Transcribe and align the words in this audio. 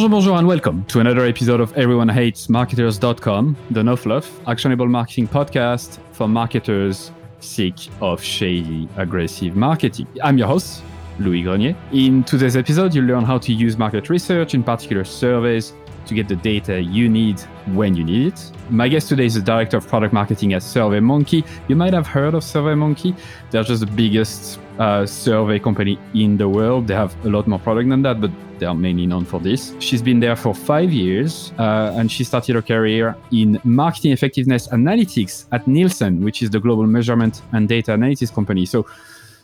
Bonjour, 0.00 0.08
bonjour, 0.18 0.38
and 0.38 0.48
welcome 0.48 0.82
to 0.86 1.00
another 1.00 1.26
episode 1.26 1.60
of 1.60 1.76
Everyone 1.76 2.08
Hates 2.08 2.48
Marketers.com, 2.48 3.54
the 3.70 3.84
no 3.84 3.96
fluff, 3.96 4.40
actionable 4.48 4.86
marketing 4.86 5.28
podcast 5.28 5.98
for 6.12 6.26
marketers 6.26 7.10
sick 7.40 7.74
of 8.00 8.22
shady, 8.22 8.88
aggressive 8.96 9.56
marketing. 9.56 10.06
I'm 10.22 10.38
your 10.38 10.46
host, 10.48 10.82
Louis 11.18 11.42
Grenier. 11.42 11.76
In 11.92 12.24
today's 12.24 12.56
episode, 12.56 12.94
you'll 12.94 13.04
learn 13.04 13.24
how 13.24 13.36
to 13.36 13.52
use 13.52 13.76
market 13.76 14.08
research, 14.08 14.54
in 14.54 14.62
particular 14.62 15.04
surveys, 15.04 15.74
to 16.10 16.14
get 16.14 16.28
the 16.28 16.36
data 16.36 16.82
you 16.82 17.08
need 17.08 17.40
when 17.78 17.94
you 17.94 18.04
need 18.04 18.26
it. 18.32 18.52
My 18.68 18.88
guest 18.88 19.08
today 19.08 19.26
is 19.26 19.34
the 19.34 19.40
director 19.40 19.76
of 19.76 19.86
product 19.86 20.12
marketing 20.12 20.52
at 20.52 20.62
SurveyMonkey. 20.62 21.46
You 21.68 21.76
might 21.76 21.94
have 21.94 22.06
heard 22.06 22.34
of 22.34 22.42
SurveyMonkey. 22.42 23.16
They're 23.50 23.62
just 23.62 23.80
the 23.80 23.92
biggest 24.04 24.58
uh, 24.78 25.06
survey 25.06 25.58
company 25.58 25.98
in 26.14 26.36
the 26.36 26.48
world. 26.48 26.88
They 26.88 26.94
have 26.94 27.14
a 27.24 27.28
lot 27.28 27.46
more 27.46 27.60
product 27.60 27.88
than 27.88 28.02
that, 28.02 28.20
but 28.20 28.30
they 28.58 28.66
are 28.66 28.74
mainly 28.74 29.06
known 29.06 29.24
for 29.24 29.38
this. 29.40 29.72
She's 29.78 30.02
been 30.02 30.20
there 30.20 30.36
for 30.36 30.52
five 30.52 30.92
years, 30.92 31.52
uh, 31.58 31.94
and 31.96 32.10
she 32.10 32.24
started 32.24 32.56
her 32.56 32.62
career 32.62 33.16
in 33.30 33.60
marketing 33.62 34.12
effectiveness 34.12 34.66
analytics 34.68 35.46
at 35.52 35.66
Nielsen, 35.66 36.24
which 36.24 36.42
is 36.42 36.50
the 36.50 36.60
global 36.60 36.86
measurement 36.86 37.40
and 37.52 37.68
data 37.68 37.94
analysis 37.94 38.30
company. 38.30 38.66
So 38.66 38.84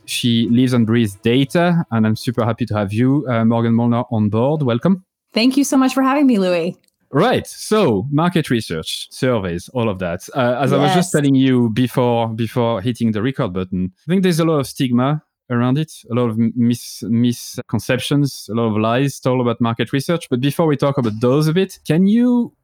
she 0.05 0.49
lives 0.51 0.73
and 0.73 0.85
breathes 0.85 1.15
data, 1.15 1.85
and 1.93 2.07
I'm 2.07 2.17
super 2.17 2.45
happy 2.45 2.67
to 2.67 2.75
have 2.75 2.93
you, 2.93 3.25
uh, 3.29 3.45
Morgan 3.45 3.75
Molnar, 3.75 4.05
on 4.11 4.29
board. 4.29 4.63
Welcome. 4.63 5.05
Thank 5.37 5.59
you 5.59 5.65
so 5.65 5.77
much 5.77 5.93
for 5.93 6.03
having 6.03 6.27
me, 6.27 6.39
Louis. 6.39 6.75
Right. 7.11 7.47
So 7.47 8.07
market 8.11 8.49
research, 8.49 9.09
surveys, 9.11 9.69
all 9.75 9.91
of 9.91 9.99
that. 9.99 10.27
Uh, 10.35 10.57
as 10.63 10.71
yes. 10.71 10.81
I 10.81 10.83
was 10.83 10.95
just 10.95 11.13
telling 11.13 11.35
you 11.35 11.69
before 11.75 12.29
before 12.29 12.81
hitting 12.81 13.13
the 13.13 13.21
record 13.21 13.53
button, 13.53 13.93
I 14.07 14.11
think 14.11 14.23
there's 14.23 14.41
a 14.41 14.47
lot 14.47 14.61
of 14.61 14.67
stigma 14.67 15.23
around 15.51 15.77
it, 15.77 15.93
a 16.11 16.15
lot 16.15 16.31
of 16.31 16.39
mis- 16.39 17.03
misconceptions, 17.03 18.49
a 18.51 18.55
lot 18.55 18.69
of 18.69 18.79
lies 18.79 19.21
told 19.21 19.43
about 19.43 19.61
market 19.61 19.93
research. 19.93 20.27
But 20.31 20.41
before 20.41 20.67
we 20.67 20.75
talk 20.75 20.97
about 20.97 21.21
those 21.21 21.49
a 21.49 21.53
bit, 21.53 21.81
can 21.87 22.07
you, 22.07 22.55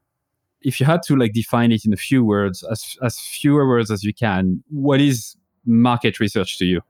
if 0.63 0.79
you 0.79 0.87
had 0.87 1.03
to 1.03 1.15
like 1.15 1.33
define 1.33 1.71
it 1.71 1.85
in 1.85 1.93
a 1.93 1.97
few 1.97 2.25
words, 2.25 2.63
as 2.63 2.97
as 3.03 3.19
fewer 3.19 3.67
words 3.67 3.91
as 3.91 4.03
you 4.03 4.15
can, 4.15 4.63
what 4.71 4.99
is 4.99 5.35
market 5.63 6.19
research 6.19 6.57
to 6.57 6.65
you? 6.65 6.81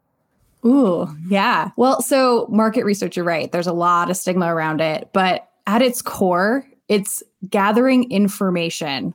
Ooh, 0.65 1.13
yeah. 1.27 1.71
Well, 1.75 2.01
so 2.01 2.47
market 2.49 2.85
research, 2.85 3.17
you're 3.17 3.25
right. 3.25 3.51
There's 3.51 3.67
a 3.67 3.73
lot 3.73 4.09
of 4.09 4.15
stigma 4.15 4.45
around 4.45 4.79
it, 4.79 5.09
but 5.11 5.49
at 5.67 5.81
its 5.81 6.01
core, 6.01 6.65
it's 6.87 7.23
gathering 7.49 8.11
information 8.11 9.13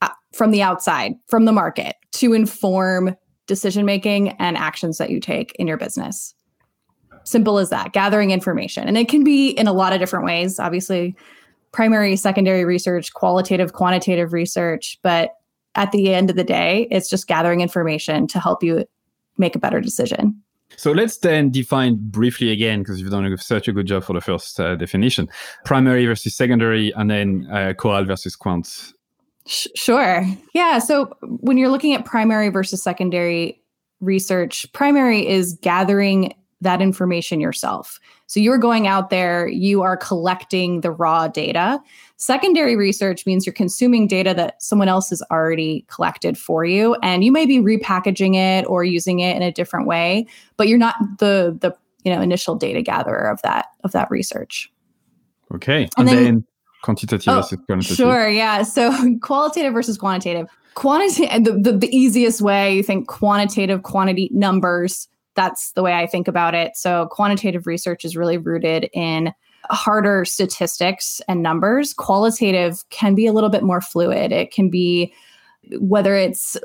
uh, 0.00 0.08
from 0.32 0.50
the 0.50 0.62
outside, 0.62 1.14
from 1.28 1.44
the 1.44 1.52
market 1.52 1.96
to 2.12 2.32
inform 2.32 3.16
decision 3.46 3.84
making 3.84 4.30
and 4.38 4.56
actions 4.56 4.98
that 4.98 5.10
you 5.10 5.20
take 5.20 5.54
in 5.56 5.66
your 5.66 5.76
business. 5.76 6.34
Simple 7.24 7.58
as 7.58 7.70
that, 7.70 7.92
gathering 7.92 8.30
information. 8.30 8.88
And 8.88 8.96
it 8.96 9.08
can 9.08 9.24
be 9.24 9.50
in 9.50 9.66
a 9.66 9.72
lot 9.72 9.92
of 9.92 9.98
different 9.98 10.24
ways, 10.24 10.58
obviously, 10.58 11.14
primary, 11.72 12.16
secondary 12.16 12.64
research, 12.64 13.12
qualitative, 13.12 13.72
quantitative 13.72 14.32
research. 14.32 14.98
But 15.02 15.32
at 15.74 15.92
the 15.92 16.14
end 16.14 16.30
of 16.30 16.36
the 16.36 16.44
day, 16.44 16.88
it's 16.90 17.10
just 17.10 17.26
gathering 17.26 17.60
information 17.60 18.26
to 18.28 18.40
help 18.40 18.62
you 18.62 18.84
make 19.36 19.54
a 19.54 19.58
better 19.58 19.80
decision. 19.80 20.40
So 20.76 20.92
let's 20.92 21.18
then 21.18 21.50
define 21.50 21.96
briefly 22.00 22.50
again, 22.50 22.80
because 22.82 23.00
you've 23.00 23.10
done 23.10 23.36
such 23.38 23.68
a 23.68 23.72
good 23.72 23.86
job 23.86 24.04
for 24.04 24.14
the 24.14 24.20
first 24.20 24.58
uh, 24.58 24.76
definition 24.76 25.28
primary 25.64 26.06
versus 26.06 26.34
secondary, 26.34 26.90
and 26.92 27.10
then 27.10 27.46
uh, 27.52 27.74
versus 28.04 28.36
quant. 28.36 28.92
Sure. 29.46 30.24
Yeah. 30.54 30.78
So 30.78 31.16
when 31.22 31.58
you're 31.58 31.70
looking 31.70 31.94
at 31.94 32.04
primary 32.04 32.50
versus 32.50 32.82
secondary 32.82 33.60
research, 34.00 34.70
primary 34.72 35.26
is 35.26 35.58
gathering 35.60 36.34
that 36.60 36.82
information 36.82 37.40
yourself. 37.40 37.98
So 38.26 38.38
you're 38.38 38.58
going 38.58 38.86
out 38.86 39.10
there, 39.10 39.48
you 39.48 39.82
are 39.82 39.96
collecting 39.96 40.82
the 40.82 40.90
raw 40.90 41.26
data. 41.28 41.80
Secondary 42.16 42.76
research 42.76 43.24
means 43.26 43.46
you're 43.46 43.52
consuming 43.52 44.06
data 44.06 44.34
that 44.34 44.62
someone 44.62 44.88
else 44.88 45.10
has 45.10 45.22
already 45.30 45.84
collected 45.88 46.36
for 46.36 46.64
you 46.64 46.96
and 47.02 47.24
you 47.24 47.32
may 47.32 47.46
be 47.46 47.58
repackaging 47.58 48.36
it 48.36 48.66
or 48.66 48.84
using 48.84 49.20
it 49.20 49.36
in 49.36 49.42
a 49.42 49.50
different 49.50 49.86
way, 49.86 50.26
but 50.56 50.68
you're 50.68 50.78
not 50.78 50.96
the 51.18 51.56
the 51.60 51.74
you 52.04 52.14
know 52.14 52.20
initial 52.20 52.54
data 52.54 52.82
gatherer 52.82 53.30
of 53.30 53.40
that 53.42 53.66
of 53.84 53.92
that 53.92 54.10
research. 54.10 54.70
Okay. 55.54 55.88
And, 55.96 56.08
and 56.08 56.08
then, 56.08 56.24
then, 56.24 56.44
quantitative 56.82 57.28
oh, 57.28 57.56
versus. 57.68 57.96
Sure, 57.96 58.28
yeah. 58.28 58.62
So 58.62 58.92
qualitative 59.22 59.72
versus 59.72 59.98
quantitative. 59.98 60.46
Quantitative 60.74 61.44
the, 61.44 61.72
the, 61.72 61.78
the 61.78 61.96
easiest 61.96 62.40
way 62.40 62.74
you 62.76 62.82
think 62.82 63.08
quantitative 63.08 63.82
quantity 63.82 64.30
numbers 64.32 65.08
that's 65.34 65.72
the 65.72 65.82
way 65.82 65.94
I 65.94 66.06
think 66.06 66.28
about 66.28 66.54
it. 66.54 66.76
So 66.76 67.08
quantitative 67.10 67.66
research 67.66 68.04
is 68.04 68.16
really 68.16 68.38
rooted 68.38 68.90
in 68.92 69.32
harder 69.70 70.24
statistics 70.24 71.20
and 71.28 71.42
numbers. 71.42 71.94
Qualitative 71.94 72.82
can 72.90 73.14
be 73.14 73.26
a 73.26 73.32
little 73.32 73.50
bit 73.50 73.62
more 73.62 73.80
fluid. 73.80 74.32
It 74.32 74.52
can 74.52 74.70
be 74.70 75.12
whether 75.78 76.14
it's 76.14 76.56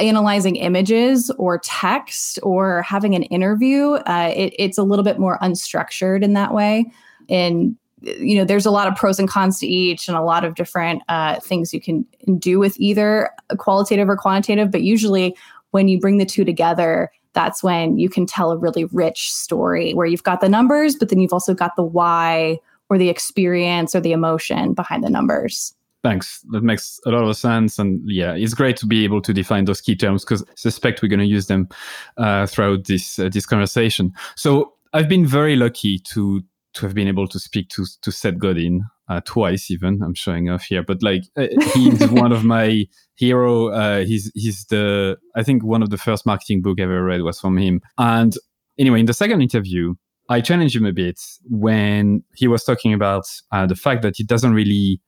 analyzing 0.00 0.56
images 0.56 1.30
or 1.38 1.58
text 1.58 2.38
or 2.42 2.82
having 2.82 3.14
an 3.14 3.22
interview, 3.24 3.92
uh, 3.92 4.32
it, 4.34 4.54
it's 4.58 4.78
a 4.78 4.82
little 4.82 5.04
bit 5.04 5.18
more 5.18 5.38
unstructured 5.40 6.22
in 6.22 6.32
that 6.32 6.52
way. 6.52 6.90
And 7.28 7.76
you 8.02 8.36
know, 8.36 8.44
there's 8.44 8.64
a 8.64 8.70
lot 8.70 8.88
of 8.88 8.96
pros 8.96 9.18
and 9.18 9.28
cons 9.28 9.58
to 9.60 9.66
each, 9.66 10.08
and 10.08 10.16
a 10.16 10.22
lot 10.22 10.42
of 10.42 10.54
different 10.54 11.02
uh, 11.08 11.38
things 11.40 11.74
you 11.74 11.82
can 11.82 12.06
do 12.38 12.58
with 12.58 12.74
either 12.80 13.30
qualitative 13.58 14.08
or 14.08 14.16
quantitative. 14.16 14.70
But 14.70 14.82
usually, 14.82 15.36
when 15.72 15.86
you 15.86 16.00
bring 16.00 16.16
the 16.16 16.24
two 16.24 16.44
together, 16.44 17.12
that's 17.32 17.62
when 17.62 17.98
you 17.98 18.08
can 18.08 18.26
tell 18.26 18.50
a 18.50 18.58
really 18.58 18.84
rich 18.86 19.32
story 19.32 19.92
where 19.92 20.06
you've 20.06 20.22
got 20.22 20.40
the 20.40 20.48
numbers, 20.48 20.96
but 20.96 21.08
then 21.08 21.20
you've 21.20 21.32
also 21.32 21.54
got 21.54 21.76
the 21.76 21.82
why 21.82 22.58
or 22.88 22.98
the 22.98 23.08
experience 23.08 23.94
or 23.94 24.00
the 24.00 24.12
emotion 24.12 24.74
behind 24.74 25.04
the 25.04 25.10
numbers. 25.10 25.74
Thanks. 26.02 26.40
That 26.50 26.62
makes 26.62 26.98
a 27.06 27.10
lot 27.10 27.28
of 27.28 27.36
sense. 27.36 27.78
And 27.78 28.00
yeah, 28.06 28.34
it's 28.34 28.54
great 28.54 28.76
to 28.78 28.86
be 28.86 29.04
able 29.04 29.20
to 29.22 29.34
define 29.34 29.66
those 29.66 29.80
key 29.80 29.94
terms 29.94 30.24
because 30.24 30.42
I 30.42 30.52
suspect 30.56 31.02
we're 31.02 31.08
going 31.08 31.20
to 31.20 31.26
use 31.26 31.46
them 31.46 31.68
uh, 32.16 32.46
throughout 32.46 32.86
this 32.86 33.18
uh, 33.18 33.28
this 33.30 33.46
conversation. 33.46 34.12
So 34.34 34.72
I've 34.92 35.08
been 35.08 35.26
very 35.26 35.56
lucky 35.56 35.98
to 35.98 36.42
to 36.72 36.86
have 36.86 36.94
been 36.94 37.08
able 37.08 37.28
to 37.28 37.38
speak 37.38 37.68
to 37.70 37.84
to 38.00 38.10
Seth 38.10 38.38
Godin 38.38 38.82
uh, 39.10 39.20
twice 39.24 39.70
even. 39.70 40.02
I'm 40.02 40.14
showing 40.14 40.48
off 40.48 40.62
here, 40.62 40.84
but 40.84 41.02
like 41.02 41.24
uh, 41.36 41.48
he's 41.74 42.08
one 42.10 42.32
of 42.32 42.44
my 42.44 42.86
hero. 43.16 43.68
Uh, 43.68 44.04
he's 44.04 44.30
he's 44.34 44.64
the 44.66 45.18
I 45.34 45.42
think 45.42 45.64
one 45.64 45.82
of 45.82 45.90
the 45.90 45.98
first 45.98 46.24
marketing 46.24 46.62
book 46.62 46.78
I 46.78 46.84
ever 46.84 47.04
read 47.04 47.22
was 47.22 47.40
from 47.40 47.58
him. 47.58 47.80
And 47.98 48.34
anyway, 48.78 49.00
in 49.00 49.06
the 49.06 49.12
second 49.12 49.42
interview, 49.42 49.94
I 50.28 50.40
challenged 50.40 50.76
him 50.76 50.86
a 50.86 50.92
bit 50.92 51.20
when 51.48 52.22
he 52.36 52.46
was 52.46 52.62
talking 52.62 52.94
about 52.94 53.24
uh, 53.50 53.66
the 53.66 53.74
fact 53.74 54.02
that 54.02 54.14
he 54.16 54.22
doesn't 54.22 54.54
really 54.54 55.00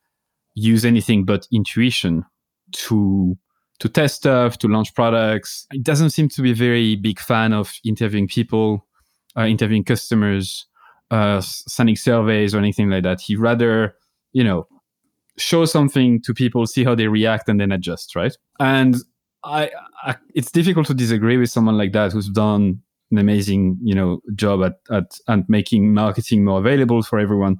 use 0.54 0.84
anything 0.84 1.24
but 1.24 1.46
intuition 1.52 2.24
to 2.72 3.38
to 3.78 3.88
test 3.88 4.16
stuff, 4.16 4.58
to 4.58 4.68
launch 4.68 4.94
products. 4.94 5.66
He 5.72 5.78
doesn't 5.78 6.10
seem 6.10 6.28
to 6.30 6.42
be 6.42 6.50
a 6.50 6.56
very 6.56 6.96
big 6.96 7.20
fan 7.20 7.52
of 7.52 7.72
interviewing 7.84 8.26
people, 8.26 8.84
uh, 9.36 9.46
interviewing 9.46 9.84
customers 9.84 10.66
uh, 11.12 11.42
sending 11.42 11.94
surveys 11.94 12.54
or 12.54 12.58
anything 12.58 12.88
like 12.88 13.02
that. 13.02 13.20
He 13.20 13.36
rather, 13.36 13.94
you 14.32 14.42
know, 14.42 14.66
show 15.36 15.66
something 15.66 16.22
to 16.22 16.32
people, 16.32 16.66
see 16.66 16.84
how 16.84 16.94
they 16.94 17.06
react, 17.06 17.48
and 17.48 17.60
then 17.60 17.70
adjust, 17.70 18.16
right? 18.16 18.34
And 18.58 18.96
I, 19.44 19.70
I, 20.02 20.16
it's 20.34 20.50
difficult 20.50 20.86
to 20.86 20.94
disagree 20.94 21.36
with 21.36 21.50
someone 21.50 21.76
like 21.76 21.92
that 21.92 22.12
who's 22.12 22.30
done 22.30 22.80
an 23.10 23.18
amazing, 23.18 23.78
you 23.82 23.94
know, 23.94 24.20
job 24.34 24.64
at 24.64 24.76
at 24.90 25.18
at 25.28 25.48
making 25.48 25.92
marketing 25.92 26.46
more 26.46 26.58
available 26.58 27.02
for 27.02 27.18
everyone. 27.18 27.56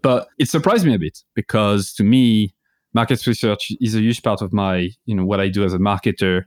But 0.00 0.28
it 0.38 0.48
surprised 0.48 0.86
me 0.86 0.94
a 0.94 0.98
bit 0.98 1.18
because 1.34 1.92
to 1.94 2.04
me, 2.04 2.54
market 2.94 3.26
research 3.26 3.72
is 3.80 3.96
a 3.96 4.00
huge 4.00 4.22
part 4.22 4.40
of 4.40 4.52
my, 4.52 4.90
you 5.04 5.16
know, 5.16 5.24
what 5.24 5.40
I 5.40 5.48
do 5.48 5.64
as 5.64 5.74
a 5.74 5.78
marketer. 5.78 6.44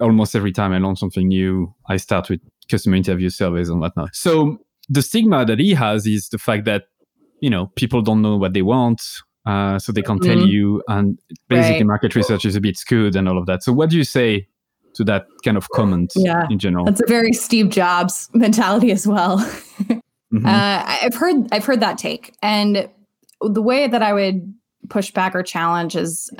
Almost 0.00 0.36
every 0.36 0.52
time 0.52 0.72
I 0.72 0.78
launch 0.78 1.00
something 1.00 1.26
new, 1.26 1.74
I 1.88 1.96
start 1.96 2.30
with 2.30 2.40
customer 2.70 2.96
interview 2.96 3.30
surveys 3.30 3.68
and 3.68 3.80
whatnot. 3.80 4.14
So 4.14 4.58
the 4.88 5.02
stigma 5.02 5.44
that 5.44 5.58
he 5.58 5.74
has 5.74 6.06
is 6.06 6.28
the 6.28 6.38
fact 6.38 6.64
that 6.64 6.84
you 7.40 7.50
know 7.50 7.66
people 7.76 8.02
don't 8.02 8.22
know 8.22 8.36
what 8.36 8.52
they 8.52 8.62
want 8.62 9.02
uh, 9.46 9.78
so 9.78 9.92
they 9.92 10.02
can't 10.02 10.20
mm-hmm. 10.22 10.40
tell 10.40 10.48
you 10.48 10.82
and 10.88 11.18
basically 11.48 11.78
right. 11.78 11.86
market 11.86 12.14
research 12.14 12.44
is 12.44 12.56
a 12.56 12.60
bit 12.60 12.76
skewed 12.76 13.16
and 13.16 13.28
all 13.28 13.38
of 13.38 13.46
that 13.46 13.62
so 13.62 13.72
what 13.72 13.90
do 13.90 13.96
you 13.96 14.04
say 14.04 14.46
to 14.94 15.04
that 15.04 15.26
kind 15.44 15.56
of 15.56 15.68
comment 15.70 16.12
yeah, 16.16 16.46
in 16.50 16.58
general 16.58 16.84
that's 16.84 17.02
a 17.02 17.06
very 17.06 17.32
steve 17.32 17.68
jobs 17.68 18.30
mentality 18.32 18.92
as 18.92 19.06
well 19.06 19.38
mm-hmm. 19.82 20.46
uh, 20.46 20.82
i've 21.02 21.14
heard 21.14 21.46
i've 21.52 21.64
heard 21.64 21.80
that 21.80 21.98
take 21.98 22.34
and 22.42 22.88
the 23.40 23.62
way 23.62 23.86
that 23.86 24.02
i 24.02 24.12
would 24.12 24.54
push 24.88 25.10
back 25.10 25.34
or 25.34 25.42
challenge 25.42 25.96
is 25.96 26.30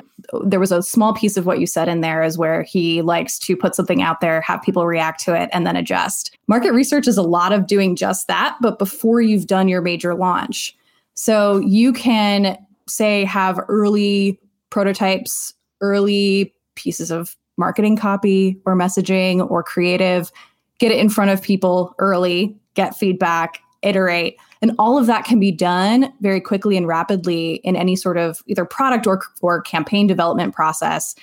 there 0.43 0.61
was 0.61 0.73
a 0.73 0.82
small 0.82 1.14
piece 1.14 1.37
of 1.37 1.46
what 1.46 1.61
you 1.61 1.67
said 1.67 1.88
in 1.88 2.00
there 2.00 2.23
is 2.23 2.38
where 2.38 2.62
he 2.62 3.02
likes 3.02 3.38
to 3.38 3.56
put 3.56 3.75
something 3.75 4.02
out 4.02 4.20
there, 4.20 4.41
have 4.41 4.62
people 4.62 4.87
react 4.87 5.20
to 5.20 5.35
it, 5.41 5.49
and 5.52 5.67
then 5.67 5.76
adjust. 5.76 6.37
Market 6.46 6.73
research 6.73 7.06
is 7.06 7.19
a 7.19 7.23
lot 7.23 7.52
of 7.52 7.67
doing 7.67 7.96
just 7.96 8.26
that, 8.29 8.56
but 8.61 8.79
before 8.79 9.20
you've 9.20 9.46
done 9.46 9.69
your 9.69 9.82
major 9.82 10.14
launch. 10.14 10.76
So 11.14 11.58
you 11.58 11.93
can 11.93 12.58
say 12.88 13.25
have 13.25 13.61
early 13.69 14.41
prototypes, 14.70 15.55
early 15.81 16.55
pieces 16.75 17.11
of 17.11 17.37
marketing 17.56 17.97
copy 17.97 18.61
or 18.67 18.75
messaging 18.76 19.49
or 19.49 19.62
creative, 19.62 20.32
get 20.79 20.90
it 20.90 20.99
in 20.99 21.08
front 21.08 21.31
of 21.31 21.40
people 21.40 21.94
early, 21.99 22.56
get 22.75 22.97
feedback, 22.97 23.61
iterate. 23.85 24.37
And 24.63 24.73
all 24.79 24.99
of 24.99 25.07
that 25.07 25.25
can 25.25 25.39
be 25.39 25.53
done 25.53 26.13
very 26.21 26.41
quickly 26.41 26.77
and 26.77 26.87
rapidly 26.87 27.55
in 27.65 27.77
any 27.77 27.97
sort 27.97 28.17
of 28.17 28.43
either 28.47 28.65
product 28.65 29.07
or, 29.07 29.21
or 29.43 29.61
campaign 29.61 30.07
development 30.07 30.55
process 30.55 31.15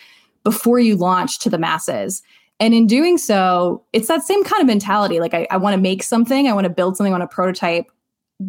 before 0.44 0.80
you 0.80 0.96
launch 0.96 1.40
to 1.40 1.50
the 1.50 1.58
masses. 1.58 2.22
And 2.60 2.74
in 2.74 2.86
doing 2.86 3.18
so, 3.18 3.84
it's 3.92 4.08
that 4.08 4.24
same 4.24 4.44
kind 4.44 4.62
of 4.62 4.68
mentality. 4.68 5.20
Like 5.20 5.34
I, 5.34 5.48
I 5.50 5.58
want 5.58 5.76
to 5.76 5.82
make 5.82 6.04
something, 6.04 6.48
I 6.48 6.54
want 6.54 6.66
to 6.66 6.70
build 6.70 6.96
something 6.96 7.14
on 7.14 7.22
a 7.22 7.28
prototype, 7.28 7.92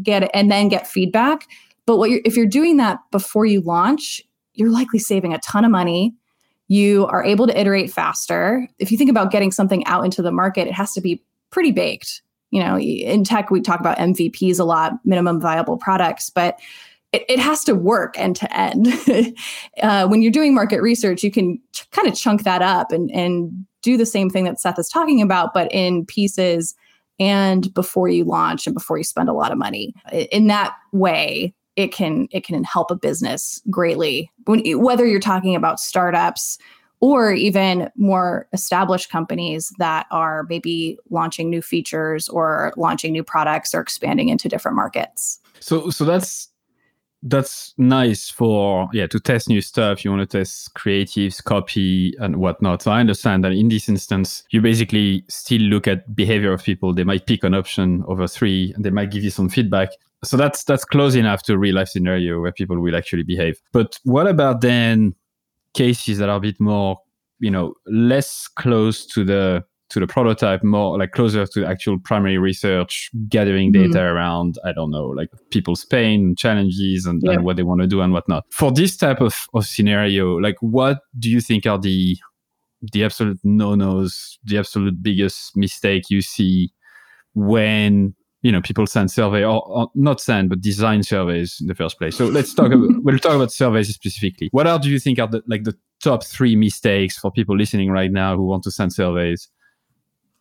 get 0.02 0.24
it, 0.24 0.30
and 0.34 0.50
then 0.50 0.68
get 0.68 0.86
feedback. 0.86 1.48
But 1.86 1.96
what 1.96 2.10
you're, 2.10 2.20
if 2.24 2.36
you're 2.36 2.46
doing 2.46 2.76
that 2.76 2.98
before 3.10 3.46
you 3.46 3.62
launch, 3.62 4.22
you're 4.54 4.70
likely 4.70 4.98
saving 4.98 5.32
a 5.32 5.38
ton 5.38 5.64
of 5.64 5.70
money. 5.70 6.14
You 6.68 7.06
are 7.06 7.24
able 7.24 7.46
to 7.46 7.58
iterate 7.58 7.90
faster. 7.90 8.68
If 8.78 8.92
you 8.92 8.98
think 8.98 9.10
about 9.10 9.30
getting 9.30 9.50
something 9.50 9.84
out 9.86 10.04
into 10.04 10.22
the 10.22 10.32
market, 10.32 10.68
it 10.68 10.74
has 10.74 10.92
to 10.92 11.00
be 11.00 11.22
pretty 11.50 11.72
baked. 11.72 12.22
You 12.52 12.62
know, 12.62 12.78
in 12.78 13.24
tech, 13.24 13.50
we 13.50 13.60
talk 13.60 13.80
about 13.80 13.98
MVPs 13.98 14.60
a 14.60 14.64
lot, 14.64 14.92
minimum 15.04 15.40
viable 15.40 15.76
products, 15.76 16.30
but 16.30 16.60
it, 17.12 17.24
it 17.28 17.38
has 17.38 17.64
to 17.64 17.74
work 17.74 18.14
end 18.18 18.36
to 18.36 18.56
end. 18.56 18.88
Uh, 19.82 20.06
when 20.06 20.22
you're 20.22 20.30
doing 20.30 20.54
market 20.54 20.80
research, 20.80 21.24
you 21.24 21.30
can 21.30 21.58
ch- 21.72 21.90
kind 21.90 22.06
of 22.06 22.14
chunk 22.14 22.44
that 22.44 22.62
up 22.62 22.92
and, 22.92 23.10
and 23.10 23.66
do 23.80 23.96
the 23.96 24.06
same 24.06 24.30
thing 24.30 24.44
that 24.44 24.60
Seth 24.60 24.78
is 24.78 24.88
talking 24.88 25.20
about, 25.20 25.54
but 25.54 25.72
in 25.72 26.06
pieces 26.06 26.74
and 27.18 27.72
before 27.74 28.08
you 28.08 28.24
launch 28.24 28.66
and 28.66 28.74
before 28.74 28.98
you 28.98 29.04
spend 29.04 29.28
a 29.28 29.32
lot 29.32 29.50
of 29.50 29.58
money. 29.58 29.94
In 30.30 30.46
that 30.48 30.74
way, 30.92 31.54
it 31.74 31.88
can 31.88 32.28
it 32.30 32.44
can 32.44 32.62
help 32.64 32.90
a 32.90 32.96
business 32.96 33.60
greatly. 33.70 34.30
When, 34.44 34.62
whether 34.80 35.06
you're 35.06 35.20
talking 35.20 35.56
about 35.56 35.80
startups 35.80 36.58
or 37.02 37.32
even 37.32 37.90
more 37.96 38.48
established 38.52 39.10
companies 39.10 39.74
that 39.78 40.06
are 40.12 40.46
maybe 40.48 40.96
launching 41.10 41.50
new 41.50 41.60
features 41.60 42.28
or 42.28 42.72
launching 42.76 43.12
new 43.12 43.24
products 43.24 43.74
or 43.74 43.80
expanding 43.80 44.28
into 44.28 44.48
different 44.48 44.76
markets. 44.76 45.40
So 45.58 45.90
so 45.90 46.04
that's 46.04 46.48
that's 47.24 47.74
nice 47.76 48.30
for 48.30 48.88
yeah 48.92 49.08
to 49.08 49.18
test 49.18 49.48
new 49.48 49.60
stuff. 49.60 50.04
You 50.04 50.12
want 50.12 50.30
to 50.30 50.38
test 50.38 50.74
creatives 50.74 51.42
copy 51.42 52.14
and 52.20 52.36
whatnot. 52.36 52.82
So 52.82 52.92
i 52.92 53.00
understand 53.00 53.42
that 53.44 53.52
in 53.52 53.68
this 53.68 53.88
instance 53.88 54.44
you 54.50 54.60
basically 54.60 55.24
still 55.28 55.62
look 55.62 55.88
at 55.88 56.14
behavior 56.14 56.52
of 56.52 56.62
people. 56.62 56.94
They 56.94 57.04
might 57.04 57.26
pick 57.26 57.42
an 57.42 57.54
option 57.54 58.04
over 58.06 58.28
three 58.28 58.72
and 58.76 58.84
they 58.84 58.90
might 58.90 59.10
give 59.10 59.24
you 59.24 59.30
some 59.30 59.48
feedback. 59.48 59.88
So 60.22 60.36
that's 60.36 60.62
that's 60.62 60.84
close 60.84 61.16
enough 61.16 61.42
to 61.44 61.58
real 61.58 61.74
life 61.74 61.88
scenario 61.88 62.40
where 62.40 62.52
people 62.52 62.78
will 62.78 62.94
actually 62.94 63.24
behave. 63.24 63.60
But 63.72 63.98
what 64.04 64.28
about 64.28 64.60
then 64.60 65.16
cases 65.74 66.18
that 66.18 66.28
are 66.28 66.36
a 66.36 66.40
bit 66.40 66.60
more 66.60 66.98
you 67.38 67.50
know 67.50 67.74
less 67.86 68.48
close 68.48 69.06
to 69.06 69.24
the 69.24 69.62
to 69.90 70.00
the 70.00 70.06
prototype 70.06 70.64
more 70.64 70.98
like 70.98 71.12
closer 71.12 71.46
to 71.46 71.66
actual 71.66 71.98
primary 71.98 72.38
research 72.38 73.10
gathering 73.28 73.72
mm-hmm. 73.72 73.82
data 73.82 73.98
mm-hmm. 73.98 74.16
around 74.16 74.58
i 74.64 74.72
don't 74.72 74.90
know 74.90 75.06
like 75.06 75.28
people's 75.50 75.84
pain 75.84 76.34
challenges 76.36 77.04
and, 77.04 77.20
yeah. 77.22 77.32
and 77.32 77.44
what 77.44 77.56
they 77.56 77.62
want 77.62 77.80
to 77.80 77.86
do 77.86 78.00
and 78.00 78.12
whatnot 78.12 78.44
for 78.50 78.72
this 78.72 78.96
type 78.96 79.20
of, 79.20 79.34
of 79.54 79.66
scenario 79.66 80.36
like 80.36 80.56
what 80.60 81.00
do 81.18 81.28
you 81.28 81.40
think 81.40 81.66
are 81.66 81.78
the 81.78 82.16
the 82.92 83.04
absolute 83.04 83.38
no-nos 83.44 84.38
the 84.44 84.56
absolute 84.56 85.02
biggest 85.02 85.56
mistake 85.56 86.04
you 86.08 86.22
see 86.22 86.72
when 87.34 88.14
you 88.42 88.52
know 88.52 88.60
people 88.60 88.86
send 88.86 89.10
survey 89.10 89.44
or, 89.44 89.66
or, 89.66 89.90
not 89.94 90.20
send 90.20 90.48
but 90.48 90.60
design 90.60 91.02
surveys 91.02 91.58
in 91.60 91.66
the 91.68 91.74
first 91.74 91.98
place 91.98 92.16
so 92.16 92.26
let's 92.26 92.52
talk 92.52 92.72
about 92.72 92.88
we'll 93.02 93.18
talk 93.18 93.34
about 93.34 93.52
surveys 93.52 93.92
specifically 93.92 94.48
what 94.52 94.66
are 94.66 94.78
do 94.78 94.90
you 94.90 94.98
think 94.98 95.18
are 95.18 95.28
the 95.28 95.42
like 95.46 95.64
the 95.64 95.76
top 96.02 96.24
three 96.24 96.56
mistakes 96.56 97.16
for 97.16 97.30
people 97.30 97.56
listening 97.56 97.90
right 97.90 98.10
now 98.10 98.36
who 98.36 98.44
want 98.44 98.62
to 98.62 98.70
send 98.70 98.92
surveys 98.92 99.48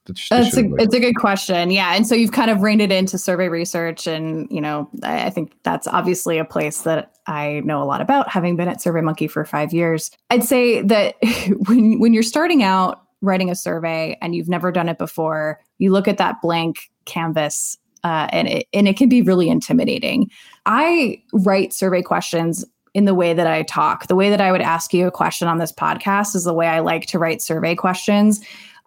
that's 0.06 0.58
a, 0.58 0.64
it's 0.80 0.96
a 0.96 1.00
good 1.00 1.16
question. 1.16 1.70
Yeah. 1.70 1.94
And 1.96 2.08
so 2.08 2.16
you've 2.16 2.32
kind 2.32 2.50
of 2.50 2.62
reined 2.62 2.82
it 2.82 2.92
into 2.92 3.18
survey 3.18 3.50
research. 3.50 4.08
And, 4.08 4.48
you 4.50 4.60
know, 4.60 4.90
I, 5.04 5.28
I 5.28 5.30
think 5.30 5.54
that's 5.64 5.88
obviously 5.88 6.40
a 6.40 6.46
place 6.46 6.82
that 6.82 7.14
I 7.28 7.62
know 7.64 7.84
a 7.84 7.86
lot 7.86 8.02
about, 8.02 8.28
having 8.30 8.56
been 8.56 8.68
at 8.68 8.80
SurveyMonkey 8.80 9.30
for 9.30 9.46
five 9.46 9.74
years. 9.74 10.10
I'd 10.32 10.44
say 10.44 10.82
that 10.82 11.16
when, 11.68 12.00
when 12.00 12.14
you're 12.14 12.24
starting 12.24 12.64
out 12.64 13.04
writing 13.22 13.52
a 13.52 13.56
survey 13.56 14.18
and 14.22 14.34
you've 14.34 14.50
never 14.50 14.72
done 14.72 14.90
it 14.90 14.98
before, 14.98 15.60
you 15.78 15.92
look 15.92 16.08
at 16.08 16.18
that 16.18 16.42
blank 16.42 16.90
canvas 17.06 17.78
uh, 18.04 18.28
and, 18.32 18.48
it, 18.48 18.68
and 18.74 18.88
it 18.88 18.98
can 18.98 19.10
be 19.10 19.22
really 19.22 19.50
intimidating. 19.50 20.30
I 20.66 21.22
write 21.34 21.74
survey 21.74 22.02
questions 22.02 22.66
in 22.94 23.06
the 23.06 23.16
way 23.16 23.34
that 23.34 23.48
I 23.48 23.64
talk. 23.64 24.08
The 24.08 24.16
way 24.16 24.30
that 24.30 24.42
I 24.42 24.52
would 24.52 24.62
ask 24.62 24.94
you 24.94 25.08
a 25.08 25.12
question 25.12 25.48
on 25.48 25.60
this 25.60 25.72
podcast 25.72 26.36
is 26.36 26.44
the 26.44 26.54
way 26.54 26.68
I 26.68 26.80
like 26.80 27.06
to 27.08 27.20
write 27.20 27.42
survey 27.42 27.76
questions 27.76 28.42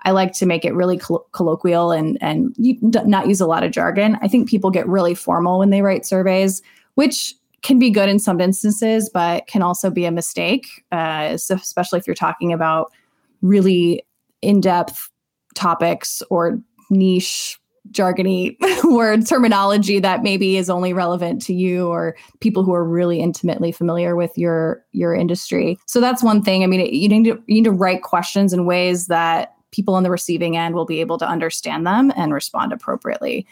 I 0.05 0.11
like 0.11 0.33
to 0.35 0.47
make 0.47 0.65
it 0.65 0.75
really 0.75 0.99
coll- 0.99 1.27
colloquial 1.33 1.91
and 1.91 2.19
and 2.21 2.55
not 2.83 3.27
use 3.27 3.41
a 3.41 3.47
lot 3.47 3.65
of 3.65 3.73
jargon. 3.73 4.19
I 4.21 4.29
think 4.29 4.49
people 4.49 4.71
get 4.71 4.87
really 4.87 5.15
formal 5.15 5.59
when 5.59 5.71
they 5.71 5.83
write 5.83 6.07
surveys, 6.07 6.63
which 6.95 7.35
can 7.63 7.79
be 7.79 7.91
good 7.91 8.11
in 8.11 8.19
some 8.19 8.41
instances, 8.41 9.09
but 9.13 9.47
can 9.47 9.63
also 9.63 9.91
be 9.91 10.05
a 10.05 10.11
mistake, 10.11 10.67
uh, 10.93 11.31
especially 11.33 11.99
if 11.99 12.07
you're 12.07 12.15
talking 12.15 12.53
about 12.53 12.93
really 13.41 14.05
in-depth 14.43 15.09
topics 15.55 16.23
or 16.29 16.61
niche 16.91 17.59
jargony 17.91 18.57
word 18.85 19.27
terminology 19.27 19.99
that 19.99 20.23
maybe 20.23 20.57
is 20.57 20.71
only 20.71 20.93
relevant 20.93 21.43
to 21.43 21.55
you 21.55 21.89
or 21.89 22.17
people 22.41 22.65
who 22.65 22.73
are 22.73 22.85
really 22.85 23.21
intimately 23.21 23.73
familiar 23.73 24.17
with 24.17 24.37
your 24.37 24.85
your 24.93 25.15
industry. 25.15 25.79
So 25.87 26.01
that's 26.01 26.23
one 26.23 26.43
thing. 26.43 26.63
I 26.63 26.67
mean, 26.67 26.81
you 26.93 27.09
need 27.09 27.25
to 27.25 27.43
you 27.47 27.55
need 27.55 27.65
to 27.65 27.73
write 27.73 28.03
questions 28.03 28.53
in 28.53 28.67
ways 28.67 29.07
that 29.07 29.55
people 29.71 29.95
on 29.95 30.03
the 30.03 30.11
receiving 30.11 30.57
end 30.57 30.75
will 30.75 30.87
be 30.87 31.01
able 31.01 31.19
to 31.19 31.27
understand 31.27 31.87
them 31.87 32.13
and 32.17 32.33
respond 32.33 32.73
appropriately. 32.73 33.47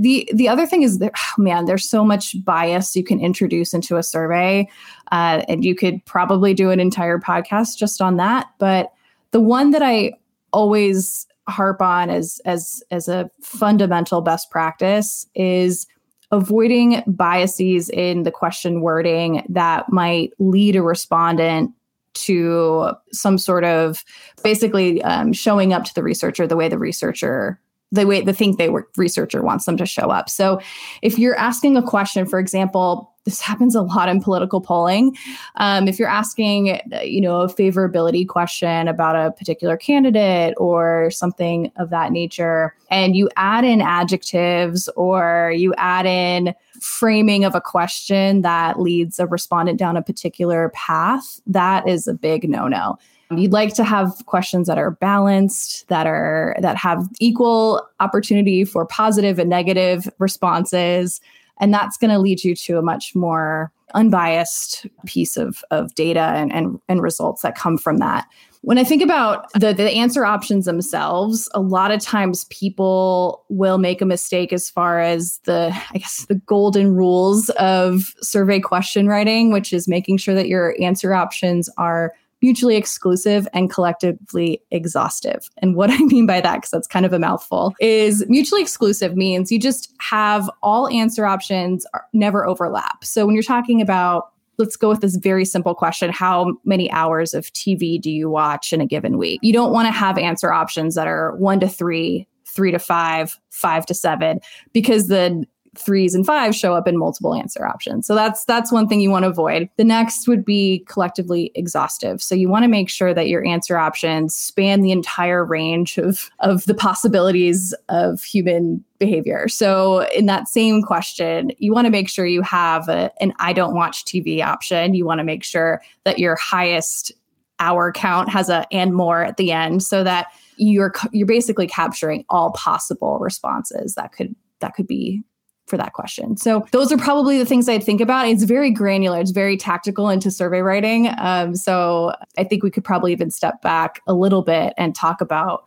The 0.00 0.28
the 0.32 0.48
other 0.48 0.66
thing 0.66 0.82
is 0.82 0.98
that 0.98 1.12
oh 1.16 1.32
man, 1.42 1.64
there's 1.64 1.88
so 1.88 2.04
much 2.04 2.36
bias 2.44 2.94
you 2.94 3.04
can 3.04 3.20
introduce 3.20 3.74
into 3.74 3.96
a 3.96 4.02
survey, 4.02 4.68
uh, 5.12 5.42
and 5.48 5.64
you 5.64 5.74
could 5.74 6.04
probably 6.04 6.54
do 6.54 6.70
an 6.70 6.80
entire 6.80 7.18
podcast 7.18 7.76
just 7.76 8.00
on 8.00 8.16
that. 8.16 8.48
But 8.58 8.92
the 9.32 9.40
one 9.40 9.72
that 9.72 9.82
I 9.82 10.12
always 10.52 11.26
harp 11.48 11.82
on 11.82 12.10
as 12.10 12.40
as 12.44 12.82
as 12.90 13.08
a 13.08 13.30
fundamental 13.42 14.20
best 14.20 14.50
practice 14.50 15.26
is 15.34 15.86
avoiding 16.30 17.02
biases 17.06 17.90
in 17.90 18.22
the 18.22 18.30
question 18.30 18.80
wording 18.80 19.44
that 19.48 19.90
might 19.92 20.32
lead 20.38 20.74
a 20.74 20.82
respondent 20.82 21.70
to 22.14 22.90
some 23.12 23.38
sort 23.38 23.64
of 23.64 24.04
basically 24.42 25.02
um, 25.02 25.32
showing 25.32 25.72
up 25.72 25.84
to 25.84 25.94
the 25.94 26.02
researcher 26.02 26.46
the 26.46 26.56
way 26.56 26.68
the 26.68 26.78
researcher 26.78 27.60
the 27.92 28.06
way 28.06 28.20
the 28.20 28.32
think 28.32 28.58
they 28.58 28.68
were 28.68 28.88
researcher 28.96 29.42
wants 29.42 29.66
them 29.66 29.76
to 29.76 29.86
show 29.86 30.10
up. 30.10 30.28
So 30.28 30.60
if 31.02 31.18
you're 31.18 31.36
asking 31.36 31.76
a 31.76 31.82
question, 31.82 32.26
for 32.26 32.40
example, 32.40 33.13
this 33.24 33.40
happens 33.40 33.74
a 33.74 33.82
lot 33.82 34.08
in 34.08 34.20
political 34.20 34.60
polling. 34.60 35.16
Um, 35.56 35.88
if 35.88 35.98
you're 35.98 36.08
asking, 36.08 36.80
you 37.02 37.20
know, 37.20 37.40
a 37.40 37.48
favorability 37.48 38.26
question 38.28 38.86
about 38.86 39.16
a 39.16 39.32
particular 39.32 39.76
candidate 39.76 40.54
or 40.58 41.10
something 41.10 41.72
of 41.76 41.90
that 41.90 42.12
nature, 42.12 42.74
and 42.90 43.16
you 43.16 43.28
add 43.36 43.64
in 43.64 43.80
adjectives 43.80 44.88
or 44.96 45.52
you 45.56 45.74
add 45.78 46.06
in 46.06 46.54
framing 46.80 47.44
of 47.44 47.54
a 47.54 47.60
question 47.60 48.42
that 48.42 48.78
leads 48.78 49.18
a 49.18 49.26
respondent 49.26 49.78
down 49.78 49.96
a 49.96 50.02
particular 50.02 50.70
path, 50.74 51.40
that 51.46 51.88
is 51.88 52.06
a 52.06 52.14
big 52.14 52.48
no-no. 52.48 52.98
You'd 53.30 53.52
like 53.52 53.74
to 53.76 53.84
have 53.84 54.12
questions 54.26 54.68
that 54.68 54.76
are 54.76 54.92
balanced, 54.92 55.88
that 55.88 56.06
are 56.06 56.54
that 56.60 56.76
have 56.76 57.08
equal 57.20 57.84
opportunity 57.98 58.64
for 58.64 58.84
positive 58.84 59.38
and 59.38 59.48
negative 59.48 60.08
responses, 60.18 61.20
and 61.60 61.72
that's 61.72 61.96
going 61.96 62.10
to 62.10 62.18
lead 62.18 62.42
you 62.44 62.54
to 62.54 62.78
a 62.78 62.82
much 62.82 63.14
more 63.14 63.72
unbiased 63.94 64.86
piece 65.06 65.36
of, 65.36 65.62
of 65.70 65.94
data 65.94 66.20
and, 66.20 66.52
and, 66.52 66.80
and 66.88 67.02
results 67.02 67.42
that 67.42 67.54
come 67.54 67.78
from 67.78 67.98
that. 67.98 68.26
When 68.62 68.78
I 68.78 68.84
think 68.84 69.02
about 69.02 69.52
the, 69.52 69.74
the 69.74 69.90
answer 69.90 70.24
options 70.24 70.64
themselves, 70.64 71.50
a 71.52 71.60
lot 71.60 71.90
of 71.90 72.00
times 72.00 72.46
people 72.46 73.44
will 73.50 73.76
make 73.76 74.00
a 74.00 74.06
mistake 74.06 74.54
as 74.54 74.70
far 74.70 75.00
as 75.00 75.38
the, 75.44 75.70
I 75.92 75.98
guess, 75.98 76.24
the 76.26 76.36
golden 76.36 76.94
rules 76.94 77.50
of 77.50 78.14
survey 78.22 78.60
question 78.60 79.06
writing, 79.06 79.52
which 79.52 79.72
is 79.72 79.86
making 79.86 80.16
sure 80.16 80.34
that 80.34 80.48
your 80.48 80.74
answer 80.80 81.12
options 81.12 81.68
are 81.76 82.14
mutually 82.42 82.76
exclusive 82.76 83.48
and 83.52 83.70
collectively 83.70 84.60
exhaustive. 84.70 85.48
And 85.58 85.76
what 85.76 85.90
I 85.92 85.98
mean 85.98 86.26
by 86.26 86.40
that, 86.40 86.56
because 86.56 86.70
that's 86.70 86.86
kind 86.86 87.06
of 87.06 87.12
a 87.12 87.18
mouthful, 87.18 87.74
is 87.80 88.24
mutually 88.28 88.62
exclusive 88.62 89.16
means 89.16 89.50
you 89.50 89.58
just 89.58 89.92
have 90.00 90.50
all 90.62 90.88
answer 90.88 91.26
options 91.26 91.86
never 92.12 92.46
overlap. 92.46 93.04
So 93.04 93.26
when 93.26 93.34
you're 93.34 93.42
talking 93.42 93.80
about 93.80 94.30
let's 94.56 94.76
go 94.76 94.88
with 94.88 95.00
this 95.00 95.16
very 95.16 95.44
simple 95.44 95.74
question 95.74 96.12
how 96.12 96.56
many 96.64 96.88
hours 96.92 97.34
of 97.34 97.46
tv 97.54 98.00
do 98.00 98.08
you 98.08 98.30
watch 98.30 98.72
in 98.72 98.80
a 98.80 98.86
given 98.86 99.18
week 99.18 99.40
you 99.42 99.52
don't 99.52 99.72
want 99.72 99.86
to 99.86 99.90
have 99.90 100.16
answer 100.16 100.52
options 100.52 100.94
that 100.94 101.08
are 101.08 101.34
one 101.38 101.58
to 101.58 101.68
three 101.68 102.24
three 102.46 102.70
to 102.70 102.78
five 102.78 103.38
five 103.50 103.84
to 103.84 103.94
seven 103.94 104.38
because 104.72 105.08
the 105.08 105.44
threes 105.76 106.14
and 106.14 106.24
fives 106.26 106.56
show 106.56 106.74
up 106.74 106.88
in 106.88 106.96
multiple 106.98 107.34
answer 107.34 107.66
options. 107.66 108.06
So 108.06 108.14
that's 108.14 108.44
that's 108.44 108.72
one 108.72 108.88
thing 108.88 109.00
you 109.00 109.10
want 109.10 109.24
to 109.24 109.28
avoid. 109.28 109.68
The 109.76 109.84
next 109.84 110.28
would 110.28 110.44
be 110.44 110.84
collectively 110.88 111.50
exhaustive. 111.54 112.22
So 112.22 112.34
you 112.34 112.48
want 112.48 112.64
to 112.64 112.68
make 112.68 112.88
sure 112.88 113.14
that 113.14 113.28
your 113.28 113.44
answer 113.44 113.76
options 113.76 114.36
span 114.36 114.82
the 114.82 114.92
entire 114.92 115.44
range 115.44 115.98
of 115.98 116.30
of 116.40 116.64
the 116.66 116.74
possibilities 116.74 117.74
of 117.88 118.22
human 118.22 118.84
behavior. 118.98 119.48
So 119.48 120.06
in 120.14 120.26
that 120.26 120.48
same 120.48 120.82
question, 120.82 121.50
you 121.58 121.72
want 121.72 121.86
to 121.86 121.90
make 121.90 122.08
sure 122.08 122.26
you 122.26 122.42
have 122.42 122.88
a, 122.88 123.10
an 123.20 123.32
I 123.38 123.52
don't 123.52 123.74
watch 123.74 124.04
TV 124.04 124.42
option. 124.42 124.94
You 124.94 125.04
want 125.04 125.18
to 125.18 125.24
make 125.24 125.44
sure 125.44 125.82
that 126.04 126.18
your 126.18 126.36
highest 126.36 127.12
hour 127.60 127.92
count 127.92 128.28
has 128.28 128.48
a 128.48 128.66
and 128.72 128.94
more 128.94 129.22
at 129.24 129.36
the 129.36 129.52
end 129.52 129.82
so 129.82 130.02
that 130.04 130.26
you're 130.56 130.92
you're 131.12 131.26
basically 131.26 131.66
capturing 131.66 132.24
all 132.28 132.52
possible 132.52 133.18
responses 133.20 133.94
that 133.94 134.12
could 134.12 134.34
that 134.60 134.74
could 134.74 134.86
be 134.86 135.22
for 135.66 135.76
that 135.76 135.92
question. 135.94 136.36
So 136.36 136.66
those 136.72 136.92
are 136.92 136.98
probably 136.98 137.38
the 137.38 137.46
things 137.46 137.68
I'd 137.68 137.82
think 137.82 138.00
about. 138.00 138.28
It's 138.28 138.42
very 138.42 138.70
granular. 138.70 139.20
It's 139.20 139.30
very 139.30 139.56
tactical 139.56 140.10
into 140.10 140.30
survey 140.30 140.60
writing. 140.60 141.10
Um, 141.18 141.56
so 141.56 142.14
I 142.36 142.44
think 142.44 142.62
we 142.62 142.70
could 142.70 142.84
probably 142.84 143.12
even 143.12 143.30
step 143.30 143.62
back 143.62 144.02
a 144.06 144.14
little 144.14 144.42
bit 144.42 144.74
and 144.76 144.94
talk 144.94 145.20
about, 145.20 145.64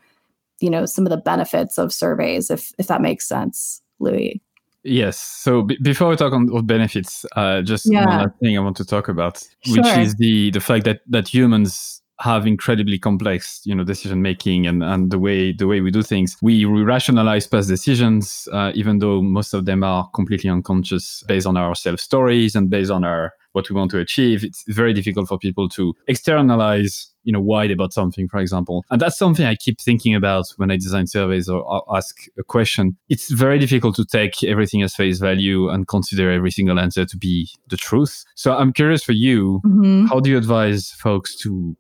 you 0.60 0.70
know, 0.70 0.86
some 0.86 1.06
of 1.06 1.10
the 1.10 1.18
benefits 1.18 1.78
of 1.78 1.92
surveys, 1.92 2.52
if 2.52 2.72
if 2.78 2.88
that 2.88 3.02
makes 3.02 3.28
sense, 3.28 3.82
Louis. 4.00 4.42
Yes. 4.84 5.20
So 5.20 5.64
b- 5.64 5.78
before 5.82 6.10
we 6.10 6.16
talk 6.16 6.32
on, 6.32 6.50
on 6.52 6.66
benefits, 6.66 7.26
uh, 7.36 7.62
just 7.62 7.92
yeah. 7.92 8.06
one 8.06 8.18
last 8.18 8.40
thing 8.40 8.58
I 8.58 8.62
want 8.62 8.78
to 8.78 8.86
talk 8.86 9.10
about, 9.10 9.44
sure. 9.66 9.78
which 9.78 9.98
is 9.98 10.16
the 10.16 10.52
the 10.52 10.60
fact 10.60 10.86
that 10.86 11.02
that 11.08 11.28
humans 11.28 12.02
have 12.20 12.48
incredibly 12.48 12.98
complex, 12.98 13.62
you 13.64 13.76
know, 13.76 13.84
decision 13.84 14.22
making 14.22 14.66
and, 14.66 14.84
and 14.84 15.12
the 15.12 15.20
way 15.20 15.52
the 15.52 15.68
way 15.68 15.82
we 15.82 15.92
do 15.92 16.02
things. 16.02 16.36
We, 16.42 16.66
rationalize 16.66 17.48
past 17.48 17.68
decisions, 17.68 18.48
uh, 18.54 18.72
even 18.74 19.00
though 19.00 19.22
most 19.22 19.54
of 19.54 19.66
them 19.66 19.84
are 19.84 20.10
completely 20.14 20.50
unconscious, 20.50 21.24
based 21.28 21.48
on 21.48 21.58
our 21.58 21.76
self 21.76 22.00
stories 22.00 22.56
and 22.56 22.70
based 22.70 22.92
on 22.92 23.04
our 23.04 23.34
what 23.58 23.70
we 23.70 23.76
want 23.76 23.90
to 23.92 24.00
achieve. 24.00 24.44
It's 24.44 24.64
very 24.68 24.94
difficult 24.94 25.28
for 25.28 25.40
people 25.40 25.68
to 25.70 25.96
externalize, 26.08 27.12
you 27.24 27.34
know, 27.34 27.42
why 27.42 27.68
they 27.68 27.74
bought 27.74 27.92
something, 27.92 28.28
for 28.28 28.38
example. 28.40 28.86
And 28.92 29.02
that's 29.02 29.18
something 29.18 29.46
I 29.46 29.56
keep 29.56 29.82
thinking 29.82 30.14
about 30.14 30.46
when 30.58 30.70
I 30.70 30.78
design 30.78 31.08
surveys 31.08 31.50
or, 31.50 31.64
or 31.64 31.84
ask 31.96 32.16
a 32.38 32.44
question. 32.44 32.98
It's 33.10 33.32
very 33.32 33.58
difficult 33.58 33.96
to 33.96 34.06
take 34.06 34.44
everything 34.44 34.84
as 34.84 34.94
face 34.94 35.18
value 35.20 35.70
and 35.70 35.88
consider 35.88 36.32
every 36.32 36.52
single 36.52 36.80
answer 36.80 37.06
to 37.06 37.18
be 37.18 37.50
the 37.68 37.78
truth. 37.78 38.24
So 38.36 38.56
I'm 38.56 38.74
curious 38.74 39.04
for 39.04 39.14
you, 39.14 39.62
mm-hmm. 39.66 40.06
how 40.06 40.20
do 40.20 40.30
you 40.30 40.38
advise 40.38 40.92
folks 40.92 41.36
to 41.38 41.76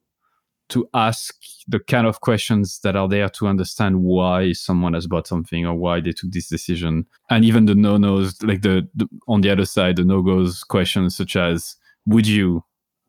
to 0.69 0.87
ask 0.93 1.35
the 1.67 1.79
kind 1.79 2.07
of 2.07 2.21
questions 2.21 2.79
that 2.83 2.95
are 2.95 3.07
there 3.07 3.29
to 3.29 3.47
understand 3.47 4.01
why 4.01 4.51
someone 4.53 4.93
has 4.93 5.07
bought 5.07 5.27
something 5.27 5.65
or 5.65 5.75
why 5.75 6.01
they 6.01 6.11
took 6.11 6.31
this 6.31 6.47
decision. 6.47 7.05
And 7.29 7.45
even 7.45 7.65
the 7.65 7.75
no-nos 7.75 8.41
like 8.43 8.61
the, 8.61 8.87
the 8.95 9.07
on 9.27 9.41
the 9.41 9.49
other 9.49 9.65
side 9.65 9.95
the 9.95 10.03
no-goes 10.03 10.63
questions 10.63 11.15
such 11.15 11.35
as 11.35 11.75
would 12.05 12.27
you 12.27 12.63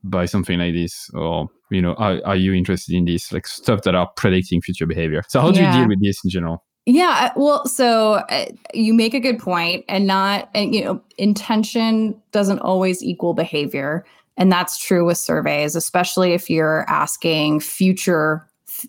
buy 0.05 0.27
something 0.27 0.59
like 0.59 0.75
this? 0.75 1.11
or 1.15 1.49
you 1.71 1.83
know 1.83 1.95
are, 1.95 2.21
are 2.25 2.37
you 2.37 2.55
interested 2.55 2.95
in 2.95 3.05
this? 3.05 3.33
Like 3.33 3.47
stuff 3.47 3.83
that 3.83 3.95
are 3.95 4.09
predicting 4.17 4.61
future 4.61 4.87
behavior. 4.87 5.23
So 5.29 5.41
how 5.41 5.50
do 5.50 5.61
yeah. 5.61 5.75
you 5.75 5.81
deal 5.81 5.88
with 5.88 6.03
this 6.03 6.25
in 6.25 6.31
general? 6.31 6.65
Yeah, 6.91 7.33
well, 7.37 7.67
so 7.67 8.15
uh, 8.15 8.47
you 8.73 8.95
make 8.95 9.12
a 9.12 9.21
good 9.21 9.38
point, 9.38 9.85
and 9.91 10.07
not, 10.07 10.49
and 10.55 10.75
you 10.75 10.83
know, 10.83 11.03
intention 11.19 12.19
doesn't 12.33 12.61
always 12.61 13.03
equal 13.03 13.35
behavior. 13.35 14.07
And 14.38 14.50
that's 14.50 14.78
true 14.78 15.04
with 15.04 15.18
surveys, 15.18 15.76
especially 15.76 16.33
if 16.33 16.49
you're 16.49 16.88
asking 16.88 17.61
future 17.61 18.49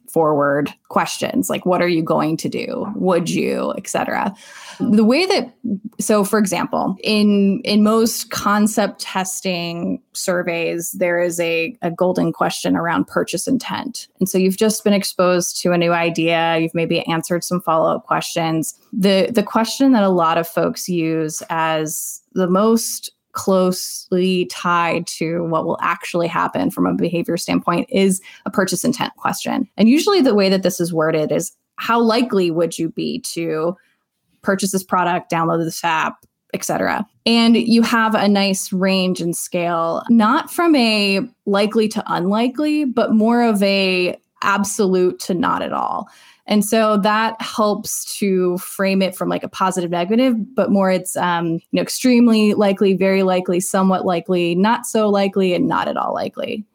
forward 0.10 0.74
questions 0.90 1.50
like 1.50 1.66
what 1.66 1.82
are 1.82 1.88
you 1.88 2.04
going 2.04 2.38
to 2.38 2.50
do? 2.50 2.86
Would 2.96 3.30
you 3.30 3.74
etc 3.78 4.34
the 4.80 5.04
way 5.04 5.26
that 5.26 5.54
so 6.00 6.24
for 6.24 6.38
example 6.40 6.96
in 7.04 7.62
in 7.64 7.84
most 7.84 8.30
concept 8.30 9.02
testing 9.02 10.02
surveys 10.14 10.92
there 10.92 11.20
is 11.20 11.40
a, 11.40 11.76
a 11.82 11.92
golden 11.92 12.32
question 12.32 12.76
around 12.76 13.08
purchase 13.08 13.48
intent. 13.48 14.08
And 14.20 14.30
so 14.30 14.38
you've 14.38 14.58
just 14.58 14.84
been 14.84 14.94
exposed 14.94 15.60
to 15.62 15.72
a 15.72 15.78
new 15.78 15.92
idea 15.92 16.60
you've 16.60 16.76
maybe 16.76 17.06
answered 17.08 17.44
some 17.44 17.62
follow-up 17.62 18.06
questions. 18.06 18.80
The 18.94 19.30
the 19.32 19.44
question 19.44 19.92
that 19.94 20.04
a 20.04 20.10
lot 20.10 20.38
of 20.38 20.48
folks 20.48 20.88
use 20.88 21.42
as 21.50 22.22
the 22.34 22.48
most 22.48 23.12
closely 23.34 24.46
tied 24.48 25.06
to 25.08 25.44
what 25.46 25.66
will 25.66 25.78
actually 25.82 26.28
happen 26.28 26.72
from 26.72 26.86
a 26.86 26.94
behavior 26.94 27.38
standpoint 27.38 27.88
is 27.92 28.22
a 28.46 28.50
purchase 28.50 28.84
intent 28.84 29.14
question. 29.18 29.68
And 29.78 29.88
usually 29.88 30.22
the 30.22 30.36
way 30.36 30.50
that 30.50 30.64
this 30.64 30.80
is 30.80 30.94
worded 30.94 31.32
is 31.32 31.52
how 31.76 32.00
likely 32.02 32.52
would 32.52 32.78
you 32.78 32.90
be 32.90 33.20
to 33.34 33.76
purchase 34.42 34.72
this 34.72 34.84
product, 34.84 35.32
download 35.32 35.64
this 35.64 35.84
app, 35.84 36.26
etc. 36.54 37.06
And 37.26 37.56
you 37.56 37.82
have 37.84 38.16
a 38.16 38.28
nice 38.28 38.74
range 38.74 39.22
and 39.22 39.36
scale, 39.36 40.04
not 40.10 40.52
from 40.52 40.76
a 40.76 41.22
likely 41.46 41.88
to 41.90 42.04
unlikely, 42.08 42.86
but 42.86 43.14
more 43.14 43.44
of 43.44 43.62
a 43.62 44.18
absolute 44.42 45.20
to 45.20 45.34
not 45.34 45.62
at 45.62 45.74
all. 45.74 46.10
And 46.50 46.66
so 46.66 46.98
that 46.98 47.40
helps 47.40 48.18
to 48.18 48.58
frame 48.58 49.04
it 49.04 49.16
from 49.16 49.30
like 49.30 49.44
a 49.44 49.48
positive 49.48 49.92
negative, 49.92 50.36
but 50.56 50.72
more 50.72 50.90
it's 50.90 51.16
um, 51.16 51.54
you 51.54 51.62
know 51.74 51.82
extremely 51.82 52.56
likely, 52.56 52.96
very 52.96 53.22
likely, 53.22 53.60
somewhat 53.60 54.04
likely, 54.04 54.56
not 54.56 54.86
so 54.88 55.10
likely, 55.10 55.54
and 55.54 55.68
not 55.68 55.88
at 55.88 55.96
all 55.96 56.14
likely. 56.14 56.66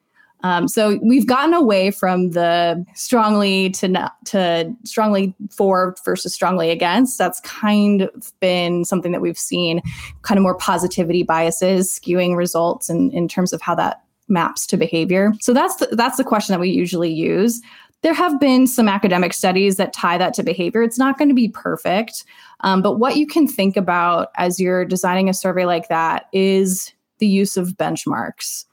Um, 0.44 0.68
so 0.68 1.00
we've 1.02 1.26
gotten 1.26 1.54
away 1.54 1.90
from 1.90 2.30
the 2.30 2.84
strongly 2.94 3.70
to 3.70 3.88
not 3.88 4.12
to 4.26 4.72
strongly 4.84 5.34
for 5.50 5.96
versus 6.04 6.32
strongly 6.32 6.70
against. 6.70 7.18
That's 7.18 7.40
kind 7.40 8.02
of 8.02 8.32
been 8.40 8.84
something 8.84 9.10
that 9.10 9.22
we've 9.22 9.38
seen, 9.38 9.82
kind 10.22 10.38
of 10.38 10.42
more 10.42 10.56
positivity 10.56 11.24
biases 11.24 11.98
skewing 11.98 12.36
results 12.36 12.88
in, 12.88 13.10
in 13.10 13.26
terms 13.26 13.52
of 13.52 13.60
how 13.60 13.74
that 13.74 14.02
maps 14.28 14.66
to 14.66 14.76
behavior. 14.76 15.32
So 15.40 15.52
that's 15.52 15.76
the, 15.76 15.86
that's 15.92 16.16
the 16.16 16.24
question 16.24 16.52
that 16.52 16.60
we 16.60 16.70
usually 16.70 17.12
use 17.12 17.60
there 18.04 18.12
have 18.12 18.38
been 18.38 18.66
some 18.66 18.86
academic 18.86 19.32
studies 19.32 19.76
that 19.76 19.94
tie 19.94 20.18
that 20.18 20.34
to 20.34 20.42
behavior. 20.42 20.82
It's 20.82 20.98
not 20.98 21.16
going 21.16 21.30
to 21.30 21.34
be 21.34 21.48
perfect, 21.48 22.24
um, 22.60 22.82
but 22.82 22.98
what 22.98 23.16
you 23.16 23.26
can 23.26 23.48
think 23.48 23.78
about 23.78 24.28
as 24.36 24.60
you're 24.60 24.84
designing 24.84 25.30
a 25.30 25.34
survey 25.34 25.64
like 25.64 25.88
that 25.88 26.26
is 26.30 26.92
the 27.18 27.26
use 27.26 27.56
of 27.56 27.68
benchmarks. 27.70 28.66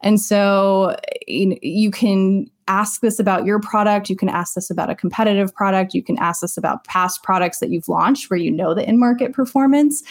And 0.00 0.18
so 0.18 0.96
you, 1.26 1.58
you 1.60 1.90
can 1.90 2.50
ask 2.66 3.02
this 3.02 3.18
about 3.18 3.44
your 3.44 3.60
product. 3.60 4.08
You 4.08 4.16
can 4.16 4.30
ask 4.30 4.54
this 4.54 4.70
about 4.70 4.88
a 4.88 4.94
competitive 4.94 5.54
product. 5.54 5.92
You 5.92 6.02
can 6.02 6.18
ask 6.18 6.40
this 6.40 6.56
about 6.56 6.84
past 6.84 7.22
products 7.22 7.58
that 7.58 7.68
you've 7.68 7.88
launched 7.88 8.30
where 8.30 8.38
you 8.38 8.50
know 8.50 8.74
the 8.74 8.88
in 8.88 8.98
market 8.98 9.34
performance. 9.34 10.02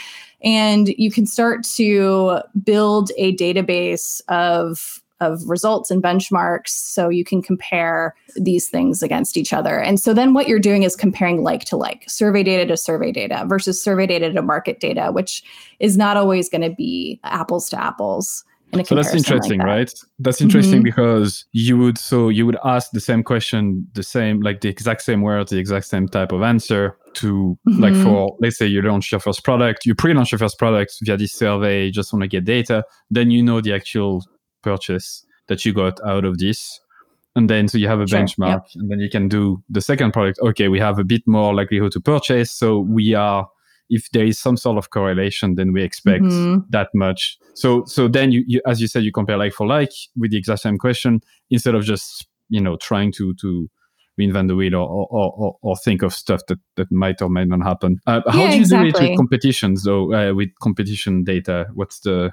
And 0.44 0.90
you 0.90 1.10
can 1.10 1.26
start 1.26 1.64
to 1.76 2.42
build 2.64 3.12
a 3.18 3.36
database 3.38 4.22
of 4.28 5.02
of 5.20 5.42
results 5.48 5.90
and 5.90 6.02
benchmarks 6.02 6.70
so 6.70 7.10
you 7.10 7.24
can 7.24 7.42
compare 7.42 8.16
these 8.36 8.70
things 8.70 9.02
against 9.02 9.38
each 9.38 9.54
other. 9.54 9.80
And 9.80 10.00
so 10.00 10.14
then 10.14 10.34
what 10.34 10.48
you're 10.48 10.60
doing 10.60 10.84
is 10.84 10.96
comparing 10.96 11.44
like 11.44 11.66
to 11.66 11.78
like, 11.78 12.08
survey 12.08 12.44
data 12.44 12.66
to 12.68 12.78
survey 12.78 13.12
data 13.12 13.44
versus 13.48 13.82
survey 13.82 14.08
data 14.08 14.32
to 14.32 14.42
market 14.42 14.80
data, 14.80 15.12
which 15.12 15.44
is 15.80 15.98
not 15.98 16.18
always 16.18 16.50
going 16.50 16.62
to 16.62 16.76
be 16.76 17.20
apples 17.24 17.70
to 17.70 17.82
apples. 17.82 18.44
so 18.84 18.96
that's 18.96 19.14
interesting, 19.14 19.60
like 19.60 19.68
that. 19.68 19.74
right? 19.74 19.94
That's 20.20 20.42
interesting 20.42 20.80
mm-hmm. 20.80 20.84
because 20.84 21.46
you 21.54 21.78
would 21.78 21.98
so 21.98 22.30
you 22.30 22.46
would 22.46 22.58
ask 22.64 22.92
the 22.92 23.00
same 23.00 23.24
question, 23.24 23.88
the 23.94 24.04
same 24.04 24.42
like 24.42 24.62
the 24.62 24.70
exact 24.70 25.02
same 25.02 25.22
words, 25.22 25.52
the 25.52 25.58
exact 25.58 25.86
same 25.86 26.08
type 26.08 26.32
of 26.32 26.42
answer 26.42 26.98
to 27.14 27.58
mm-hmm. 27.68 27.82
like 27.82 27.96
for 27.96 28.36
let's 28.40 28.58
say 28.58 28.68
you 28.68 28.82
launch 28.82 29.12
your 29.12 29.20
first 29.20 29.44
product, 29.44 29.86
you 29.86 29.96
pre-launch 29.96 30.32
your 30.32 30.40
first 30.40 30.60
product 30.60 30.98
via 31.02 31.18
this 31.18 31.34
survey, 31.34 31.86
you 31.86 31.92
just 31.92 32.12
want 32.14 32.22
to 32.24 32.28
get 32.28 32.44
data, 32.44 32.84
then 33.10 33.32
you 33.32 33.42
know 33.42 33.62
the 33.62 33.74
actual 33.74 34.24
purchase 34.68 35.26
that 35.48 35.64
you 35.66 35.74
got 35.74 36.00
out 36.06 36.26
of 36.26 36.38
this 36.38 36.80
and 37.38 37.50
then 37.50 37.68
so 37.68 37.78
you 37.78 37.88
have 37.88 38.02
a 38.02 38.08
sure, 38.08 38.20
benchmark 38.20 38.64
yep. 38.64 38.68
and 38.76 38.90
then 38.92 39.00
you 39.00 39.10
can 39.10 39.30
do 39.30 39.64
the 39.70 39.80
second 39.80 40.12
product 40.12 40.40
okay 40.42 40.68
we 40.68 40.80
have 40.80 41.00
a 41.00 41.04
bit 41.04 41.22
more 41.26 41.54
likelihood 41.54 41.92
to 41.92 42.02
purchase 42.02 42.52
so 42.52 42.80
we 42.80 43.14
are 43.14 43.48
if 43.90 44.10
there 44.12 44.26
is 44.26 44.38
some 44.38 44.58
sort 44.58 44.78
of 44.78 44.90
correlation 44.90 45.56
then 45.56 45.72
we 45.72 45.82
expect 45.84 46.24
mm-hmm. 46.24 46.60
that 46.70 46.90
much 46.94 47.38
so 47.54 47.86
so 47.86 48.08
then 48.08 48.32
you, 48.32 48.44
you, 48.48 48.62
as 48.66 48.82
you 48.82 48.88
said 48.88 49.04
you 49.04 49.12
compare 49.12 49.38
like 49.38 49.54
for 49.54 49.68
like 49.68 49.94
with 50.18 50.32
the 50.32 50.38
exact 50.38 50.62
same 50.62 50.78
question 50.78 51.22
instead 51.50 51.76
of 51.76 51.84
just 51.84 52.28
you 52.50 52.60
know 52.60 52.76
trying 52.78 53.12
to 53.12 53.34
to 53.36 53.70
reinvent 54.20 54.48
the 54.48 54.56
wheel 54.56 54.76
or 54.76 55.08
or, 55.12 55.32
or, 55.38 55.58
or 55.62 55.76
think 55.78 56.02
of 56.02 56.12
stuff 56.14 56.42
that, 56.48 56.60
that 56.76 56.92
might 56.92 57.22
or 57.22 57.30
might 57.30 57.48
not 57.48 57.62
happen 57.62 58.00
uh, 58.08 58.22
how 58.28 58.40
yeah, 58.40 58.50
do 58.50 58.56
you 58.56 58.62
exactly. 58.62 58.92
do 58.92 58.98
it 58.98 59.10
with 59.10 59.18
competitions 59.18 59.84
though 59.84 60.14
uh, 60.14 60.34
with 60.34 60.50
competition 60.60 61.24
data 61.24 61.68
what's 61.76 62.00
the 62.00 62.32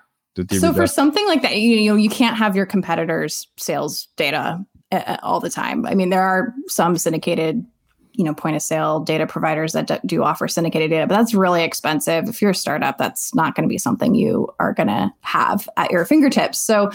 so 0.51 0.73
for 0.73 0.87
something 0.87 1.27
like 1.27 1.43
that, 1.43 1.59
you 1.59 1.89
know, 1.89 1.97
you 1.97 2.09
can't 2.09 2.37
have 2.37 2.57
your 2.57 2.67
competitors' 2.67 3.47
sales 3.57 4.09
data 4.17 4.65
uh, 4.91 5.17
all 5.23 5.41
the 5.41 5.51
time. 5.51 5.87
I 5.87 5.95
mean, 5.95 6.11
there 6.11 6.23
are 6.23 6.53
some 6.67 6.97
syndicated, 6.97 7.65
you 8.13 8.25
know, 8.25 8.35
point 8.35 8.57
of 8.57 8.63
sale 8.63 9.01
data 9.01 9.27
providers 9.27 9.73
that 9.73 10.05
do 10.07 10.23
offer 10.23 10.49
syndicated 10.49 10.91
data, 10.91 11.07
but 11.07 11.17
that's 11.17 11.35
really 11.35 11.63
expensive. 11.63 12.29
If 12.29 12.43
you're 12.43 12.53
a 12.53 12.55
startup, 12.55 12.99
that's 12.99 13.35
not 13.35 13.55
going 13.55 13.69
to 13.69 13.73
be 13.73 13.79
something 13.79 14.15
you 14.15 14.49
are 14.59 14.73
going 14.73 14.89
to 14.89 15.13
have 15.21 15.69
at 15.77 15.91
your 15.91 16.05
fingertips. 16.05 16.61
So 16.61 16.91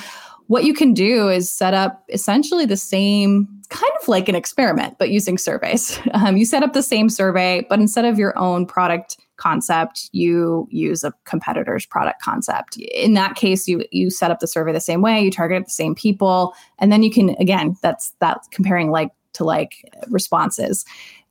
what 0.50 0.64
you 0.64 0.74
can 0.74 0.96
do 0.96 1.30
is 1.30 1.50
set 1.50 1.76
up 1.76 2.04
essentially 2.10 2.66
the 2.66 2.76
same 2.76 3.48
kind 3.70 3.94
of 4.02 4.08
like 4.08 4.28
an 4.28 4.34
experiment, 4.34 4.96
but 4.98 5.12
using 5.12 5.38
surveys. 5.38 6.00
Um, 6.16 6.38
you 6.38 6.46
set 6.46 6.64
up 6.64 6.74
the 6.74 6.82
same 6.82 7.08
survey, 7.08 7.66
but 7.70 7.80
instead 7.80 8.04
of 8.04 8.18
your 8.18 8.38
own 8.38 8.66
product 8.66 9.18
concept, 9.38 10.10
you 10.12 10.68
use 10.72 11.04
a 11.04 11.14
competitor's 11.24 11.86
product 11.86 12.22
concept. 12.22 12.78
In 12.78 13.14
that 13.14 13.36
case, 13.36 13.68
you 13.68 13.86
you 13.92 14.10
set 14.10 14.32
up 14.32 14.40
the 14.40 14.48
survey 14.48 14.74
the 14.74 14.82
same 14.82 15.02
way, 15.02 15.22
you 15.22 15.30
target 15.30 15.66
the 15.66 15.72
same 15.72 15.94
people, 15.94 16.56
and 16.80 16.92
then 16.92 17.04
you 17.04 17.12
can 17.12 17.30
again, 17.40 17.78
that's 17.84 18.12
that 18.20 18.40
comparing 18.52 18.90
like 18.90 19.12
to 19.34 19.44
like 19.44 19.90
responses. 20.10 20.84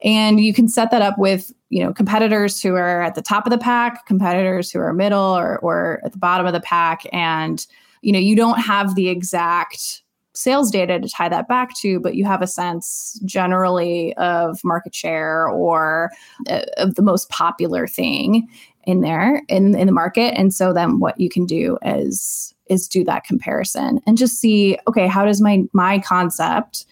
And 0.03 0.41
you 0.41 0.55
can 0.55 0.69
set 0.69 0.93
that 0.93 1.03
up 1.03 1.19
with, 1.19 1.53
you 1.71 1.83
know, 1.83 1.93
competitors 1.93 2.63
who 2.63 2.77
are 2.77 3.03
at 3.03 3.17
the 3.17 3.23
top 3.23 3.47
of 3.47 3.51
the 3.51 3.59
pack, 3.59 4.07
competitors 4.07 4.71
who 4.71 4.79
are 4.79 4.93
middle 4.93 5.37
or 5.37 5.59
or 5.59 6.01
at 6.05 6.13
the 6.13 6.19
bottom 6.19 6.47
of 6.47 6.53
the 6.53 6.61
pack 6.61 7.03
and 7.13 7.67
you 8.03 8.13
know, 8.13 8.19
you 8.19 8.37
don't 8.37 8.61
have 8.61 8.95
the 8.95 9.09
exact 9.09 10.03
sales 10.35 10.71
data 10.71 11.01
to 11.01 11.09
tie 11.09 11.29
that 11.29 11.49
back 11.49 11.77
to, 11.77 11.99
but 11.99 12.15
you 12.15 12.25
have 12.25 12.43
a 12.43 12.47
sense 12.47 13.21
generally 13.25 14.15
of 14.17 14.61
market 14.63 14.95
share 14.95 15.49
or 15.49 16.11
uh, 16.49 16.63
of 16.77 16.95
the 16.95 17.03
most 17.03 17.29
popular 17.29 17.87
thing 17.89 18.49
in 18.85 19.01
there 19.01 19.43
in, 19.49 19.77
in 19.77 19.87
the 19.87 19.93
market. 19.93 20.39
And 20.39 20.55
so 20.55 20.73
then 20.73 21.01
what 21.01 21.19
you 21.19 21.29
can 21.29 21.45
do 21.45 21.77
is 21.85 22.55
is 22.69 22.87
do 22.87 23.03
that 23.03 23.25
comparison 23.25 23.99
and 24.07 24.19
just 24.19 24.39
see, 24.39 24.79
okay, 24.87 25.07
how 25.07 25.25
does 25.25 25.41
my 25.41 25.65
my 25.73 25.99
concept 25.99 26.85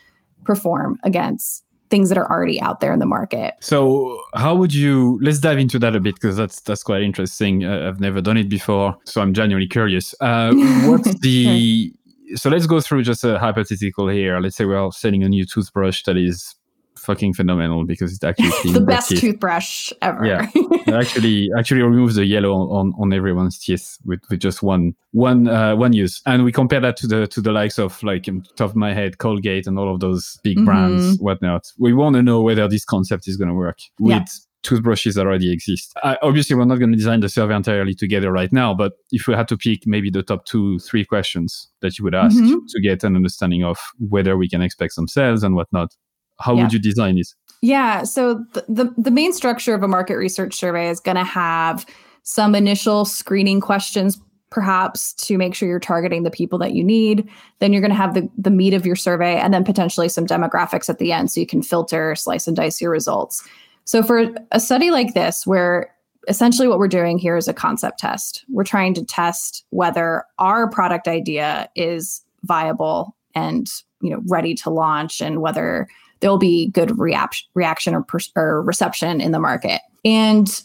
perform 0.45 0.99
against 1.03 1.63
things 1.91 2.09
that 2.09 2.19
are 2.19 2.31
already 2.31 2.61
out 2.61 2.81
there 2.81 2.93
in 2.93 2.99
the 2.99 3.07
market. 3.07 3.55
So, 3.61 4.21
how 4.35 4.55
would 4.55 4.75
you? 4.75 5.19
Let's 5.23 5.39
dive 5.39 5.59
into 5.59 5.79
that 5.81 5.97
a 5.97 6.01
bit 6.01 6.15
because 6.15 6.37
that's 6.37 6.61
that's 6.61 6.83
quite 6.83 7.03
interesting. 7.03 7.65
Uh, 7.65 7.89
I've 7.89 8.01
never 8.01 8.21
done 8.21 8.37
it 8.37 8.49
before, 8.49 8.97
so 9.05 9.21
I'm 9.21 9.35
genuinely 9.35 9.69
curious. 9.69 10.15
Uh, 10.21 10.53
what's 10.85 11.19
the 11.21 11.93
so 12.35 12.51
let's 12.51 12.67
go 12.67 12.81
through 12.81 13.03
just 13.03 13.25
a 13.25 13.39
hypothetical 13.39 14.09
here. 14.09 14.41
Let's 14.41 14.57
say 14.57 14.65
we're 14.65 14.91
selling 14.91 15.23
a 15.23 15.29
new 15.29 15.45
toothbrush 15.45 16.03
that 16.05 16.17
is 16.17 16.57
fucking 17.07 17.33
phenomenal 17.33 17.87
because 17.87 18.13
it 18.13 18.25
actually 18.25 18.73
the 18.73 18.81
best 18.81 19.09
teeth. 19.09 19.21
toothbrush 19.21 19.93
ever. 20.03 20.27
Yeah, 20.27 20.51
actually, 20.93 21.49
actually 21.57 21.83
removes 21.83 22.17
the 22.17 22.27
yellow 22.27 22.53
on, 22.53 22.93
on 22.99 23.13
everyone's 23.13 23.59
teeth 23.59 23.97
with, 24.05 24.21
with 24.29 24.41
just 24.41 24.63
one 24.63 24.95
one 25.13 25.49
uh, 25.49 25.77
one 25.77 25.93
use. 25.93 26.21
And 26.27 26.45
we 26.45 26.53
compare 26.53 26.81
that 26.81 26.97
to 26.99 27.07
the 27.07 27.27
to 27.29 27.41
the 27.41 27.53
likes 27.53 27.79
of 27.79 28.03
like 28.03 28.29
in 28.29 28.43
top 28.57 28.71
of 28.71 28.77
my 28.77 28.93
head, 28.93 29.19
Colgate 29.19 29.67
and 29.67 29.79
all 29.79 29.95
of 29.95 30.01
those 30.01 30.39
big 30.43 30.57
mm-hmm. 30.59 30.67
brands, 30.67 31.19
whatnot. 31.21 31.73
We 31.79 31.95
want 31.95 32.17
to 32.17 32.23
know 32.23 32.43
whether 32.43 32.69
this 32.69 32.85
concept 32.85 33.29
is 33.29 33.37
going 33.37 33.49
to 33.49 33.55
work 33.55 33.79
with 33.99 34.13
yeah 34.13 34.25
toothbrushes 34.67 35.15
that 35.15 35.27
already 35.27 35.53
exist. 35.53 35.93
I, 36.03 36.19
obviously, 36.23 36.57
we're 36.57 36.65
not 36.65 36.79
going 36.79 36.91
to 36.91 36.97
design 36.97 37.21
the 37.21 37.29
survey 37.29 37.55
entirely 37.55 37.95
together 37.95 38.33
right 38.33 38.53
now, 38.53 38.75
but 38.75 38.95
if 39.13 39.29
we 39.29 39.35
had 39.35 39.49
to 39.49 39.57
pick 39.57 39.87
maybe 39.87 40.11
the 40.11 40.25
top 40.25 40.45
two, 40.45 40.81
three 40.81 41.05
questions 41.05 41.69
that 41.83 41.99
you 41.99 42.05
would 42.05 42.15
ask 42.15 42.37
mm-hmm. 42.37 42.59
to 42.69 42.81
get 42.81 43.05
an 43.05 43.15
understanding 43.15 43.63
of 43.63 43.79
whether 43.99 44.37
we 44.37 44.49
can 44.49 44.63
expect 44.63 44.93
some 44.93 45.07
sales 45.07 45.45
and 45.45 45.55
whatnot, 45.55 45.95
how 46.39 46.55
yeah. 46.55 46.63
would 46.63 46.73
you 46.73 46.79
design 46.79 47.19
it? 47.19 47.29
Yeah. 47.63 48.05
So 48.05 48.45
the, 48.53 48.65
the, 48.69 48.95
the 48.97 49.11
main 49.11 49.33
structure 49.33 49.75
of 49.75 49.83
a 49.83 49.89
market 49.89 50.17
research 50.17 50.55
survey 50.55 50.89
is 50.89 51.01
going 51.01 51.17
to 51.17 51.25
have 51.25 51.87
some 52.23 52.55
initial 52.55 53.05
screening 53.05 53.61
questions 53.61 54.21
perhaps 54.51 55.13
to 55.13 55.37
make 55.37 55.55
sure 55.55 55.69
you're 55.69 55.81
targeting 55.81 56.23
the 56.23 56.31
people 56.31 56.59
that 56.59 56.73
you 56.73 56.85
need. 56.85 57.29
Then 57.59 57.73
you're 57.73 57.81
going 57.81 57.91
to 57.91 57.97
have 57.97 58.15
the, 58.15 58.29
the 58.39 58.51
meat 58.51 58.75
of 58.75 58.87
your 58.87 58.97
survey 58.97 59.37
and 59.37 59.53
then 59.53 59.65
potentially 59.65 60.09
some 60.09 60.27
demographics 60.27 60.89
at 60.89 60.99
the 60.99 61.13
end 61.13 61.31
so 61.31 61.41
you 61.41 61.47
can 61.47 61.63
filter, 61.63 62.15
slice 62.15 62.47
and 62.47 62.57
dice 62.57 62.81
your 62.81 62.91
results. 62.91 63.47
So 63.85 64.03
for 64.03 64.31
a 64.53 64.61
study 64.61 64.91
like 64.91 65.15
this, 65.15 65.47
where 65.47 65.93
essentially 66.29 66.69
what 66.69 66.79
we're 66.79 66.89
doing 66.89 67.19
here 67.19 67.37
is 67.37 67.49
a 67.49 67.55
concept 67.55 67.99
test, 67.99 68.45
we're 68.49 68.65
trying 68.65 68.95
to 68.95 69.05
test 69.05 69.65
whether 69.71 70.25
our 70.39 70.69
product 70.71 71.09
idea 71.09 71.69
is 71.77 72.23
viable 72.43 73.17
and 73.35 73.69
you 74.01 74.11
know 74.11 74.23
ready 74.27 74.55
to 74.55 74.71
launch 74.71 75.21
and 75.21 75.41
whether 75.41 75.89
there'll 76.21 76.39
be 76.39 76.69
good 76.69 76.99
reaction 76.99 77.49
reaction 77.55 77.95
or, 77.95 78.03
per- 78.03 78.19
or 78.37 78.63
reception 78.63 79.21
in 79.21 79.33
the 79.33 79.41
market. 79.41 79.81
And 80.05 80.63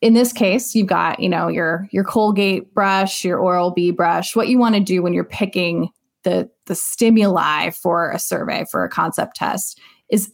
in 0.00 0.14
this 0.14 0.32
case, 0.32 0.74
you've 0.74 0.88
got, 0.88 1.20
you 1.20 1.28
know, 1.28 1.48
your 1.48 1.88
your 1.92 2.04
Colgate 2.04 2.72
brush, 2.74 3.24
your 3.24 3.38
Oral-B 3.38 3.92
brush. 3.92 4.34
What 4.34 4.48
you 4.48 4.58
want 4.58 4.74
to 4.74 4.80
do 4.80 5.02
when 5.02 5.12
you're 5.12 5.24
picking 5.24 5.90
the 6.24 6.50
the 6.66 6.74
stimuli 6.74 7.70
for 7.70 8.10
a 8.10 8.18
survey 8.18 8.64
for 8.70 8.84
a 8.84 8.88
concept 8.88 9.36
test 9.36 9.80
is 10.08 10.32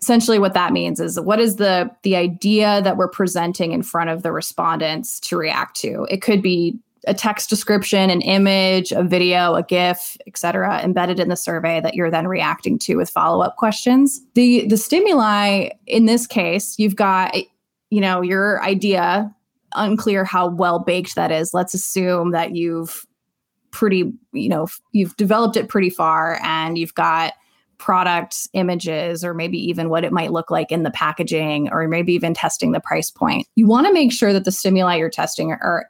essentially 0.00 0.38
what 0.38 0.54
that 0.54 0.72
means 0.72 1.00
is 1.00 1.18
what 1.18 1.40
is 1.40 1.56
the 1.56 1.90
the 2.02 2.16
idea 2.16 2.82
that 2.82 2.96
we're 2.96 3.08
presenting 3.08 3.72
in 3.72 3.82
front 3.82 4.10
of 4.10 4.22
the 4.22 4.32
respondents 4.32 5.18
to 5.20 5.36
react 5.36 5.76
to 5.76 6.06
it 6.10 6.22
could 6.22 6.42
be 6.42 6.78
a 7.06 7.14
text 7.14 7.48
description 7.48 8.10
an 8.10 8.20
image 8.22 8.92
a 8.92 9.02
video 9.02 9.54
a 9.54 9.62
gif 9.62 10.16
etc 10.26 10.80
embedded 10.82 11.20
in 11.20 11.28
the 11.28 11.36
survey 11.36 11.80
that 11.80 11.94
you're 11.94 12.10
then 12.10 12.26
reacting 12.26 12.78
to 12.78 12.96
with 12.96 13.10
follow-up 13.10 13.56
questions 13.56 14.20
the 14.34 14.66
the 14.66 14.76
stimuli 14.76 15.68
in 15.86 16.06
this 16.06 16.26
case 16.26 16.78
you've 16.78 16.96
got 16.96 17.34
you 17.90 18.00
know 18.00 18.22
your 18.22 18.62
idea 18.62 19.32
unclear 19.74 20.24
how 20.24 20.48
well 20.48 20.78
baked 20.78 21.14
that 21.14 21.30
is 21.30 21.52
let's 21.54 21.74
assume 21.74 22.32
that 22.32 22.54
you've 22.54 23.06
pretty 23.70 24.12
you 24.32 24.48
know 24.48 24.66
you've 24.92 25.16
developed 25.16 25.56
it 25.56 25.68
pretty 25.68 25.90
far 25.90 26.38
and 26.42 26.78
you've 26.78 26.94
got 26.94 27.34
product 27.78 28.48
images 28.54 29.22
or 29.22 29.34
maybe 29.34 29.58
even 29.58 29.88
what 29.88 30.04
it 30.04 30.12
might 30.12 30.32
look 30.32 30.50
like 30.50 30.72
in 30.72 30.82
the 30.82 30.90
packaging 30.90 31.68
or 31.70 31.86
maybe 31.88 32.12
even 32.14 32.34
testing 32.34 32.72
the 32.72 32.80
price 32.80 33.10
point. 33.10 33.46
You 33.54 33.66
want 33.66 33.86
to 33.86 33.92
make 33.92 34.12
sure 34.12 34.32
that 34.32 34.44
the 34.44 34.52
stimuli 34.52 34.96
you're 34.96 35.10
testing 35.10 35.52
are 35.52 35.86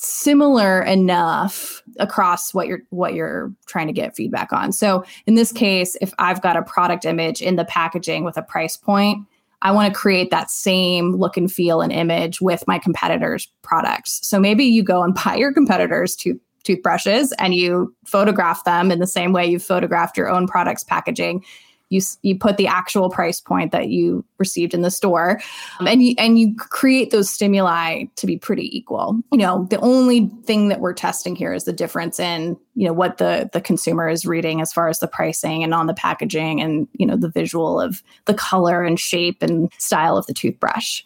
similar 0.00 0.80
enough 0.82 1.82
across 1.98 2.54
what 2.54 2.68
you're 2.68 2.82
what 2.90 3.14
you're 3.14 3.52
trying 3.66 3.88
to 3.88 3.92
get 3.92 4.14
feedback 4.14 4.52
on. 4.52 4.70
So 4.70 5.04
in 5.26 5.34
this 5.34 5.50
case, 5.50 5.96
if 6.00 6.14
I've 6.20 6.40
got 6.40 6.56
a 6.56 6.62
product 6.62 7.04
image 7.04 7.42
in 7.42 7.56
the 7.56 7.64
packaging 7.64 8.24
with 8.24 8.36
a 8.36 8.42
price 8.42 8.76
point, 8.76 9.26
I 9.62 9.72
want 9.72 9.92
to 9.92 9.98
create 9.98 10.30
that 10.30 10.52
same 10.52 11.16
look 11.16 11.36
and 11.36 11.50
feel 11.50 11.80
and 11.80 11.92
image 11.92 12.40
with 12.40 12.62
my 12.68 12.78
competitors' 12.78 13.48
products. 13.62 14.20
So 14.22 14.38
maybe 14.38 14.64
you 14.64 14.84
go 14.84 15.02
and 15.02 15.14
buy 15.24 15.34
your 15.34 15.52
competitors 15.52 16.14
to 16.16 16.38
toothbrushes 16.62 17.32
and 17.32 17.54
you 17.54 17.92
photograph 18.04 18.62
them 18.62 18.92
in 18.92 19.00
the 19.00 19.06
same 19.06 19.32
way 19.32 19.46
you 19.46 19.58
photographed 19.58 20.16
your 20.16 20.28
own 20.28 20.46
products 20.46 20.84
packaging 20.84 21.44
you 21.90 22.00
you 22.22 22.36
put 22.36 22.56
the 22.56 22.66
actual 22.66 23.10
price 23.10 23.40
point 23.40 23.72
that 23.72 23.88
you 23.88 24.24
received 24.38 24.74
in 24.74 24.82
the 24.82 24.90
store 24.90 25.40
um, 25.80 25.86
and 25.86 26.02
you 26.02 26.14
and 26.18 26.38
you 26.38 26.54
create 26.56 27.10
those 27.10 27.30
stimuli 27.30 28.04
to 28.16 28.26
be 28.26 28.36
pretty 28.36 28.76
equal. 28.76 29.18
You 29.32 29.38
know 29.38 29.66
the 29.70 29.80
only 29.80 30.28
thing 30.44 30.68
that 30.68 30.80
we're 30.80 30.94
testing 30.94 31.34
here 31.34 31.52
is 31.52 31.64
the 31.64 31.72
difference 31.72 32.20
in 32.20 32.56
you 32.74 32.86
know 32.86 32.92
what 32.92 33.18
the 33.18 33.48
the 33.52 33.60
consumer 33.60 34.08
is 34.08 34.26
reading 34.26 34.60
as 34.60 34.72
far 34.72 34.88
as 34.88 34.98
the 34.98 35.08
pricing 35.08 35.62
and 35.62 35.74
on 35.74 35.86
the 35.86 35.94
packaging 35.94 36.60
and 36.60 36.86
you 36.92 37.06
know 37.06 37.16
the 37.16 37.30
visual 37.30 37.80
of 37.80 38.02
the 38.26 38.34
color 38.34 38.82
and 38.82 39.00
shape 39.00 39.42
and 39.42 39.72
style 39.78 40.16
of 40.16 40.26
the 40.26 40.34
toothbrush 40.34 41.02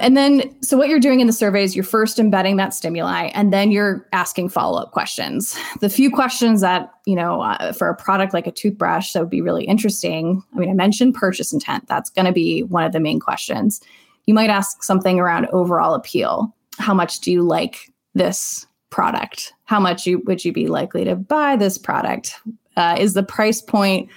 and 0.00 0.16
then, 0.16 0.54
so 0.62 0.76
what 0.76 0.88
you're 0.88 1.00
doing 1.00 1.20
in 1.20 1.26
the 1.26 1.32
survey 1.32 1.62
is 1.62 1.74
you're 1.74 1.84
first 1.84 2.18
embedding 2.18 2.56
that 2.56 2.74
stimuli 2.74 3.30
and 3.34 3.52
then 3.52 3.70
you're 3.70 4.06
asking 4.12 4.48
follow 4.48 4.80
up 4.80 4.92
questions. 4.92 5.58
The 5.80 5.88
few 5.88 6.10
questions 6.10 6.60
that, 6.60 6.90
you 7.06 7.14
know, 7.14 7.42
uh, 7.42 7.72
for 7.72 7.88
a 7.88 7.96
product 7.96 8.34
like 8.34 8.46
a 8.46 8.52
toothbrush 8.52 9.12
that 9.12 9.20
would 9.20 9.30
be 9.30 9.40
really 9.40 9.64
interesting. 9.64 10.42
I 10.54 10.58
mean, 10.58 10.70
I 10.70 10.74
mentioned 10.74 11.14
purchase 11.14 11.52
intent. 11.52 11.86
That's 11.88 12.10
going 12.10 12.26
to 12.26 12.32
be 12.32 12.62
one 12.62 12.84
of 12.84 12.92
the 12.92 13.00
main 13.00 13.20
questions. 13.20 13.80
You 14.26 14.34
might 14.34 14.50
ask 14.50 14.82
something 14.82 15.18
around 15.18 15.46
overall 15.46 15.94
appeal. 15.94 16.54
How 16.78 16.94
much 16.94 17.20
do 17.20 17.32
you 17.32 17.42
like 17.42 17.92
this 18.14 18.66
product? 18.90 19.52
How 19.64 19.80
much 19.80 20.06
you, 20.06 20.20
would 20.26 20.44
you 20.44 20.52
be 20.52 20.66
likely 20.66 21.04
to 21.04 21.14
buy 21.14 21.56
this 21.56 21.78
product? 21.78 22.34
Uh, 22.76 22.96
is 22.98 23.14
the 23.14 23.22
price 23.22 23.60
point 23.60 24.08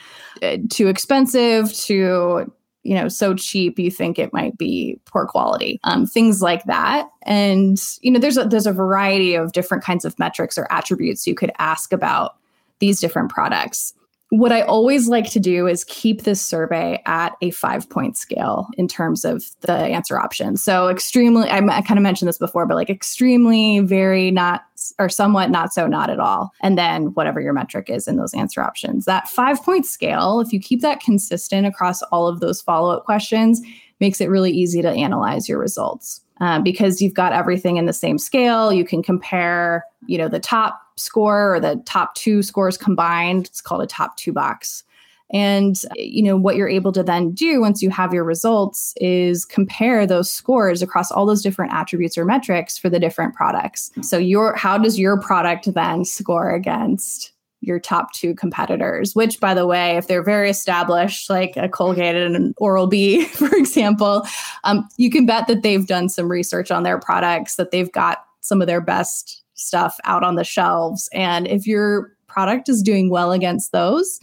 uh, 0.43 0.57
too 0.69 0.87
expensive? 0.87 1.73
To 1.73 2.51
you 2.83 2.95
know 2.95 3.07
so 3.07 3.33
cheap 3.33 3.77
you 3.77 3.91
think 3.91 4.17
it 4.17 4.33
might 4.33 4.57
be 4.57 4.99
poor 5.05 5.25
quality 5.25 5.79
um, 5.83 6.05
things 6.05 6.41
like 6.41 6.63
that 6.65 7.09
and 7.23 7.81
you 8.01 8.11
know 8.11 8.19
there's 8.19 8.37
a 8.37 8.45
there's 8.45 8.67
a 8.67 8.73
variety 8.73 9.35
of 9.35 9.51
different 9.51 9.83
kinds 9.83 10.05
of 10.05 10.17
metrics 10.19 10.57
or 10.57 10.67
attributes 10.71 11.27
you 11.27 11.35
could 11.35 11.51
ask 11.59 11.93
about 11.93 12.35
these 12.79 12.99
different 12.99 13.29
products 13.29 13.93
what 14.31 14.53
I 14.53 14.61
always 14.61 15.09
like 15.09 15.29
to 15.31 15.41
do 15.41 15.67
is 15.67 15.83
keep 15.83 16.21
this 16.21 16.41
survey 16.41 17.01
at 17.05 17.33
a 17.41 17.51
five 17.51 17.89
point 17.89 18.15
scale 18.15 18.69
in 18.77 18.87
terms 18.87 19.25
of 19.25 19.43
the 19.59 19.73
answer 19.73 20.17
options. 20.17 20.63
So, 20.63 20.87
extremely, 20.87 21.49
I, 21.49 21.57
I 21.57 21.81
kind 21.81 21.97
of 21.97 22.01
mentioned 22.01 22.29
this 22.29 22.37
before, 22.37 22.65
but 22.65 22.75
like 22.75 22.89
extremely, 22.89 23.81
very 23.81 24.31
not, 24.31 24.63
or 24.99 25.09
somewhat 25.09 25.49
not 25.49 25.73
so, 25.73 25.87
not 25.87 26.09
at 26.09 26.19
all. 26.19 26.51
And 26.61 26.77
then 26.77 27.13
whatever 27.13 27.41
your 27.41 27.53
metric 27.53 27.89
is 27.89 28.07
in 28.07 28.17
those 28.17 28.33
answer 28.33 28.61
options. 28.61 29.05
That 29.05 29.29
five 29.29 29.61
point 29.63 29.85
scale, 29.85 30.39
if 30.39 30.51
you 30.51 30.59
keep 30.59 30.81
that 30.81 30.99
consistent 30.99 31.67
across 31.67 32.01
all 32.03 32.27
of 32.27 32.39
those 32.39 32.61
follow 32.61 32.95
up 32.95 33.05
questions, 33.05 33.61
makes 33.99 34.21
it 34.21 34.29
really 34.29 34.51
easy 34.51 34.81
to 34.81 34.89
analyze 34.89 35.47
your 35.47 35.59
results. 35.59 36.21
Uh, 36.39 36.59
because 36.59 37.03
you've 37.03 37.13
got 37.13 37.33
everything 37.33 37.77
in 37.77 37.85
the 37.85 37.93
same 37.93 38.17
scale. 38.17 38.73
You 38.73 38.83
can 38.83 39.03
compare, 39.03 39.85
you 40.07 40.17
know, 40.17 40.27
the 40.27 40.39
top 40.39 40.81
score 40.95 41.53
or 41.53 41.59
the 41.59 41.79
top 41.85 42.15
two 42.15 42.41
scores 42.41 42.77
combined. 42.77 43.45
It's 43.45 43.61
called 43.61 43.83
a 43.83 43.85
top 43.87 44.17
two 44.17 44.33
box. 44.33 44.83
And 45.33 45.81
you 45.95 46.23
know 46.23 46.37
what 46.37 46.55
you're 46.55 46.69
able 46.69 46.91
to 46.91 47.03
then 47.03 47.31
do 47.31 47.61
once 47.61 47.81
you 47.81 47.89
have 47.89 48.13
your 48.13 48.23
results 48.23 48.93
is 48.97 49.45
compare 49.45 50.05
those 50.05 50.31
scores 50.31 50.81
across 50.81 51.11
all 51.11 51.25
those 51.25 51.41
different 51.41 51.73
attributes 51.73 52.17
or 52.17 52.25
metrics 52.25 52.77
for 52.77 52.89
the 52.89 52.99
different 52.99 53.33
products. 53.33 53.91
So 54.01 54.17
your 54.17 54.55
how 54.55 54.77
does 54.77 54.99
your 54.99 55.19
product 55.19 55.73
then 55.73 56.05
score 56.05 56.53
against 56.53 57.31
your 57.61 57.79
top 57.79 58.11
two 58.13 58.33
competitors, 58.33 59.15
which, 59.15 59.39
by 59.39 59.53
the 59.53 59.67
way, 59.67 59.95
if 59.95 60.07
they're 60.07 60.23
very 60.23 60.49
established, 60.49 61.29
like 61.29 61.55
a 61.55 61.69
Colgate 61.69 62.15
and 62.15 62.35
an 62.35 62.53
Oral 62.57 62.87
B, 62.87 63.25
for 63.25 63.55
example, 63.55 64.25
um, 64.63 64.87
you 64.97 65.09
can 65.09 65.25
bet 65.25 65.47
that 65.47 65.61
they've 65.61 65.87
done 65.87 66.09
some 66.09 66.29
research 66.29 66.71
on 66.71 66.83
their 66.83 66.99
products, 66.99 67.55
that 67.55 67.71
they've 67.71 67.91
got 67.91 68.25
some 68.41 68.61
of 68.61 68.67
their 68.67 68.81
best 68.81 69.43
stuff 69.53 69.95
out 70.05 70.23
on 70.23 70.35
the 70.35 70.43
shelves. 70.43 71.07
And 71.13 71.47
if 71.47 71.67
your 71.67 72.11
product 72.27 72.67
is 72.67 72.81
doing 72.81 73.09
well 73.09 73.31
against 73.31 73.71
those, 73.71 74.19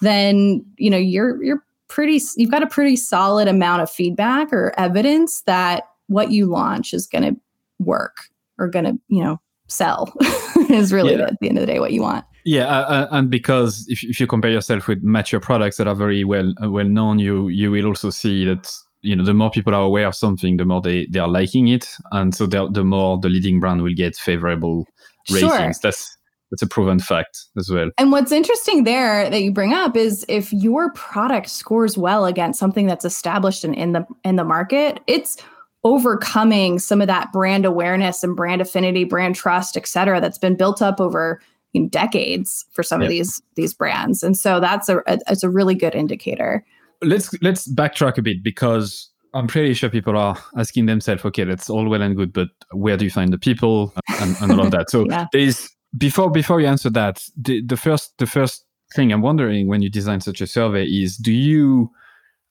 then 0.00 0.64
you 0.76 0.90
know 0.90 0.96
you're 0.96 1.42
you're 1.42 1.62
pretty 1.88 2.20
you've 2.36 2.50
got 2.50 2.62
a 2.62 2.66
pretty 2.66 2.96
solid 2.96 3.48
amount 3.48 3.82
of 3.82 3.90
feedback 3.90 4.52
or 4.52 4.72
evidence 4.78 5.42
that 5.42 5.84
what 6.08 6.30
you 6.30 6.46
launch 6.46 6.92
is 6.92 7.06
going 7.06 7.24
to 7.24 7.40
work 7.78 8.16
or 8.58 8.68
going 8.68 8.84
to 8.84 8.98
you 9.08 9.22
know 9.22 9.40
sell 9.68 10.12
is 10.70 10.92
really 10.92 11.14
yeah. 11.16 11.24
at 11.24 11.38
the 11.40 11.48
end 11.48 11.58
of 11.58 11.62
the 11.62 11.72
day 11.72 11.80
what 11.80 11.92
you 11.92 12.02
want 12.02 12.24
yeah 12.44 12.66
uh, 12.66 12.82
uh, 12.82 13.08
and 13.12 13.30
because 13.30 13.86
if, 13.88 14.02
if 14.04 14.20
you 14.20 14.26
compare 14.26 14.50
yourself 14.50 14.86
with 14.86 15.02
mature 15.02 15.40
products 15.40 15.76
that 15.76 15.88
are 15.88 15.94
very 15.94 16.24
well 16.24 16.52
uh, 16.62 16.70
well 16.70 16.88
known 16.88 17.18
you 17.18 17.48
you 17.48 17.70
will 17.70 17.86
also 17.86 18.10
see 18.10 18.44
that 18.44 18.70
you 19.02 19.14
know 19.14 19.24
the 19.24 19.34
more 19.34 19.50
people 19.50 19.74
are 19.74 19.82
aware 19.82 20.06
of 20.06 20.14
something 20.14 20.56
the 20.56 20.64
more 20.64 20.80
they 20.80 21.06
they 21.06 21.18
are 21.18 21.28
liking 21.28 21.68
it 21.68 21.88
and 22.12 22.34
so 22.34 22.46
the, 22.46 22.68
the 22.70 22.84
more 22.84 23.18
the 23.18 23.28
leading 23.28 23.60
brand 23.60 23.82
will 23.82 23.94
get 23.94 24.16
favorable 24.16 24.86
ratings 25.30 25.52
sure. 25.52 25.72
that's 25.82 26.16
that's 26.50 26.62
a 26.62 26.66
proven 26.66 26.98
fact 26.98 27.46
as 27.56 27.70
well. 27.70 27.90
And 27.98 28.12
what's 28.12 28.32
interesting 28.32 28.84
there 28.84 29.28
that 29.28 29.42
you 29.42 29.52
bring 29.52 29.72
up 29.72 29.96
is 29.96 30.24
if 30.28 30.52
your 30.52 30.92
product 30.92 31.48
scores 31.48 31.98
well 31.98 32.24
against 32.24 32.58
something 32.58 32.86
that's 32.86 33.04
established 33.04 33.64
in, 33.64 33.74
in 33.74 33.92
the 33.92 34.06
in 34.24 34.36
the 34.36 34.44
market, 34.44 35.00
it's 35.06 35.36
overcoming 35.84 36.78
some 36.78 37.00
of 37.00 37.06
that 37.06 37.32
brand 37.32 37.64
awareness 37.64 38.24
and 38.24 38.34
brand 38.34 38.60
affinity, 38.60 39.04
brand 39.04 39.36
trust, 39.36 39.76
et 39.76 39.86
cetera, 39.86 40.20
that's 40.20 40.38
been 40.38 40.56
built 40.56 40.82
up 40.82 41.00
over 41.00 41.40
you 41.72 41.82
know, 41.82 41.88
decades 41.88 42.64
for 42.72 42.82
some 42.82 43.00
yep. 43.00 43.06
of 43.06 43.10
these 43.10 43.42
these 43.54 43.74
brands. 43.74 44.22
And 44.22 44.36
so 44.36 44.60
that's 44.60 44.88
a, 44.88 44.98
a 45.06 45.18
it's 45.28 45.42
a 45.42 45.50
really 45.50 45.74
good 45.74 45.94
indicator. 45.94 46.64
Let's 47.02 47.30
let's 47.42 47.70
backtrack 47.72 48.18
a 48.18 48.22
bit 48.22 48.42
because 48.42 49.10
I'm 49.34 49.46
pretty 49.46 49.74
sure 49.74 49.90
people 49.90 50.16
are 50.16 50.36
asking 50.56 50.86
themselves, 50.86 51.24
okay, 51.24 51.44
that's 51.44 51.68
all 51.68 51.86
well 51.88 52.00
and 52.00 52.16
good, 52.16 52.32
but 52.32 52.48
where 52.72 52.96
do 52.96 53.04
you 53.04 53.10
find 53.10 53.32
the 53.32 53.38
people 53.38 53.92
and, 54.20 54.34
and 54.40 54.52
all 54.52 54.66
of 54.66 54.70
that? 54.70 54.88
So 54.88 55.04
yeah. 55.10 55.26
there's 55.32 55.68
before 55.96 56.30
before 56.30 56.60
you 56.60 56.66
answer 56.66 56.90
that, 56.90 57.22
the, 57.36 57.62
the 57.62 57.76
first 57.76 58.14
the 58.18 58.26
first 58.26 58.64
thing 58.94 59.12
I'm 59.12 59.22
wondering 59.22 59.68
when 59.68 59.82
you 59.82 59.90
design 59.90 60.20
such 60.20 60.40
a 60.40 60.46
survey 60.46 60.84
is 60.84 61.16
do 61.16 61.32
you 61.32 61.90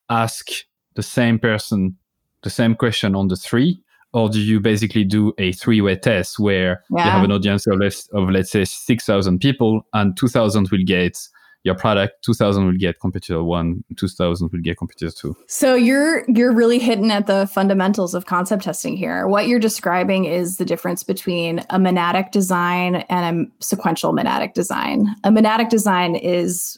ask 0.09 0.47
the 0.95 1.03
same 1.03 1.39
person 1.39 1.95
the 2.43 2.49
same 2.49 2.75
question 2.75 3.15
on 3.15 3.27
the 3.27 3.35
three 3.35 3.81
or 4.13 4.29
do 4.29 4.39
you 4.39 4.59
basically 4.59 5.03
do 5.03 5.33
a 5.37 5.51
three-way 5.51 5.95
test 5.95 6.39
where 6.39 6.81
yeah. 6.89 7.05
you 7.05 7.11
have 7.11 7.23
an 7.23 7.31
audience 7.33 7.67
of, 7.67 7.77
less, 7.79 8.07
of 8.13 8.29
let's 8.29 8.49
say 8.51 8.63
6000 8.63 9.39
people 9.39 9.85
and 9.93 10.15
2000 10.15 10.69
will 10.71 10.83
get 10.85 11.17
your 11.65 11.75
product 11.75 12.23
2000 12.23 12.65
will 12.65 12.73
get 12.73 12.99
competitor 12.99 13.43
1 13.43 13.83
2000 13.97 14.51
will 14.51 14.59
get 14.61 14.77
competitor 14.77 15.11
2 15.11 15.35
so 15.47 15.75
you're 15.75 16.23
you're 16.29 16.53
really 16.53 16.79
hitting 16.79 17.11
at 17.11 17.27
the 17.27 17.47
fundamentals 17.47 18.13
of 18.13 18.25
concept 18.25 18.63
testing 18.63 18.97
here. 18.97 19.27
What 19.27 19.47
you're 19.47 19.59
describing 19.59 20.25
is 20.25 20.57
the 20.57 20.65
difference 20.65 21.03
between 21.03 21.59
a 21.69 21.77
monadic 21.77 22.31
design 22.31 22.97
and 23.09 23.49
a 23.49 23.63
sequential 23.63 24.13
monadic 24.13 24.53
design. 24.53 25.07
A 25.23 25.29
monadic 25.29 25.69
design 25.69 26.15
is 26.15 26.77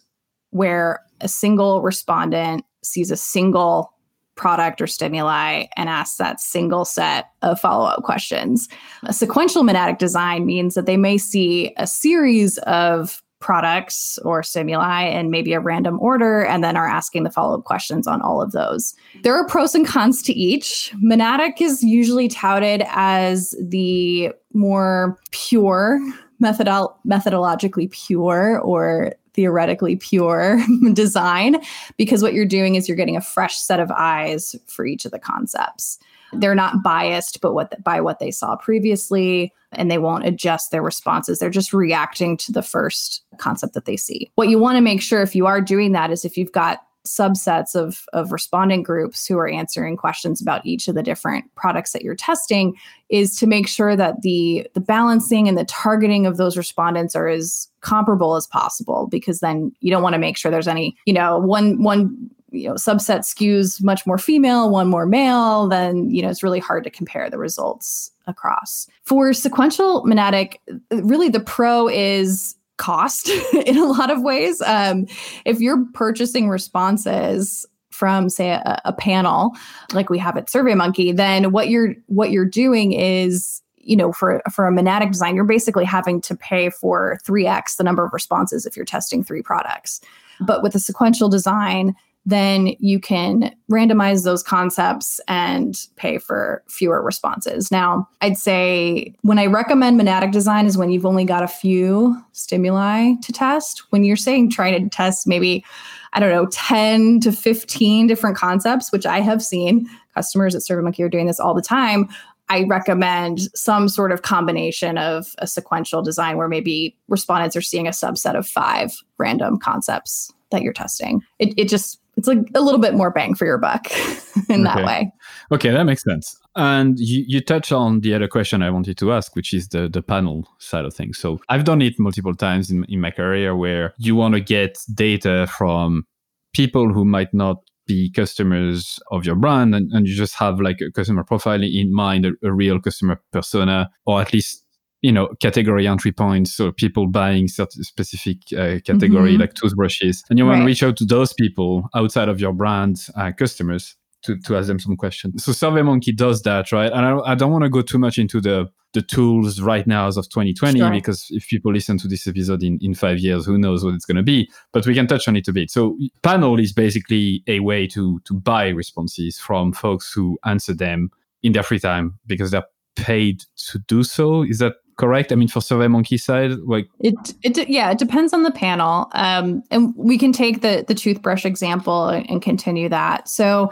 where 0.52 1.02
a 1.22 1.28
single 1.28 1.82
respondent 1.82 2.64
sees 2.84 3.12
a 3.12 3.18
single 3.18 3.94
product 4.36 4.82
or 4.82 4.88
stimuli 4.88 5.66
and 5.76 5.90
asks 5.90 6.18
that 6.18 6.40
single 6.40 6.86
set 6.86 7.32
of 7.42 7.60
follow-up 7.60 8.04
questions. 8.04 8.70
A 9.04 9.14
sequential 9.14 9.64
monadic 9.64 9.98
design 9.98 10.46
means 10.46 10.76
that 10.76 10.86
they 10.86 10.98
may 10.98 11.18
see 11.18 11.74
a 11.78 11.88
series 11.88 12.60
of 12.60 13.24
products 13.40 14.18
or 14.24 14.42
stimuli 14.42 15.04
in 15.04 15.30
maybe 15.30 15.54
a 15.54 15.60
random 15.60 16.00
order 16.00 16.44
and 16.44 16.64
then 16.64 16.76
are 16.76 16.88
asking 16.88 17.24
the 17.24 17.30
follow-up 17.30 17.64
questions 17.66 18.08
on 18.08 18.22
all 18.22 18.42
of 18.42 18.52
those. 18.52 18.96
There 19.24 19.36
are 19.36 19.46
pros 19.46 19.76
and 19.76 19.86
cons 19.86 20.22
to 20.24 20.34
each. 20.34 20.92
Monadic 21.04 21.62
is 21.62 21.84
usually 21.84 22.28
touted 22.28 22.84
as 22.88 23.56
the 23.62 24.32
more 24.54 25.20
pure 25.32 26.00
methodol- 26.42 26.96
methodologically 27.06 27.92
pure 27.92 28.60
or 28.60 29.14
theoretically 29.34 29.96
pure 29.96 30.60
design 30.94 31.58
because 31.96 32.24
what 32.24 32.34
you're 32.34 32.46
doing 32.46 32.74
is 32.74 32.88
you're 32.88 32.98
getting 32.98 33.16
a 33.16 33.22
fresh 33.22 33.58
set 33.58 33.80
of 33.80 33.92
eyes 33.92 34.56
for 34.66 34.86
each 34.86 35.06
of 35.06 35.12
the 35.12 35.20
concepts 35.20 36.00
they're 36.34 36.56
not 36.56 36.84
biased 36.84 37.42
but 37.42 37.54
what 37.54 37.82
by 37.84 38.02
what 38.02 38.20
they 38.20 38.32
saw 38.32 38.56
previously 38.56 39.54
and 39.74 39.92
they 39.92 39.98
won't 39.98 40.26
adjust 40.26 40.72
their 40.72 40.82
responses. 40.82 41.40
They're 41.40 41.50
just 41.50 41.74
reacting 41.74 42.38
to 42.38 42.52
the 42.52 42.62
first 42.62 43.22
concept 43.38 43.74
that 43.74 43.86
they 43.86 43.98
see. 43.98 44.32
What 44.36 44.50
you 44.50 44.60
want 44.60 44.78
to 44.78 44.82
make 44.82 45.02
sure 45.02 45.22
if 45.22 45.36
you 45.36 45.46
are 45.46 45.62
doing 45.62 45.92
that 45.92 46.12
is 46.12 46.26
if 46.26 46.38
you've 46.38 46.52
got 46.52 46.80
subsets 47.06 47.74
of, 47.74 48.06
of 48.14 48.32
respondent 48.32 48.86
groups 48.86 49.26
who 49.26 49.38
are 49.38 49.48
answering 49.48 49.96
questions 49.96 50.42
about 50.42 50.66
each 50.66 50.88
of 50.88 50.96
the 50.96 51.04
different 51.04 51.46
products 51.56 51.94
that 51.94 52.02
you're 52.02 52.16
testing 52.16 52.76
is 53.10 53.38
to 53.40 53.48
make 53.48 53.68
sure 53.68 53.96
that 53.96 54.22
the 54.22 54.68
the 54.74 54.82
balancing 54.82 55.48
and 55.48 55.58
the 55.58 55.66
targeting 55.66 56.26
of 56.26 56.36
those 56.36 56.58
respondents 56.58 57.16
are 57.16 57.30
as 57.30 57.70
comparable 57.80 58.36
as 58.36 58.46
possible 58.48 59.08
because 59.10 59.40
then 59.40 59.72
you 59.80 59.90
don't 59.90 60.04
want 60.04 60.14
to 60.14 60.20
make 60.20 60.38
sure 60.38 60.52
there's 60.52 60.68
any 60.68 60.98
you 61.06 61.14
know 61.14 61.40
one 61.40 61.82
one 61.82 62.30
you 62.58 62.68
know 62.68 62.76
subset 62.76 63.20
skews 63.20 63.82
much 63.84 64.06
more 64.06 64.18
female 64.18 64.70
one 64.70 64.88
more 64.88 65.06
male 65.06 65.68
then 65.68 66.10
you 66.10 66.22
know 66.22 66.30
it's 66.30 66.44
really 66.44 66.60
hard 66.60 66.84
to 66.84 66.90
compare 66.90 67.30
the 67.30 67.38
results 67.38 68.12
across. 68.28 68.88
For 69.04 69.34
sequential 69.34 70.04
monadic 70.04 70.58
really 70.92 71.30
the 71.30 71.40
pro 71.40 71.88
is 71.88 72.56
cost 72.78 73.30
in 73.66 73.78
a 73.78 73.86
lot 73.86 74.12
of 74.12 74.22
ways. 74.22 74.62
Um, 74.62 75.08
if 75.46 75.60
you're 75.60 75.86
purchasing 75.94 76.50
responses 76.50 77.66
from 77.90 78.30
say 78.30 78.52
a, 78.52 78.80
a 78.86 78.94
panel 78.94 79.56
like 79.92 80.12
we 80.12 80.20
have 80.20 80.38
at 80.38 80.46
surveymonkey 80.46 81.16
then 81.16 81.52
what 81.52 81.68
you're 81.68 81.96
what 82.06 82.30
you're 82.30 82.46
doing 82.46 82.92
is 82.92 83.64
you 83.78 83.96
know 83.96 84.12
for 84.12 84.40
for 84.54 84.68
a 84.68 84.72
monadic 84.72 85.12
design 85.12 85.36
you're 85.36 85.44
basically 85.44 85.84
having 85.84 86.22
to 86.22 86.36
pay 86.36 86.70
for 86.70 87.18
3x 87.26 87.78
the 87.78 87.84
number 87.84 88.06
of 88.06 88.14
responses 88.14 88.68
if 88.68 88.76
you're 88.76 88.86
testing 88.86 89.24
three 89.24 89.42
products. 89.42 90.00
But 90.40 90.62
with 90.62 90.76
a 90.76 90.80
sequential 90.80 91.30
design 91.30 91.96
then 92.28 92.76
you 92.80 93.00
can 93.00 93.56
randomize 93.72 94.26
those 94.26 94.44
concepts 94.44 95.22
and 95.30 95.88
pay 95.96 96.18
for 96.18 96.62
fewer 96.68 97.02
responses. 97.02 97.72
Now, 97.72 98.06
I'd 98.20 98.38
say 98.38 99.16
when 99.22 99.40
I 99.40 99.46
recommend 99.46 99.98
monadic 99.98 100.34
design 100.34 100.66
is 100.66 100.78
when 100.78 100.90
you've 100.90 101.06
only 101.06 101.24
got 101.24 101.42
a 101.42 101.48
few 101.48 102.22
stimuli 102.34 103.14
to 103.24 103.32
test. 103.32 103.82
When 103.92 104.04
you're 104.04 104.18
saying 104.18 104.50
trying 104.50 104.84
to 104.84 104.90
test 104.90 105.26
maybe, 105.26 105.64
I 106.12 106.20
don't 106.20 106.30
know, 106.30 106.48
10 106.48 107.22
to 107.22 107.32
15 107.32 108.08
different 108.08 108.36
concepts, 108.36 108.92
which 108.92 109.06
I 109.06 109.22
have 109.22 109.42
seen 109.42 109.90
customers 110.14 110.54
at 110.54 110.64
SurveyMonkey 110.64 111.06
are 111.06 111.10
doing 111.10 111.28
this 111.28 111.40
all 111.40 111.54
the 111.54 111.62
time. 111.62 112.10
I 112.50 112.64
recommend 112.64 113.40
some 113.56 113.88
sort 113.88 114.12
of 114.12 114.24
combination 114.24 114.98
of 114.98 115.34
a 115.38 115.48
sequential 115.48 116.02
design 116.02 116.36
where 116.36 116.50
maybe 116.50 116.98
respondents 117.08 117.56
are 117.56 117.62
seeing 117.62 117.88
a 117.88 117.92
subset 117.92 118.36
of 118.36 118.46
five 118.46 118.92
random 119.18 119.60
concepts 119.60 120.34
that 120.52 120.62
you're 120.62 120.74
testing. 120.74 121.22
It, 121.40 121.54
it 121.58 121.70
just 121.70 122.00
it's 122.18 122.28
like 122.28 122.40
a 122.56 122.62
little 122.62 122.80
bit 122.80 122.96
more 122.96 123.12
bang 123.12 123.36
for 123.36 123.46
your 123.46 123.60
buck 123.60 123.90
in 124.50 124.56
okay. 124.56 124.64
that 124.64 124.86
way. 124.86 125.12
Okay, 125.52 125.70
that 125.70 125.84
makes 125.84 126.04
sense. 126.04 126.36
And 126.56 127.00
you, 127.00 127.24
you 127.28 127.40
touch 127.40 127.72
on 127.72 128.02
the 128.02 128.16
other 128.16 128.28
question 128.28 128.64
I 128.64 128.72
wanted 128.72 128.98
to 128.98 129.14
ask, 129.14 129.36
which 129.36 129.54
is 129.54 129.70
the, 129.70 129.88
the 129.88 130.02
panel 130.02 130.48
side 130.58 130.86
of 130.86 130.94
things. 130.94 131.20
So 131.20 131.40
I've 131.48 131.64
done 131.64 131.82
it 131.82 132.00
multiple 132.00 132.34
times 132.34 132.72
in, 132.72 132.84
in 132.86 133.00
my 133.00 133.12
career 133.12 133.56
where 133.56 133.94
you 133.98 134.16
want 134.16 134.34
to 134.34 134.42
get 134.42 134.80
data 134.94 135.48
from 135.58 136.06
people 136.54 136.92
who 136.92 137.06
might 137.06 137.34
not 137.34 137.58
be 137.86 138.12
customers 138.12 139.00
of 139.12 139.26
your 139.26 139.36
brand 139.36 139.74
and, 139.76 139.92
and 139.94 140.08
you 140.08 140.16
just 140.16 140.36
have 140.36 140.60
like 140.60 140.82
a 140.82 140.92
customer 140.92 141.24
profile 141.24 141.62
in 141.64 141.94
mind, 141.94 142.26
a, 142.26 142.32
a 142.44 142.52
real 142.52 142.82
customer 142.82 143.22
persona, 143.32 143.90
or 144.06 144.20
at 144.20 144.34
least 144.34 144.66
you 145.02 145.12
know 145.12 145.28
category 145.40 145.88
entry 145.88 146.12
points 146.12 146.54
so 146.56 146.72
people 146.72 147.08
buying 147.08 147.48
certain 147.48 147.84
specific 147.84 148.38
uh, 148.54 148.80
category 148.86 149.32
mm-hmm. 149.32 149.42
like 149.42 149.54
toothbrushes 149.54 150.24
and 150.30 150.40
you 150.40 150.46
want 150.46 150.56
right. 150.56 150.62
to 150.62 150.66
reach 150.66 150.84
out 150.84 150.98
to 150.98 151.06
those 151.06 151.34
people 151.34 151.88
outside 151.96 152.30
of 152.30 152.40
your 152.40 152.54
brand 152.54 153.08
uh, 153.16 153.32
customers 153.32 153.96
to, 154.24 154.38
to 154.40 154.58
ask 154.58 154.68
them 154.68 154.80
some 154.80 154.98
questions 154.98 155.44
so 155.44 155.52
surveymonkey 155.52 156.16
does 156.16 156.42
that 156.42 156.72
right 156.72 156.92
and 156.92 157.06
i, 157.06 157.18
I 157.20 157.36
don't 157.36 157.52
want 157.52 157.64
to 157.64 157.70
go 157.70 157.82
too 157.82 158.00
much 158.00 158.18
into 158.18 158.42
the 158.42 158.68
the 158.94 159.02
tools 159.02 159.62
right 159.62 159.86
now 159.86 160.08
as 160.08 160.18
of 160.18 160.28
2020 160.30 160.80
sure. 160.80 160.90
because 160.90 161.28
if 161.30 161.48
people 161.48 161.72
listen 161.72 161.98
to 162.00 162.08
this 162.08 162.26
episode 162.26 162.64
in, 162.64 162.80
in 162.82 162.96
five 162.96 163.20
years 163.20 163.46
who 163.46 163.58
knows 163.58 163.84
what 163.84 163.94
it's 163.94 164.06
going 164.06 164.18
to 164.18 164.24
be 164.24 164.50
but 164.72 164.88
we 164.88 164.96
can 164.96 165.06
touch 165.06 165.28
on 165.28 165.36
it 165.36 165.48
a 165.48 165.54
bit 165.54 165.70
so 165.70 165.96
panel 166.24 166.60
is 166.60 166.74
basically 166.74 167.44
a 167.48 167.60
way 167.60 167.86
to 167.86 168.20
to 168.26 168.34
buy 168.34 168.70
responses 168.70 169.38
from 169.38 169.72
folks 169.72 170.12
who 170.12 170.40
answer 170.46 170.74
them 170.74 171.12
in 171.44 171.52
their 171.52 171.64
free 171.64 171.80
time 171.80 172.18
because 172.26 172.50
they're 172.50 172.66
paid 172.96 173.44
to 173.56 173.78
do 173.88 174.04
so 174.04 174.42
is 174.42 174.58
that 174.58 174.74
correct? 174.98 175.32
I 175.32 175.36
mean, 175.36 175.48
for 175.48 175.60
SurveyMonkey 175.60 176.20
side, 176.20 176.52
like 176.60 176.90
it, 177.00 177.16
it, 177.44 177.70
yeah, 177.70 177.92
it 177.92 178.00
depends 178.00 178.34
on 178.34 178.44
the 178.44 178.52
panel. 178.52 179.10
Um, 179.14 179.64
and 179.72 179.94
we 179.96 180.18
can 180.18 180.32
take 180.32 180.62
the 180.62 180.84
the 180.88 180.96
toothbrush 180.96 181.46
example 181.46 182.10
and, 182.10 182.42
continue 182.42 182.90
that. 182.90 183.28
So, 183.28 183.72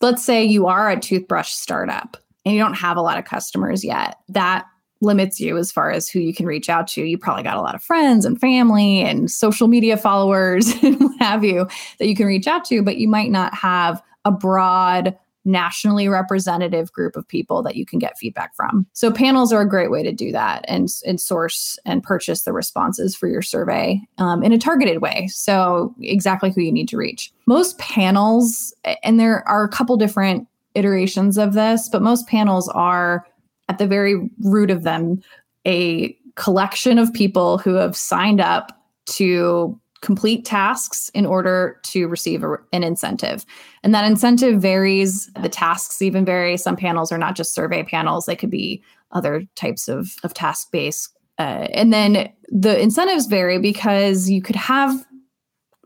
let's 0.00 0.24
say 0.24 0.44
you 0.44 0.66
are 0.66 0.90
a 0.90 0.98
toothbrush 0.98 1.52
startup 1.52 2.16
and 2.44 2.54
you 2.54 2.60
don't 2.60 2.74
have 2.74 2.96
a 2.96 3.02
lot 3.02 3.18
of 3.18 3.24
customers 3.24 3.84
yet. 3.84 4.18
That 4.28 4.66
limits 5.00 5.38
you 5.38 5.56
as 5.56 5.70
far 5.70 5.90
as 5.90 6.08
who 6.08 6.18
you 6.18 6.34
can 6.34 6.46
reach 6.46 6.68
out 6.68 6.88
to. 6.88 7.02
You 7.02 7.18
probably 7.18 7.44
got 7.44 7.56
a 7.56 7.60
lot 7.60 7.74
of 7.74 7.82
friends 7.82 8.24
and 8.24 8.40
family 8.40 9.00
and 9.00 9.30
social 9.30 9.68
media 9.68 9.96
followers 9.96 10.68
and 10.82 11.00
what 11.00 11.18
have 11.20 11.44
you 11.44 11.68
that 11.98 12.08
you 12.08 12.16
can 12.16 12.26
reach 12.26 12.46
out 12.46 12.64
to, 12.66 12.82
but 12.82 12.96
you 12.96 13.08
might 13.08 13.30
not 13.30 13.54
have 13.54 14.02
a 14.24 14.30
broad 14.30 15.16
nationally 15.48 16.08
representative 16.08 16.92
group 16.92 17.16
of 17.16 17.26
people 17.26 17.62
that 17.62 17.74
you 17.74 17.86
can 17.86 17.98
get 17.98 18.18
feedback 18.18 18.54
from. 18.54 18.86
So 18.92 19.10
panels 19.10 19.52
are 19.52 19.62
a 19.62 19.68
great 19.68 19.90
way 19.90 20.02
to 20.02 20.12
do 20.12 20.30
that 20.30 20.64
and, 20.68 20.88
and 21.06 21.20
source 21.20 21.78
and 21.84 22.02
purchase 22.02 22.42
the 22.42 22.52
responses 22.52 23.16
for 23.16 23.28
your 23.28 23.42
survey 23.42 24.00
um, 24.18 24.42
in 24.42 24.52
a 24.52 24.58
targeted 24.58 25.00
way. 25.00 25.26
So 25.28 25.94
exactly 26.00 26.52
who 26.52 26.60
you 26.60 26.70
need 26.70 26.88
to 26.90 26.96
reach. 26.96 27.32
Most 27.46 27.78
panels, 27.78 28.74
and 29.02 29.18
there 29.18 29.46
are 29.48 29.64
a 29.64 29.68
couple 29.68 29.96
different 29.96 30.46
iterations 30.74 31.38
of 31.38 31.54
this, 31.54 31.88
but 31.88 32.02
most 32.02 32.28
panels 32.28 32.68
are 32.68 33.26
at 33.68 33.78
the 33.78 33.86
very 33.86 34.30
root 34.44 34.70
of 34.70 34.82
them 34.82 35.20
a 35.66 36.16
collection 36.36 36.98
of 36.98 37.12
people 37.12 37.58
who 37.58 37.74
have 37.74 37.96
signed 37.96 38.40
up 38.40 38.80
to 39.06 39.78
complete 40.00 40.44
tasks 40.44 41.08
in 41.10 41.26
order 41.26 41.80
to 41.84 42.06
receive 42.06 42.44
a, 42.44 42.56
an 42.72 42.84
incentive. 42.84 43.44
And 43.82 43.94
that 43.94 44.04
incentive 44.04 44.60
varies. 44.60 45.30
The 45.40 45.48
tasks 45.48 46.00
even 46.02 46.24
vary. 46.24 46.56
Some 46.56 46.76
panels 46.76 47.10
are 47.10 47.18
not 47.18 47.36
just 47.36 47.54
survey 47.54 47.82
panels, 47.82 48.26
they 48.26 48.36
could 48.36 48.50
be 48.50 48.82
other 49.12 49.42
types 49.54 49.88
of, 49.88 50.10
of 50.22 50.34
task 50.34 50.70
based. 50.70 51.16
Uh, 51.38 51.68
and 51.72 51.92
then 51.92 52.32
the 52.48 52.80
incentives 52.80 53.26
vary 53.26 53.58
because 53.58 54.28
you 54.28 54.42
could 54.42 54.56
have 54.56 55.06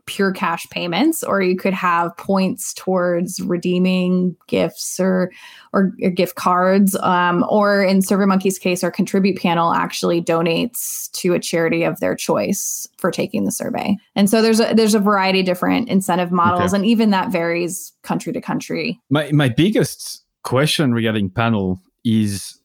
pure 0.05 0.31
cash 0.31 0.67
payments 0.69 1.23
or 1.23 1.41
you 1.41 1.55
could 1.55 1.73
have 1.73 2.15
points 2.17 2.73
towards 2.73 3.39
redeeming 3.41 4.35
gifts 4.47 4.99
or 4.99 5.31
or, 5.71 5.93
or 6.01 6.09
gift 6.09 6.35
cards 6.35 6.95
um, 6.97 7.45
or 7.49 7.83
in 7.83 7.99
surveymonkey's 7.99 8.59
case 8.59 8.83
our 8.83 8.91
contribute 8.91 9.37
panel 9.37 9.73
actually 9.73 10.21
donates 10.21 11.09
to 11.13 11.33
a 11.33 11.39
charity 11.39 11.83
of 11.83 11.99
their 11.99 12.15
choice 12.15 12.87
for 12.97 13.11
taking 13.11 13.45
the 13.45 13.51
survey 13.51 13.95
and 14.15 14.29
so 14.29 14.41
there's 14.41 14.59
a 14.59 14.73
there's 14.73 14.95
a 14.95 14.99
variety 14.99 15.39
of 15.39 15.45
different 15.45 15.87
incentive 15.87 16.31
models 16.31 16.73
okay. 16.73 16.77
and 16.77 16.85
even 16.85 17.09
that 17.11 17.31
varies 17.31 17.93
country 18.03 18.33
to 18.33 18.41
country 18.41 18.99
my 19.09 19.31
my 19.31 19.47
biggest 19.47 20.23
question 20.43 20.93
regarding 20.93 21.29
panel 21.29 21.79
is 22.03 22.59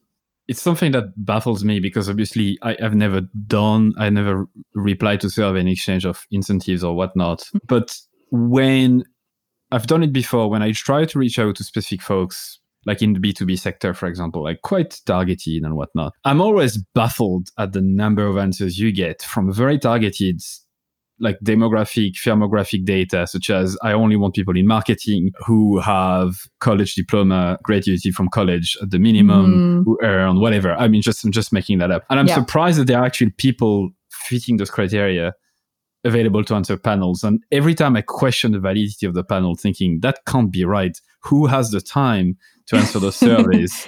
it's 0.49 0.63
something 0.63 0.91
that 0.93 1.13
baffles 1.15 1.63
me 1.63 1.79
because 1.79 2.09
obviously 2.09 2.57
I, 2.63 2.75
have 2.79 2.95
never 2.95 3.21
done, 3.45 3.93
I 3.99 4.09
never 4.09 4.47
replied 4.73 5.21
to 5.21 5.29
survey 5.29 5.59
in 5.59 5.67
exchange 5.67 6.07
of 6.07 6.25
incentives 6.31 6.83
or 6.83 6.95
whatnot. 6.95 7.41
Mm-hmm. 7.41 7.57
But 7.67 7.95
when 8.31 9.03
I've 9.71 9.85
done 9.85 10.01
it 10.01 10.11
before, 10.11 10.49
when 10.49 10.63
I 10.63 10.71
try 10.71 11.05
to 11.05 11.19
reach 11.19 11.37
out 11.37 11.55
to 11.57 11.63
specific 11.63 12.01
folks, 12.01 12.59
like 12.87 13.03
in 13.03 13.13
the 13.13 13.19
B2B 13.19 13.59
sector, 13.59 13.93
for 13.93 14.07
example, 14.07 14.43
like 14.43 14.63
quite 14.63 14.99
targeted 15.05 15.61
and 15.61 15.75
whatnot, 15.75 16.13
I'm 16.25 16.41
always 16.41 16.79
baffled 16.95 17.49
at 17.59 17.73
the 17.73 17.81
number 17.81 18.25
of 18.25 18.35
answers 18.35 18.79
you 18.79 18.91
get 18.91 19.21
from 19.21 19.53
very 19.53 19.77
targeted 19.77 20.41
like 21.19 21.37
demographic, 21.43 22.13
firmographic 22.15 22.85
data, 22.85 23.27
such 23.27 23.49
as 23.49 23.77
I 23.83 23.91
only 23.91 24.15
want 24.15 24.35
people 24.35 24.55
in 24.55 24.67
marketing 24.67 25.31
who 25.45 25.79
have 25.79 26.35
college 26.59 26.95
diploma, 26.95 27.57
graduated 27.63 28.15
from 28.15 28.29
college 28.29 28.77
at 28.81 28.91
the 28.91 28.99
minimum, 28.99 29.81
mm. 29.81 29.85
who 29.85 29.97
earn 30.01 30.39
whatever. 30.39 30.73
I 30.73 30.87
mean, 30.87 31.01
just 31.01 31.23
I'm 31.23 31.31
just 31.31 31.51
making 31.51 31.79
that 31.79 31.91
up, 31.91 32.03
and 32.09 32.19
I'm 32.19 32.27
yeah. 32.27 32.35
surprised 32.35 32.79
that 32.79 32.87
there 32.87 32.99
are 32.99 33.05
actually 33.05 33.31
people 33.31 33.89
fitting 34.11 34.57
those 34.57 34.69
criteria 34.69 35.33
available 36.03 36.43
to 36.45 36.55
answer 36.55 36.77
panels. 36.77 37.23
And 37.23 37.43
every 37.51 37.75
time 37.75 37.95
I 37.95 38.01
question 38.01 38.51
the 38.51 38.59
validity 38.59 39.05
of 39.05 39.13
the 39.13 39.23
panel, 39.23 39.55
thinking 39.55 39.99
that 40.01 40.19
can't 40.25 40.51
be 40.51 40.63
right. 40.63 40.97
Who 41.23 41.47
has 41.47 41.71
the 41.71 41.81
time 41.81 42.37
to 42.67 42.77
answer 42.77 42.99
those 42.99 43.15
surveys? 43.17 43.87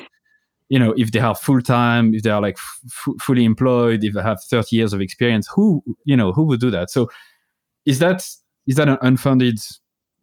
You 0.71 0.79
know, 0.79 0.93
if 0.95 1.11
they 1.11 1.19
are 1.19 1.35
full 1.35 1.61
time, 1.61 2.15
if 2.15 2.23
they 2.23 2.29
are 2.29 2.41
like 2.41 2.57
f- 2.85 3.13
fully 3.19 3.43
employed, 3.43 4.05
if 4.05 4.13
they 4.13 4.21
have 4.21 4.41
30 4.41 4.73
years 4.73 4.93
of 4.93 5.01
experience, 5.01 5.45
who, 5.53 5.83
you 6.05 6.15
know, 6.15 6.31
who 6.31 6.43
would 6.43 6.61
do 6.61 6.71
that? 6.71 6.89
So 6.89 7.09
is 7.85 7.99
that, 7.99 8.25
is 8.67 8.77
that 8.77 8.87
an 8.87 8.97
unfounded 9.01 9.59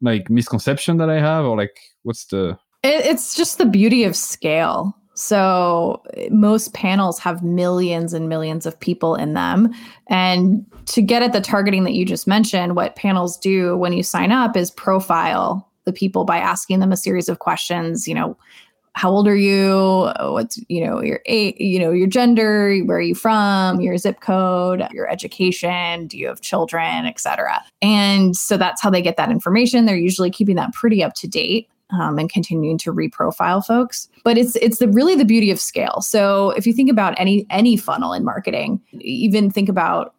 like 0.00 0.30
misconception 0.30 0.96
that 0.96 1.10
I 1.10 1.20
have 1.20 1.44
or 1.44 1.54
like, 1.54 1.78
what's 2.02 2.24
the, 2.24 2.58
it's 2.82 3.36
just 3.36 3.58
the 3.58 3.66
beauty 3.66 4.04
of 4.04 4.16
scale. 4.16 4.96
So 5.12 6.02
most 6.30 6.72
panels 6.72 7.18
have 7.18 7.42
millions 7.42 8.14
and 8.14 8.30
millions 8.30 8.64
of 8.64 8.80
people 8.80 9.16
in 9.16 9.34
them. 9.34 9.74
And 10.08 10.64
to 10.86 11.02
get 11.02 11.22
at 11.22 11.34
the 11.34 11.42
targeting 11.42 11.84
that 11.84 11.92
you 11.92 12.06
just 12.06 12.26
mentioned, 12.26 12.74
what 12.74 12.96
panels 12.96 13.36
do 13.36 13.76
when 13.76 13.92
you 13.92 14.02
sign 14.02 14.32
up 14.32 14.56
is 14.56 14.70
profile 14.70 15.68
the 15.84 15.92
people 15.92 16.24
by 16.24 16.38
asking 16.38 16.80
them 16.80 16.92
a 16.92 16.96
series 16.96 17.28
of 17.28 17.38
questions, 17.38 18.06
you 18.06 18.14
know, 18.14 18.36
how 18.98 19.10
old 19.10 19.28
are 19.28 19.36
you? 19.36 20.10
What's 20.18 20.58
you 20.68 20.84
know 20.84 21.00
your 21.00 21.20
age 21.26 21.54
you 21.58 21.78
know 21.78 21.92
your 21.92 22.08
gender 22.08 22.76
where 22.80 22.98
are 22.98 23.00
you 23.00 23.14
from 23.14 23.80
your 23.80 23.96
zip 23.96 24.20
code 24.20 24.86
your 24.92 25.08
education 25.08 26.08
do 26.08 26.18
you 26.18 26.26
have 26.26 26.40
children 26.40 27.06
etc 27.06 27.62
and 27.80 28.36
so 28.36 28.56
that's 28.56 28.82
how 28.82 28.90
they 28.90 29.00
get 29.00 29.16
that 29.16 29.30
information. 29.30 29.86
They're 29.86 29.96
usually 29.96 30.30
keeping 30.30 30.56
that 30.56 30.72
pretty 30.72 31.04
up 31.04 31.14
to 31.14 31.28
date 31.28 31.68
um, 31.90 32.18
and 32.18 32.28
continuing 32.28 32.76
to 32.78 32.92
reprofile 32.92 33.64
folks. 33.64 34.08
But 34.24 34.36
it's 34.36 34.56
it's 34.56 34.78
the 34.78 34.88
really 34.88 35.14
the 35.14 35.24
beauty 35.24 35.50
of 35.50 35.60
scale. 35.60 36.00
So 36.00 36.50
if 36.50 36.66
you 36.66 36.72
think 36.72 36.90
about 36.90 37.14
any 37.18 37.46
any 37.50 37.76
funnel 37.76 38.12
in 38.12 38.24
marketing 38.24 38.80
even 39.00 39.50
think 39.50 39.68
about 39.68 40.14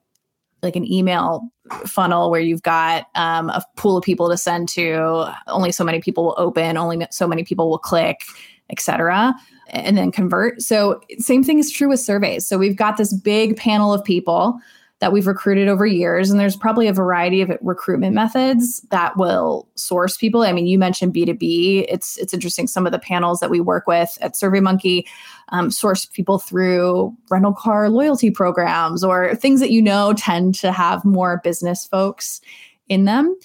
like 0.62 0.76
an 0.76 0.90
email 0.92 1.50
funnel 1.86 2.32
where 2.32 2.42
you've 2.42 2.64
got 2.64 3.08
um, 3.16 3.50
a 3.50 3.64
pool 3.76 3.98
of 3.98 4.04
people 4.04 4.30
to 4.30 4.38
send 4.38 4.70
to. 4.70 5.34
Only 5.48 5.72
so 5.72 5.84
many 5.84 6.02
people 6.02 6.26
will 6.26 6.36
open 6.38 6.78
only 6.78 7.06
so 7.12 7.28
many 7.28 7.44
people 7.44 7.70
will 7.70 7.80
click 7.80 8.22
etc 8.70 9.34
and 9.72 9.98
then 9.98 10.12
convert. 10.12 10.62
So 10.62 11.02
same 11.20 11.44
thing 11.44 11.60
is 11.60 11.72
true 11.72 11.90
with 11.90 12.00
surveys. 12.00 12.48
So 12.48 12.58
we've 12.58 12.76
got 12.76 12.98
this 12.98 13.14
big 13.14 13.56
panel 13.56 13.94
of 13.94 14.04
people 14.04 14.60
that 15.00 15.14
we've 15.14 15.28
recruited 15.28 15.68
over 15.68 15.86
years 15.86 16.30
and 16.30 16.40
there's 16.40 16.58
probably 16.58 16.88
a 16.88 16.94
variety 16.94 17.42
of 17.42 17.52
recruitment 17.62 18.14
methods 18.14 18.82
that 18.92 19.16
will 19.18 19.68
source 19.76 20.18
people. 20.18 20.42
I 20.42 20.52
mean 20.52 20.68
you 20.68 20.78
mentioned 20.78 21.14
b2b 21.14 21.86
it's 21.88 22.18
it's 22.18 22.34
interesting. 22.34 22.68
Some 22.68 22.86
of 22.86 22.92
the 22.92 23.00
panels 23.00 23.40
that 23.40 23.50
we 23.50 23.60
work 23.60 23.88
with 23.88 24.18
at 24.22 24.34
surveymonkey 24.34 25.06
um, 25.50 25.72
source 25.72 26.06
people 26.06 26.38
through 26.38 27.16
rental 27.30 27.54
car 27.54 27.90
loyalty 27.90 28.30
programs 28.30 29.04
or 29.04 29.36
things 29.36 29.60
that 29.62 29.72
you 29.72 29.82
know 29.82 30.14
tend 30.14 30.56
to 30.56 30.72
have 30.72 31.06
more 31.06 31.42
business 31.44 31.86
folks 31.86 32.42
in 32.90 33.06
them 33.06 33.36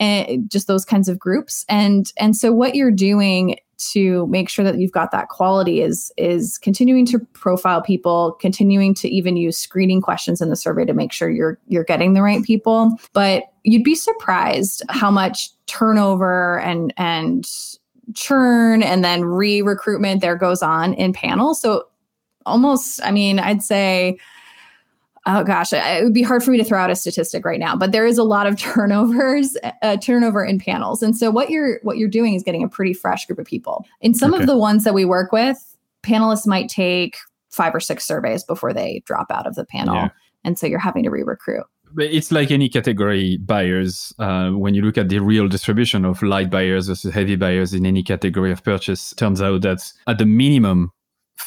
and 0.00 0.50
just 0.50 0.66
those 0.66 0.84
kinds 0.84 1.08
of 1.08 1.18
groups. 1.18 1.64
And 1.68 2.12
and 2.18 2.36
so 2.36 2.52
what 2.52 2.74
you're 2.74 2.90
doing 2.90 3.56
to 3.90 4.26
make 4.28 4.48
sure 4.48 4.64
that 4.64 4.78
you've 4.78 4.92
got 4.92 5.10
that 5.10 5.28
quality 5.28 5.80
is 5.80 6.12
is 6.16 6.58
continuing 6.58 7.04
to 7.06 7.18
profile 7.18 7.82
people 7.82 8.32
continuing 8.40 8.94
to 8.94 9.08
even 9.08 9.36
use 9.36 9.58
screening 9.58 10.00
questions 10.00 10.40
in 10.40 10.50
the 10.50 10.56
survey 10.56 10.84
to 10.84 10.94
make 10.94 11.12
sure 11.12 11.28
you're 11.28 11.58
you're 11.68 11.84
getting 11.84 12.14
the 12.14 12.22
right 12.22 12.42
people. 12.44 12.96
But 13.12 13.44
you'd 13.64 13.84
be 13.84 13.94
surprised 13.94 14.82
how 14.88 15.10
much 15.10 15.50
turnover 15.66 16.60
and 16.60 16.92
and 16.96 17.48
churn 18.14 18.82
and 18.82 19.04
then 19.04 19.24
re-recruitment 19.24 20.20
there 20.20 20.36
goes 20.36 20.62
on 20.62 20.94
in 20.94 21.12
panels. 21.12 21.60
So 21.60 21.86
almost 22.46 23.00
i 23.04 23.10
mean 23.10 23.38
i'd 23.38 23.62
say 23.62 24.18
oh 25.26 25.44
gosh, 25.44 25.72
it 25.72 26.04
would 26.04 26.14
be 26.14 26.22
hard 26.22 26.42
for 26.42 26.50
me 26.50 26.58
to 26.58 26.64
throw 26.64 26.80
out 26.80 26.90
a 26.90 26.96
statistic 26.96 27.44
right 27.44 27.60
now, 27.60 27.76
but 27.76 27.92
there 27.92 28.06
is 28.06 28.18
a 28.18 28.24
lot 28.24 28.46
of 28.46 28.56
turnovers, 28.58 29.56
uh, 29.82 29.96
turnover 29.96 30.44
in 30.44 30.58
panels. 30.58 31.02
And 31.02 31.16
so 31.16 31.30
what 31.30 31.50
you're 31.50 31.78
what 31.82 31.98
you're 31.98 32.08
doing 32.08 32.34
is 32.34 32.42
getting 32.42 32.62
a 32.62 32.68
pretty 32.68 32.92
fresh 32.92 33.26
group 33.26 33.38
of 33.38 33.46
people. 33.46 33.86
In 34.00 34.14
some 34.14 34.34
okay. 34.34 34.42
of 34.42 34.46
the 34.46 34.56
ones 34.56 34.84
that 34.84 34.94
we 34.94 35.04
work 35.04 35.32
with, 35.32 35.76
panelists 36.02 36.46
might 36.46 36.68
take 36.68 37.16
five 37.50 37.74
or 37.74 37.80
six 37.80 38.06
surveys 38.06 38.42
before 38.44 38.72
they 38.72 39.02
drop 39.04 39.30
out 39.30 39.46
of 39.46 39.54
the 39.54 39.64
panel. 39.64 39.94
Yeah. 39.94 40.08
And 40.44 40.58
so 40.58 40.66
you're 40.66 40.78
having 40.78 41.04
to 41.04 41.10
re-recruit. 41.10 41.64
It's 41.98 42.32
like 42.32 42.50
any 42.50 42.68
category 42.70 43.36
buyers. 43.36 44.14
Uh, 44.18 44.50
when 44.50 44.74
you 44.74 44.82
look 44.82 44.96
at 44.96 45.10
the 45.10 45.18
real 45.18 45.46
distribution 45.46 46.06
of 46.06 46.22
light 46.22 46.50
buyers 46.50 46.88
versus 46.88 47.12
heavy 47.12 47.36
buyers 47.36 47.74
in 47.74 47.84
any 47.84 48.02
category 48.02 48.50
of 48.50 48.64
purchase, 48.64 49.12
turns 49.14 49.42
out 49.42 49.60
that 49.62 49.92
at 50.06 50.16
the 50.16 50.24
minimum, 50.24 50.90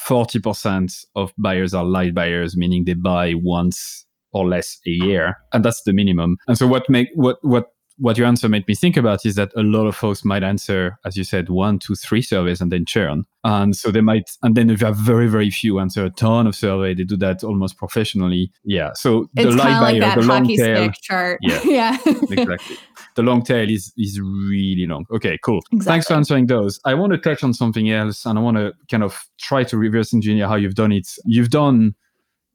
40% 0.08 1.05
of 1.15 1.34
buyers 1.38 1.73
are 1.73 1.86
light 1.86 2.13
buyers, 2.13 2.55
meaning 2.55 2.86
they 2.86 2.93
buy 2.93 3.34
once 3.36 4.05
or 4.34 4.47
less 4.47 4.79
a 4.86 4.89
year. 4.89 5.38
And 5.53 5.63
that's 5.63 5.81
the 5.84 5.93
minimum. 5.93 6.38
And 6.47 6.58
so 6.58 6.67
what 6.67 6.89
make 6.89 7.08
what 7.15 7.38
what 7.41 7.67
what 7.97 8.17
your 8.17 8.27
answer 8.27 8.49
made 8.49 8.67
me 8.67 8.75
think 8.75 8.97
about 8.97 9.25
is 9.25 9.36
that 9.36 9.51
a 9.55 9.62
lot 9.62 9.88
of 9.88 9.95
folks 9.95 10.25
might 10.25 10.43
answer, 10.43 10.97
as 11.05 11.15
you 11.15 11.23
said, 11.23 11.49
one, 11.49 11.79
two, 11.79 11.95
three 11.95 12.21
surveys 12.21 12.60
and 12.60 12.71
then 12.71 12.86
churn. 12.86 13.25
And 13.43 13.75
so 13.75 13.91
they 13.91 14.01
might, 14.01 14.31
and 14.43 14.55
then 14.55 14.69
if 14.69 14.81
you 14.81 14.88
have 14.88 14.97
very, 14.97 15.27
very 15.27 15.49
few 15.49 15.79
answer 15.79 16.05
a 16.05 16.10
ton 16.10 16.47
of 16.47 16.55
survey, 16.55 16.93
they 16.93 17.03
do 17.03 17.15
that 17.17 17.43
almost 17.43 17.77
professionally. 17.77 18.51
Yeah. 18.63 18.91
So 18.93 19.29
it's 19.36 19.49
the 19.49 19.55
light 19.55 19.79
buyer, 19.79 19.99
like 19.99 20.15
the 20.15 20.25
long 20.25 20.47
tail 20.47 20.91
chart. 21.01 21.39
Yeah. 21.41 21.62
yeah. 21.65 21.97
exactly 22.05 22.77
the 23.15 23.23
long 23.23 23.41
tail 23.41 23.69
is 23.69 23.91
is 23.97 24.19
really 24.21 24.86
long. 24.86 25.05
Okay, 25.12 25.38
cool. 25.43 25.60
Exactly. 25.71 25.86
Thanks 25.86 26.08
for 26.08 26.13
answering 26.13 26.47
those. 26.47 26.79
I 26.86 26.93
want 26.93 27.13
to 27.13 27.17
touch 27.17 27.43
on 27.43 27.53
something 27.53 27.89
else, 27.89 28.25
and 28.25 28.38
I 28.38 28.41
want 28.41 28.58
to 28.58 28.73
kind 28.91 29.03
of 29.03 29.25
try 29.39 29.63
to 29.63 29.77
reverse 29.77 30.13
engineer 30.13 30.47
how 30.47 30.55
you've 30.55 30.75
done 30.75 30.91
it. 30.91 31.08
You've 31.25 31.49
done 31.49 31.95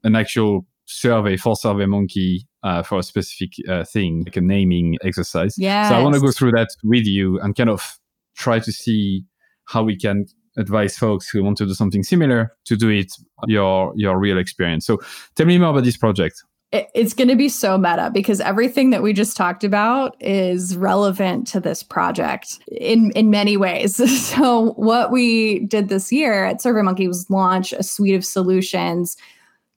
an 0.03 0.15
actual 0.15 0.65
survey 0.85 1.37
for 1.37 1.55
SurveyMonkey 1.55 2.45
uh, 2.63 2.83
for 2.83 2.99
a 2.99 3.03
specific 3.03 3.53
uh, 3.67 3.83
thing, 3.83 4.23
like 4.23 4.35
a 4.37 4.41
naming 4.41 4.97
exercise. 5.03 5.55
Yeah. 5.57 5.89
So 5.89 5.95
I 5.95 6.01
want 6.01 6.15
to 6.15 6.21
go 6.21 6.31
through 6.31 6.51
that 6.51 6.69
with 6.83 7.05
you 7.05 7.39
and 7.39 7.55
kind 7.55 7.69
of 7.69 7.99
try 8.35 8.59
to 8.59 8.71
see 8.71 9.23
how 9.65 9.83
we 9.83 9.97
can 9.97 10.25
advise 10.57 10.97
folks 10.97 11.29
who 11.29 11.43
want 11.43 11.57
to 11.57 11.65
do 11.65 11.73
something 11.73 12.03
similar 12.03 12.53
to 12.65 12.75
do 12.75 12.89
it 12.89 13.11
your 13.47 13.93
your 13.95 14.19
real 14.19 14.37
experience. 14.37 14.85
So 14.85 14.99
tell 15.35 15.45
me 15.45 15.57
more 15.57 15.69
about 15.69 15.83
this 15.83 15.97
project 15.97 16.43
it's 16.71 17.13
going 17.13 17.27
to 17.27 17.35
be 17.35 17.49
so 17.49 17.77
meta 17.77 18.09
because 18.13 18.39
everything 18.39 18.91
that 18.91 19.03
we 19.03 19.11
just 19.11 19.35
talked 19.35 19.63
about 19.63 20.15
is 20.21 20.77
relevant 20.77 21.45
to 21.47 21.59
this 21.59 21.83
project 21.83 22.59
in 22.71 23.11
in 23.11 23.29
many 23.29 23.57
ways. 23.57 23.99
So 24.31 24.71
what 24.73 25.11
we 25.11 25.59
did 25.59 25.89
this 25.89 26.11
year 26.11 26.45
at 26.45 26.61
SurveyMonkey 26.61 27.07
was 27.07 27.29
launch 27.29 27.73
a 27.73 27.83
suite 27.83 28.15
of 28.15 28.23
solutions 28.23 29.17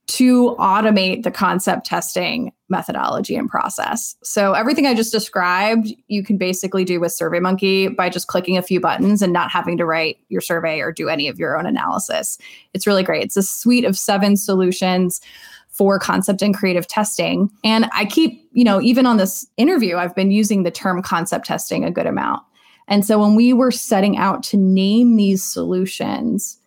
to 0.06 0.54
automate 0.58 1.22
the 1.22 1.30
concept 1.30 1.86
testing 1.86 2.52
methodology 2.68 3.36
and 3.36 3.48
process. 3.48 4.16
So 4.22 4.52
everything 4.52 4.86
I 4.86 4.94
just 4.94 5.12
described, 5.12 5.88
you 6.08 6.22
can 6.22 6.36
basically 6.36 6.84
do 6.84 7.00
with 7.00 7.16
SurveyMonkey 7.18 7.96
by 7.96 8.10
just 8.10 8.26
clicking 8.26 8.56
a 8.56 8.62
few 8.62 8.80
buttons 8.80 9.22
and 9.22 9.32
not 9.32 9.50
having 9.50 9.78
to 9.78 9.86
write 9.86 10.18
your 10.28 10.40
survey 10.40 10.80
or 10.80 10.92
do 10.92 11.08
any 11.08 11.28
of 11.28 11.38
your 11.38 11.58
own 11.58 11.66
analysis. 11.66 12.38
It's 12.74 12.86
really 12.86 13.02
great. 13.02 13.24
It's 13.24 13.36
a 13.36 13.42
suite 13.42 13.84
of 13.84 13.96
seven 13.96 14.36
solutions 14.36 15.20
for 15.68 15.98
concept 15.98 16.42
and 16.42 16.54
creative 16.54 16.86
testing. 16.86 17.50
And 17.64 17.88
I 17.92 18.04
keep, 18.04 18.48
you 18.52 18.64
know, 18.64 18.80
even 18.80 19.06
on 19.06 19.16
this 19.16 19.46
interview, 19.56 19.96
I've 19.96 20.14
been 20.14 20.30
using 20.30 20.62
the 20.62 20.70
term 20.70 21.02
concept 21.02 21.46
testing 21.46 21.84
a 21.84 21.90
good 21.90 22.06
amount. 22.06 22.42
And 22.86 23.04
so 23.04 23.18
when 23.18 23.34
we 23.34 23.52
were 23.52 23.70
setting 23.70 24.16
out 24.16 24.42
to 24.44 24.56
name 24.56 25.16
these 25.16 25.42
solutions, 25.42 26.58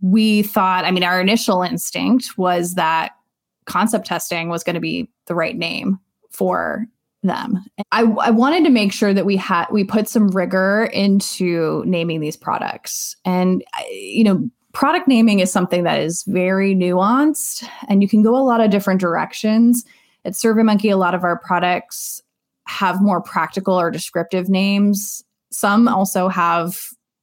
we 0.00 0.42
thought, 0.42 0.84
I 0.84 0.90
mean, 0.90 1.04
our 1.04 1.20
initial 1.20 1.62
instinct 1.62 2.36
was 2.36 2.74
that 2.74 3.12
concept 3.66 4.06
testing 4.06 4.48
was 4.48 4.64
going 4.64 4.74
to 4.74 4.80
be 4.80 5.10
the 5.26 5.34
right 5.34 5.56
name 5.56 5.98
for 6.30 6.86
them. 7.22 7.64
I, 7.90 8.02
I 8.02 8.30
wanted 8.30 8.64
to 8.64 8.70
make 8.70 8.92
sure 8.92 9.12
that 9.12 9.26
we 9.26 9.36
had 9.36 9.66
we 9.70 9.84
put 9.84 10.08
some 10.08 10.28
rigor 10.28 10.84
into 10.92 11.82
naming 11.84 12.20
these 12.20 12.36
products. 12.36 13.16
And 13.24 13.64
you 13.90 14.24
know, 14.24 14.48
product 14.72 15.08
naming 15.08 15.40
is 15.40 15.52
something 15.52 15.84
that 15.84 16.00
is 16.00 16.24
very 16.28 16.74
nuanced 16.74 17.68
and 17.88 18.02
you 18.02 18.08
can 18.08 18.22
go 18.22 18.36
a 18.36 18.44
lot 18.44 18.60
of 18.60 18.70
different 18.70 19.00
directions. 19.00 19.84
At 20.24 20.34
SurveyMonkey, 20.34 20.92
a 20.92 20.96
lot 20.96 21.14
of 21.14 21.24
our 21.24 21.38
products 21.38 22.22
have 22.66 23.02
more 23.02 23.20
practical 23.20 23.74
or 23.74 23.90
descriptive 23.90 24.48
names. 24.48 25.24
Some 25.50 25.88
also 25.88 26.28
have 26.28 26.78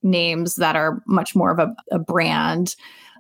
names 0.06 0.56
that 0.56 0.76
are 0.76 1.04
much 1.08 1.36
more 1.36 1.52
of 1.52 1.60
a, 1.60 1.76
a 1.92 2.00
brand 2.00 2.76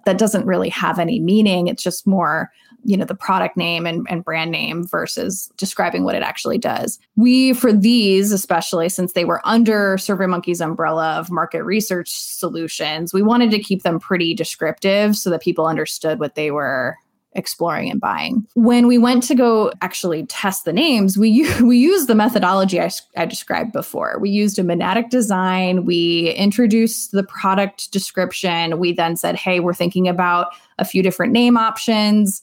that 0.05 0.17
doesn't 0.17 0.45
really 0.45 0.69
have 0.69 0.99
any 0.99 1.19
meaning. 1.19 1.67
It's 1.67 1.83
just 1.83 2.07
more 2.07 2.51
you 2.85 2.95
know 2.95 3.05
the 3.05 3.15
product 3.15 3.57
name 3.57 3.85
and, 3.85 4.05
and 4.09 4.23
brand 4.23 4.51
name 4.51 4.85
versus 4.87 5.51
describing 5.57 6.03
what 6.03 6.15
it 6.15 6.21
actually 6.21 6.57
does 6.57 6.99
we 7.15 7.51
for 7.53 7.73
these 7.73 8.31
especially 8.31 8.87
since 8.89 9.13
they 9.13 9.25
were 9.25 9.41
under 9.43 9.97
surveymonkey's 9.97 10.61
umbrella 10.61 11.15
of 11.15 11.31
market 11.31 11.63
research 11.63 12.11
solutions 12.11 13.13
we 13.13 13.23
wanted 13.23 13.49
to 13.49 13.59
keep 13.59 13.81
them 13.81 13.99
pretty 13.99 14.33
descriptive 14.33 15.17
so 15.17 15.29
that 15.31 15.41
people 15.41 15.65
understood 15.65 16.19
what 16.19 16.35
they 16.35 16.51
were 16.51 16.95
exploring 17.35 17.91
and 17.91 17.99
buying. 17.99 18.45
When 18.53 18.87
we 18.87 18.97
went 18.97 19.23
to 19.23 19.35
go 19.35 19.71
actually 19.81 20.25
test 20.25 20.65
the 20.65 20.73
names, 20.73 21.17
we 21.17 21.47
we 21.61 21.77
used 21.77 22.07
the 22.07 22.15
methodology 22.15 22.81
I, 22.81 22.89
I 23.17 23.25
described 23.25 23.71
before. 23.71 24.17
We 24.19 24.29
used 24.29 24.57
a 24.59 24.63
monadic 24.63 25.09
design. 25.09 25.85
We 25.85 26.31
introduced 26.31 27.11
the 27.11 27.23
product 27.23 27.91
description. 27.91 28.79
We 28.79 28.93
then 28.93 29.15
said, 29.15 29.35
"Hey, 29.35 29.59
we're 29.59 29.73
thinking 29.73 30.07
about 30.07 30.47
a 30.79 30.85
few 30.85 31.03
different 31.03 31.33
name 31.33 31.57
options." 31.57 32.41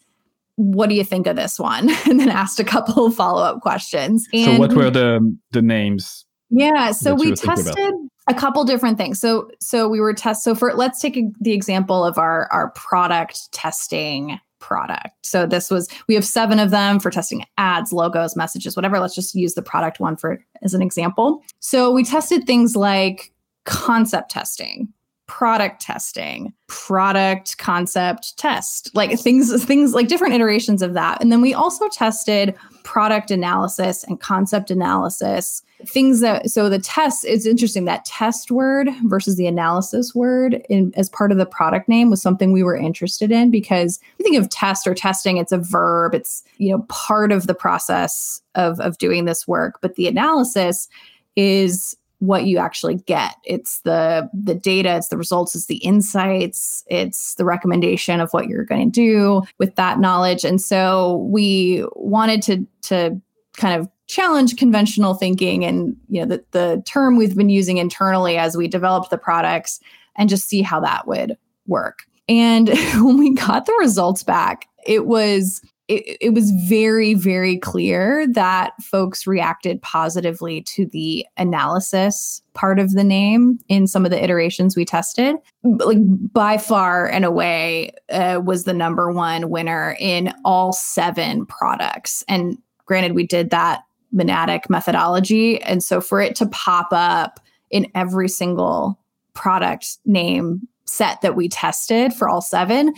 what 0.57 0.89
do 0.89 0.95
you 0.95 1.05
think 1.05 1.27
of 1.27 1.37
this 1.37 1.59
one? 1.59 1.91
And 2.13 2.21
then 2.21 2.29
asked 2.29 2.61
a 2.61 2.65
couple 2.65 3.07
of 3.07 3.15
follow 3.15 3.43
up 3.43 3.63
questions. 3.63 4.29
And 4.35 4.57
so, 4.57 4.59
what 4.59 4.73
were 4.75 4.91
the 4.91 5.37
the 5.53 5.63
names? 5.63 6.27
Yeah, 6.51 6.93
so 6.93 7.15
we 7.15 7.33
tested 7.33 7.95
a 8.29 8.35
couple 8.35 8.63
different 8.65 8.99
things. 8.99 9.19
So, 9.19 9.51
so 9.61 9.89
we 9.89 10.01
were 10.01 10.13
test. 10.13 10.45
So, 10.45 10.55
for 10.55 10.75
let's 10.75 11.01
take 11.01 11.17
a, 11.17 11.23
the 11.41 11.53
example 11.53 12.05
of 12.05 12.19
our 12.19 12.49
our 12.53 12.71
product 12.73 13.51
testing 13.53 14.39
product. 14.63 15.11
So 15.21 15.45
this 15.45 15.71
was 15.71 15.89
we 16.09 16.15
have 16.15 16.25
seven 16.25 16.59
of 16.59 16.71
them 16.71 16.99
for 16.99 17.11
testing 17.11 17.45
ads, 17.59 17.93
logos, 17.93 18.35
messages, 18.35 18.75
whatever. 18.75 18.99
Let's 18.99 19.15
just 19.15 19.35
use 19.35 19.53
the 19.55 19.63
product 19.63 20.01
one 20.01 20.17
for 20.17 20.43
as 20.63 20.73
an 20.73 20.81
example. 20.81 21.43
So 21.61 21.91
we 21.91 22.05
tested 22.05 22.47
things 22.47 22.75
like 22.75 23.33
concept 23.65 24.31
testing, 24.31 24.89
product 25.27 25.83
testing, 25.83 26.53
product 26.69 27.59
concept 27.59 28.37
test, 28.39 28.91
like 28.95 29.19
things, 29.19 29.65
things 29.65 29.93
like 29.93 30.09
different 30.09 30.35
iterations 30.35 30.83
of 30.83 30.95
that. 30.95 31.21
And 31.21 31.31
then 31.31 31.43
we 31.43 31.53
also 31.53 31.89
tested 31.89 32.55
product 32.85 33.31
analysis 33.31 34.05
and 34.05 34.21
concept 34.21 34.71
analysis, 34.71 35.63
things 35.89 36.21
that, 36.21 36.51
so 36.51 36.69
the 36.69 36.79
test, 36.79 37.25
it's 37.25 37.47
interesting 37.47 37.85
that 37.85 38.05
test 38.05 38.51
word 38.51 38.89
versus 39.05 39.37
the 39.37 39.47
analysis 39.47 40.15
word 40.15 40.63
in, 40.69 40.93
as 40.97 41.09
part 41.09 41.33
of 41.33 41.39
the 41.39 41.47
product 41.47 41.89
name 41.89 42.11
was 42.11 42.23
something 42.23 42.53
we 42.53 42.63
were 42.63 42.77
interested 42.77 43.31
in 43.31 43.51
because 43.51 44.01
you 44.19 44.25
think 44.25 44.37
of 44.37 44.49
test 44.49 44.87
or 44.87 44.95
testing, 44.95 45.37
it's 45.37 45.53
a 45.53 45.59
verb, 45.59 46.15
it's, 46.15 46.43
you 46.59 46.71
know, 46.71 46.81
part 46.89 47.33
of 47.33 47.47
the 47.47 47.55
process 47.55 48.41
of, 48.55 48.81
of 48.81 48.99
doing 48.99 49.25
this 49.25 49.47
work. 49.47 49.79
But 49.81 49.95
the 49.97 50.09
analysis 50.09 50.89
is 51.37 51.97
what 52.23 52.47
you 52.47 52.57
actually 52.57 52.95
get 52.95 53.35
it's 53.43 53.81
the 53.81 54.31
the 54.33 54.55
data 54.55 54.95
it's 54.95 55.09
the 55.09 55.17
results 55.17 55.57
it's 55.57 55.67
the 55.67 55.79
insights 55.79 56.85
it's 56.87 57.35
the 57.35 57.45
recommendation 57.45 58.21
of 58.21 58.31
what 58.31 58.47
you're 58.47 58.65
going 58.65 58.93
to 58.93 58.93
do 58.93 59.43
with 59.59 59.75
that 59.75 59.99
knowledge 59.99 60.45
and 60.45 60.61
so 60.61 61.17
we 61.29 61.85
wanted 61.97 62.41
to 62.41 62.65
to 62.81 63.21
kind 63.55 63.81
of 63.81 63.89
challenge 64.13 64.57
conventional 64.57 65.15
thinking 65.15 65.65
and 65.65 65.97
you 66.09 66.21
know 66.21 66.27
the, 66.27 66.45
the 66.51 66.83
term 66.87 67.17
we've 67.17 67.37
been 67.37 67.49
using 67.49 67.79
internally 67.79 68.37
as 68.37 68.57
we 68.57 68.69
developed 68.69 69.11
the 69.11 69.19
products 69.19 69.81
and 70.17 70.29
just 70.29 70.49
see 70.49 70.61
how 70.61 70.79
that 70.79 71.07
would 71.07 71.37
work 71.67 72.01
and 72.29 72.69
when 72.97 73.19
we 73.19 73.35
got 73.35 73.65
the 73.65 73.77
results 73.81 74.23
back 74.23 74.69
it 74.85 75.07
was 75.07 75.63
it, 75.89 76.17
it 76.21 76.31
was 76.31 76.51
very, 76.69 77.13
very 77.15 77.59
clear 77.59 78.27
that 78.29 78.73
folks 78.81 79.27
reacted 79.27 79.83
positively 79.83 80.63
to 80.63 80.87
the 80.87 81.27
analysis 81.37 82.41
part 82.55 82.79
of 82.79 82.93
the 82.93 83.05
name 83.05 83.59
in 83.69 83.87
some 83.87 84.05
of 84.05 84.11
the 84.11 84.23
iterations 84.23 84.77
we 84.77 84.85
tested. 84.85 85.37
Like 85.65 85.99
by 86.33 86.57
far 86.57 87.07
and 87.07 87.25
away 87.25 87.93
uh, 88.11 88.41
was 88.43 88.65
the 88.65 88.73
number 88.73 89.13
one 89.13 89.51
winner 89.51 89.97
in 89.99 90.33
all 90.45 90.73
seven 90.73 91.45
products. 91.47 92.25
And 92.29 92.57
granted, 92.87 93.15
we 93.15 93.27
did 93.27 93.51
that 93.51 93.83
monadic 94.15 94.69
methodology. 94.69 95.61
And 95.63 95.83
so 95.83 96.01
for 96.01 96.21
it 96.21 96.35
to 96.37 96.47
pop 96.47 96.89
up 96.93 97.41
in 97.71 97.91
every 97.95 98.29
single 98.29 98.99
product 99.35 99.99
name 100.05 100.67
set 100.85 101.21
that 101.23 101.37
we 101.37 101.49
tested 101.49 102.13
for 102.13 102.29
all 102.29 102.43
seven, 102.43 102.95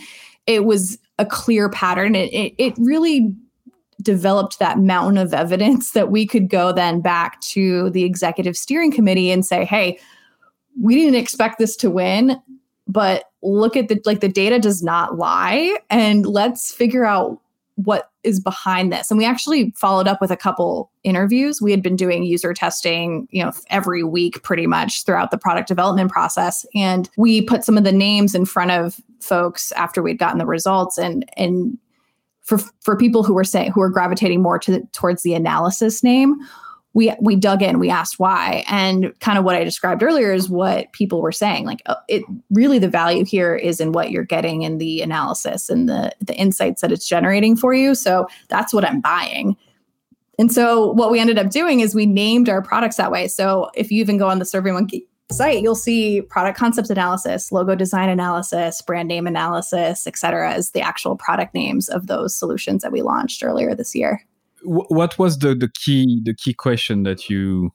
it 0.47 0.65
was 0.65 0.97
a 1.17 1.25
clear 1.25 1.69
pattern. 1.69 2.15
It, 2.15 2.33
it, 2.33 2.53
it 2.57 2.73
really 2.77 3.33
developed 4.01 4.59
that 4.59 4.79
mountain 4.79 5.17
of 5.17 5.33
evidence 5.33 5.91
that 5.91 6.11
we 6.11 6.27
could 6.27 6.49
go 6.49 6.71
then 6.71 7.01
back 7.01 7.39
to 7.41 7.89
the 7.91 8.03
executive 8.03 8.57
steering 8.57 8.91
committee 8.91 9.31
and 9.31 9.45
say, 9.45 9.65
hey, 9.65 9.99
we 10.79 10.95
didn't 10.95 11.15
expect 11.15 11.57
this 11.57 11.75
to 11.77 11.89
win, 11.89 12.39
but 12.87 13.25
look 13.41 13.77
at 13.77 13.87
the 13.87 13.99
like 14.05 14.19
the 14.19 14.27
data 14.27 14.59
does 14.59 14.83
not 14.83 15.17
lie 15.17 15.77
and 15.89 16.25
let's 16.25 16.73
figure 16.73 17.05
out 17.05 17.39
what 17.75 18.11
is 18.25 18.39
behind 18.39 18.91
this. 18.91 19.09
And 19.09 19.17
we 19.17 19.25
actually 19.25 19.71
followed 19.77 20.07
up 20.07 20.19
with 20.19 20.31
a 20.31 20.37
couple 20.37 20.91
interviews. 21.03 21.61
We 21.61 21.71
had 21.71 21.81
been 21.81 21.95
doing 21.95 22.23
user 22.23 22.53
testing, 22.53 23.27
you 23.31 23.43
know, 23.43 23.51
every 23.69 24.03
week 24.03 24.41
pretty 24.43 24.67
much 24.67 25.03
throughout 25.05 25.31
the 25.31 25.37
product 25.37 25.67
development 25.67 26.11
process. 26.11 26.65
And 26.73 27.09
we 27.17 27.41
put 27.41 27.63
some 27.63 27.77
of 27.77 27.83
the 27.83 27.91
names 27.91 28.35
in 28.35 28.45
front 28.45 28.71
of 28.71 28.99
folks 29.19 29.71
after 29.73 30.01
we'd 30.01 30.19
gotten 30.19 30.39
the 30.39 30.45
results 30.45 30.97
and 30.97 31.25
and 31.37 31.77
for 32.41 32.59
for 32.79 32.95
people 32.95 33.23
who 33.23 33.33
were 33.33 33.43
saying 33.43 33.71
who 33.71 33.79
were 33.79 33.89
gravitating 33.89 34.41
more 34.41 34.59
to 34.59 34.71
the, 34.71 34.87
towards 34.91 35.23
the 35.23 35.33
analysis 35.33 36.03
name 36.03 36.35
we 36.95 37.13
we 37.21 37.35
dug 37.35 37.61
in 37.61 37.77
we 37.77 37.91
asked 37.91 38.17
why. 38.17 38.63
And 38.67 39.17
kind 39.19 39.37
of 39.37 39.43
what 39.43 39.55
i 39.55 39.63
described 39.63 40.01
earlier 40.01 40.33
is 40.33 40.49
what 40.49 40.91
people 40.93 41.21
were 41.21 41.31
saying 41.31 41.65
like 41.65 41.83
uh, 41.85 41.95
it 42.07 42.23
really 42.49 42.79
the 42.79 42.89
value 42.89 43.23
here 43.23 43.55
is 43.55 43.79
in 43.79 43.91
what 43.91 44.09
you're 44.09 44.23
getting 44.23 44.63
in 44.63 44.79
the 44.79 45.01
analysis 45.01 45.69
and 45.69 45.87
the 45.87 46.11
the 46.19 46.35
insights 46.35 46.81
that 46.81 46.91
it's 46.91 47.07
generating 47.07 47.55
for 47.55 47.73
you. 47.75 47.93
So 47.93 48.27
that's 48.47 48.73
what 48.73 48.85
i'm 48.85 49.01
buying. 49.01 49.55
And 50.39 50.51
so 50.51 50.91
what 50.91 51.11
we 51.11 51.19
ended 51.19 51.37
up 51.37 51.49
doing 51.49 51.81
is 51.81 51.93
we 51.95 52.05
named 52.05 52.49
our 52.49 52.61
products 52.61 52.97
that 52.97 53.11
way. 53.11 53.29
So 53.29 53.69
if 53.73 53.89
you 53.91 54.01
even 54.01 54.17
go 54.17 54.27
on 54.27 54.39
the 54.39 54.45
surveymonkey 54.45 55.03
site 55.31 55.63
you'll 55.63 55.73
see 55.73 56.21
product 56.21 56.55
concept 56.55 56.87
analysis 56.91 57.51
logo 57.51 57.73
design 57.73 58.09
analysis 58.09 58.79
brand 58.83 59.07
name 59.07 59.25
analysis 59.25 60.05
et 60.05 60.15
cetera 60.15 60.53
as 60.53 60.69
the 60.69 60.81
actual 60.81 61.15
product 61.15 61.51
names 61.55 61.89
of 61.89 62.05
those 62.05 62.37
solutions 62.37 62.83
that 62.83 62.91
we 62.91 63.01
launched 63.01 63.43
earlier 63.43 63.73
this 63.73 63.95
year 63.95 64.23
what 64.65 65.17
was 65.19 65.39
the 65.39 65.55
the 65.55 65.69
key 65.69 66.21
the 66.23 66.33
key 66.33 66.53
question 66.53 67.03
that 67.03 67.29
you 67.29 67.71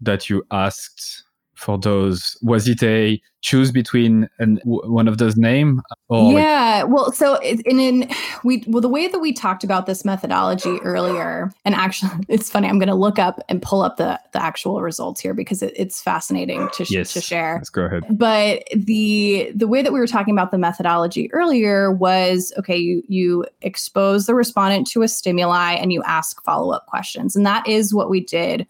that 0.00 0.30
you 0.30 0.42
asked 0.50 1.24
for 1.60 1.78
those? 1.78 2.36
Was 2.42 2.66
it 2.66 2.82
a 2.82 3.20
choose 3.42 3.70
between 3.72 4.28
an, 4.38 4.60
one 4.64 5.08
of 5.08 5.18
those 5.18 5.36
name? 5.36 5.82
yeah, 6.10 6.82
well, 6.84 7.12
so 7.12 7.36
in, 7.42 7.60
in 7.80 8.10
we 8.44 8.64
well 8.66 8.80
the 8.80 8.88
way 8.88 9.08
that 9.08 9.18
we 9.18 9.32
talked 9.32 9.62
about 9.62 9.86
this 9.86 10.04
methodology 10.04 10.78
earlier, 10.82 11.52
and 11.64 11.74
actually 11.74 12.10
it's 12.28 12.50
funny. 12.50 12.68
I'm 12.68 12.78
going 12.78 12.88
to 12.88 12.94
look 12.94 13.18
up 13.18 13.40
and 13.48 13.60
pull 13.60 13.82
up 13.82 13.98
the 13.98 14.18
the 14.32 14.42
actual 14.42 14.80
results 14.80 15.20
here 15.20 15.34
because 15.34 15.62
it, 15.62 15.74
it's 15.76 16.00
fascinating 16.00 16.68
to 16.74 16.86
yes, 16.88 17.12
to 17.12 17.20
share. 17.20 17.56
Let's 17.56 17.70
go 17.70 17.84
ahead. 17.84 18.04
But 18.10 18.64
the 18.74 19.52
the 19.54 19.68
way 19.68 19.82
that 19.82 19.92
we 19.92 20.00
were 20.00 20.06
talking 20.06 20.34
about 20.34 20.50
the 20.50 20.58
methodology 20.58 21.32
earlier 21.32 21.92
was 21.92 22.52
okay. 22.58 22.76
You 22.76 23.02
you 23.06 23.44
expose 23.60 24.26
the 24.26 24.34
respondent 24.34 24.86
to 24.88 25.02
a 25.02 25.08
stimuli 25.08 25.74
and 25.74 25.92
you 25.92 26.02
ask 26.04 26.42
follow 26.42 26.72
up 26.72 26.86
questions, 26.86 27.36
and 27.36 27.44
that 27.44 27.66
is 27.68 27.92
what 27.92 28.08
we 28.08 28.20
did 28.20 28.66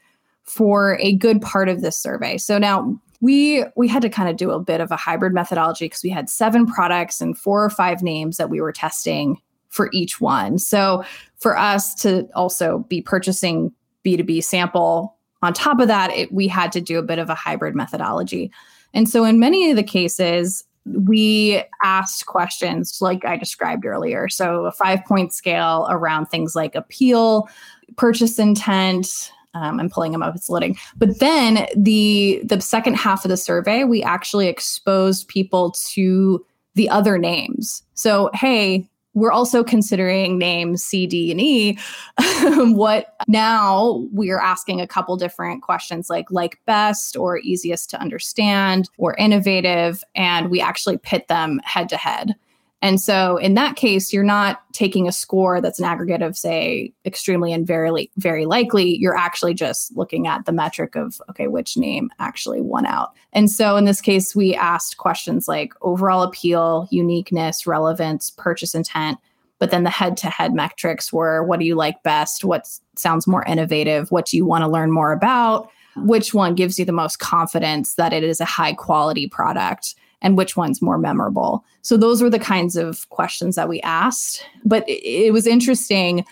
for 0.51 0.99
a 0.99 1.15
good 1.15 1.41
part 1.41 1.69
of 1.69 1.81
this 1.81 1.97
survey. 1.97 2.37
So 2.37 2.59
now 2.59 3.01
we 3.21 3.65
we 3.77 3.87
had 3.87 4.03
to 4.03 4.09
kind 4.09 4.29
of 4.29 4.37
do 4.37 4.51
a 4.51 4.59
bit 4.59 4.81
of 4.81 4.91
a 4.91 4.97
hybrid 4.97 5.33
methodology 5.33 5.85
because 5.85 6.03
we 6.03 6.11
had 6.11 6.29
seven 6.29 6.67
products 6.67 7.21
and 7.21 7.39
four 7.39 7.65
or 7.65 7.71
five 7.71 8.03
names 8.03 8.37
that 8.37 8.51
we 8.51 8.61
were 8.61 8.73
testing 8.73 9.41
for 9.69 9.89
each 9.93 10.21
one. 10.21 10.59
So 10.59 11.05
for 11.39 11.57
us 11.57 11.95
to 12.03 12.29
also 12.35 12.81
be 12.89 13.01
purchasing 13.01 13.73
B2B 14.05 14.43
sample 14.43 15.17
on 15.43 15.53
top 15.53 15.79
of 15.79 15.87
that, 15.87 16.11
it, 16.11 16.33
we 16.33 16.49
had 16.49 16.73
to 16.73 16.81
do 16.81 16.99
a 16.99 17.03
bit 17.03 17.21
of 17.21 17.31
a 17.31 17.35
hybrid 17.35 17.77
methodology. 17.77 18.51
And 18.93 19.09
so 19.09 19.25
in 19.25 19.39
many 19.39 19.71
of 19.71 19.77
the 19.77 19.85
cases, 19.85 20.65
we 20.85 21.63
asked 21.85 22.27
questions 22.27 22.99
like 23.01 23.25
I 23.25 23.37
described 23.37 23.87
earlier. 23.87 24.29
So 24.29 24.65
a 24.65 24.73
five 24.73 25.05
point 25.05 25.33
scale 25.33 25.87
around 25.89 26.27
things 26.27 26.57
like 26.57 26.75
appeal, 26.75 27.49
purchase 27.97 28.39
intent, 28.39 29.31
um, 29.55 29.81
I'm 29.81 29.91
pulling 29.91 30.13
them 30.13 30.23
up. 30.23 30.35
It's 30.35 30.49
loading. 30.49 30.77
But 30.97 31.19
then 31.19 31.67
the 31.77 32.41
the 32.45 32.61
second 32.61 32.95
half 32.95 33.25
of 33.25 33.31
the 33.31 33.37
survey, 33.37 33.85
we 33.85 34.03
actually 34.03 34.47
exposed 34.47 35.29
people 35.29 35.73
to 35.93 36.45
the 36.75 36.89
other 36.89 37.19
names. 37.19 37.83
So 37.95 38.31
hey, 38.35 38.89
we're 39.15 39.33
also 39.33 39.65
considering 39.65 40.39
names 40.39 40.85
C, 40.85 41.07
D, 41.07 41.33
and 41.33 41.41
E. 41.41 41.79
what 42.75 43.15
now 43.27 44.07
we're 44.13 44.41
asking 44.41 44.81
a 44.81 44.87
couple 44.87 45.17
different 45.17 45.63
questions 45.63 46.09
like 46.09 46.31
like 46.31 46.61
best 46.67 47.17
or 47.17 47.39
easiest 47.39 47.91
to 47.91 48.01
understand 48.01 48.89
or 48.99 49.15
innovative, 49.17 50.05
and 50.15 50.51
we 50.51 50.61
actually 50.61 50.99
pit 50.99 51.27
them 51.29 51.61
head 51.65 51.89
to 51.89 51.97
head. 51.97 52.35
And 52.83 53.01
so 53.01 53.37
in 53.37 53.55
that 53.55 53.77
case, 53.77 54.13
you're 54.13 54.25
not 54.25 54.63
taking 54.73 55.07
a 55.07 55.13
score 55.13 55.61
that's 55.61 55.79
an 55.79 55.85
aggregate 55.85 56.23
of, 56.23 56.37
say, 56.37 56.95
extremely 57.05 57.53
and 57.53 57.67
very, 57.67 58.11
very 58.17 58.47
likely. 58.47 58.97
You're 58.97 59.17
actually 59.17 59.53
just 59.53 59.95
looking 59.97 60.27
at 60.27 60.47
the 60.47 60.53
metric 60.53 60.97
of, 60.97 61.21
okay, 61.29 61.47
which 61.47 61.77
name 61.77 62.11
actually 62.19 62.63
won 62.63 62.87
out. 62.87 63.13
And 63.35 63.51
so 63.51 63.77
in 63.77 63.85
this 63.85 64.01
case, 64.01 64.35
we 64.35 64.55
asked 64.55 64.97
questions 64.97 65.47
like 65.47 65.75
overall 65.83 66.23
appeal, 66.23 66.89
uniqueness, 66.91 67.67
relevance, 67.67 68.31
purchase 68.31 68.75
intent. 68.75 69.19
But 69.59 69.71
then 69.71 69.85
the 69.85 69.91
head 69.91 70.17
to 70.19 70.31
head 70.31 70.55
metrics 70.55 71.13
were 71.13 71.45
what 71.45 71.61
do 71.61 71.67
you 71.67 71.75
like 71.75 72.03
best? 72.03 72.45
What 72.45 72.67
sounds 72.97 73.27
more 73.27 73.45
innovative? 73.45 74.11
What 74.11 74.25
do 74.25 74.39
you 74.39 74.47
want 74.47 74.65
to 74.65 74.71
learn 74.71 74.91
more 74.91 75.13
about? 75.13 75.71
Which 75.97 76.33
one 76.33 76.55
gives 76.55 76.79
you 76.79 76.87
the 76.87 76.93
most 76.93 77.19
confidence 77.19 77.97
that 77.97 78.15
it 78.15 78.25
is 78.25 78.41
a 78.41 78.47
high 78.47 78.73
quality 78.73 79.29
product? 79.29 79.97
And 80.23 80.37
which 80.37 80.57
one's 80.57 80.83
more 80.83 80.99
memorable. 80.99 81.65
So 81.83 81.97
those 81.97 82.23
were 82.23 82.31
the 82.31 82.39
kinds 82.39 82.77
of 82.77 83.09
questions 83.11 83.57
that 83.57 83.69
we 83.69 83.81
asked. 83.81 84.45
But 84.65 84.89
it, 84.89 85.03
it 85.27 85.33
was 85.33 85.47
interesting 85.47 86.25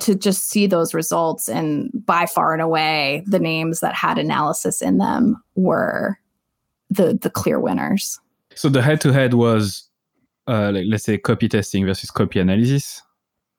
to 0.00 0.14
just 0.14 0.48
see 0.48 0.66
those 0.66 0.92
results 0.92 1.48
and 1.48 1.90
by 2.04 2.26
far 2.26 2.52
and 2.52 2.60
away 2.60 3.22
the 3.26 3.38
names 3.38 3.80
that 3.80 3.94
had 3.94 4.18
analysis 4.18 4.82
in 4.82 4.98
them 4.98 5.40
were 5.54 6.18
the 6.90 7.14
the 7.20 7.30
clear 7.30 7.60
winners. 7.60 8.18
So 8.56 8.68
the 8.68 8.82
head 8.82 9.00
to 9.02 9.12
head 9.12 9.34
was 9.34 9.88
uh, 10.46 10.72
like 10.74 10.86
let's 10.88 11.04
say 11.04 11.18
copy 11.18 11.48
testing 11.48 11.86
versus 11.86 12.10
copy 12.10 12.40
analysis. 12.40 13.02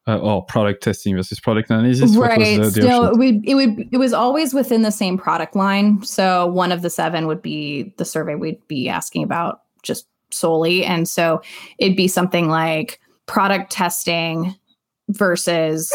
Uh, 0.07 0.19
or 0.19 0.45
product 0.45 0.83
testing 0.83 1.15
versus 1.15 1.39
product 1.39 1.71
analysis. 1.71 2.15
Right. 2.15 2.61
The, 2.61 2.69
the 2.69 2.81
so 2.83 3.15
would, 3.15 3.43
it 3.43 3.55
would 3.55 3.89
it 3.91 3.97
was 3.97 4.13
always 4.13 4.53
within 4.53 4.83
the 4.83 4.91
same 4.91 5.17
product 5.17 5.55
line. 5.55 6.03
So 6.03 6.45
one 6.45 6.71
of 6.71 6.83
the 6.83 6.91
seven 6.91 7.25
would 7.25 7.41
be 7.41 7.91
the 7.97 8.05
survey 8.05 8.35
we'd 8.35 8.67
be 8.67 8.87
asking 8.87 9.23
about 9.23 9.61
just 9.81 10.05
solely, 10.29 10.85
and 10.85 11.09
so 11.09 11.41
it'd 11.79 11.97
be 11.97 12.07
something 12.07 12.49
like 12.49 12.99
product 13.25 13.71
testing 13.71 14.55
versus 15.09 15.91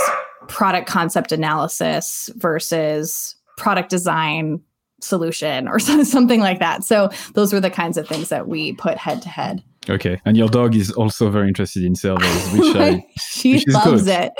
product 0.48 0.88
concept 0.88 1.30
analysis 1.30 2.30
versus 2.34 3.36
product 3.56 3.90
design 3.90 4.60
solution 5.00 5.68
or 5.68 5.78
something 6.04 6.40
like 6.40 6.58
that. 6.58 6.84
So 6.84 7.10
those 7.34 7.52
were 7.52 7.60
the 7.60 7.70
kinds 7.70 7.96
of 7.96 8.08
things 8.08 8.28
that 8.30 8.48
we 8.48 8.72
put 8.72 8.98
head 8.98 9.22
to 9.22 9.28
head. 9.28 9.62
Okay, 9.88 10.20
and 10.24 10.36
your 10.36 10.48
dog 10.48 10.76
is 10.76 10.90
also 10.90 11.30
very 11.30 11.48
interested 11.48 11.82
in 11.84 11.94
surveys, 11.94 12.52
which 12.52 12.76
I 12.76 13.04
she 13.18 13.54
which 13.54 13.64
loves 13.68 14.04
good. 14.04 14.30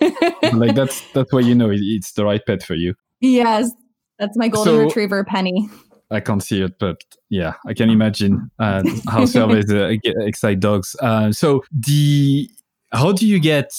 it. 0.00 0.54
like 0.54 0.74
that's 0.74 1.00
that's 1.14 1.32
why 1.32 1.40
you 1.40 1.54
know 1.54 1.70
it's 1.72 2.12
the 2.12 2.24
right 2.24 2.40
pet 2.44 2.62
for 2.62 2.74
you. 2.74 2.94
Yes, 3.20 3.70
that's 4.18 4.36
my 4.36 4.48
golden 4.48 4.74
so, 4.74 4.78
retriever, 4.84 5.24
Penny. 5.24 5.68
I 6.10 6.20
can't 6.20 6.42
see 6.42 6.62
it, 6.62 6.78
but 6.78 7.02
yeah, 7.28 7.54
I 7.66 7.74
can 7.74 7.90
imagine 7.90 8.50
uh, 8.58 8.82
how 9.08 9.24
surveys 9.26 9.70
uh, 9.70 9.92
excite 10.04 10.60
dogs. 10.60 10.96
Uh, 11.00 11.32
so 11.32 11.62
the 11.70 12.50
how 12.92 13.12
do 13.12 13.26
you 13.26 13.38
get 13.38 13.70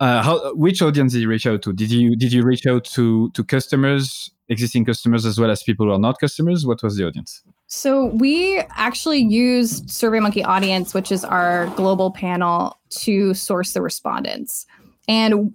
uh, 0.00 0.22
how 0.22 0.54
which 0.54 0.82
audience 0.82 1.12
did 1.12 1.22
you 1.22 1.28
reach 1.28 1.46
out 1.46 1.62
to? 1.62 1.72
Did 1.72 1.90
you 1.90 2.14
did 2.16 2.32
you 2.32 2.44
reach 2.44 2.66
out 2.66 2.84
to 2.84 3.30
to 3.30 3.42
customers, 3.42 4.30
existing 4.48 4.84
customers, 4.84 5.24
as 5.24 5.38
well 5.38 5.50
as 5.50 5.62
people 5.62 5.86
who 5.86 5.92
are 5.92 5.98
not 5.98 6.20
customers? 6.20 6.66
What 6.66 6.82
was 6.82 6.96
the 6.96 7.06
audience? 7.06 7.42
So 7.66 8.06
we 8.06 8.58
actually 8.70 9.20
used 9.20 9.88
SurveyMonkey 9.88 10.44
Audience, 10.44 10.94
which 10.94 11.10
is 11.10 11.24
our 11.24 11.66
global 11.76 12.10
panel, 12.10 12.78
to 12.90 13.34
source 13.34 13.72
the 13.72 13.82
respondents. 13.82 14.66
And 15.08 15.52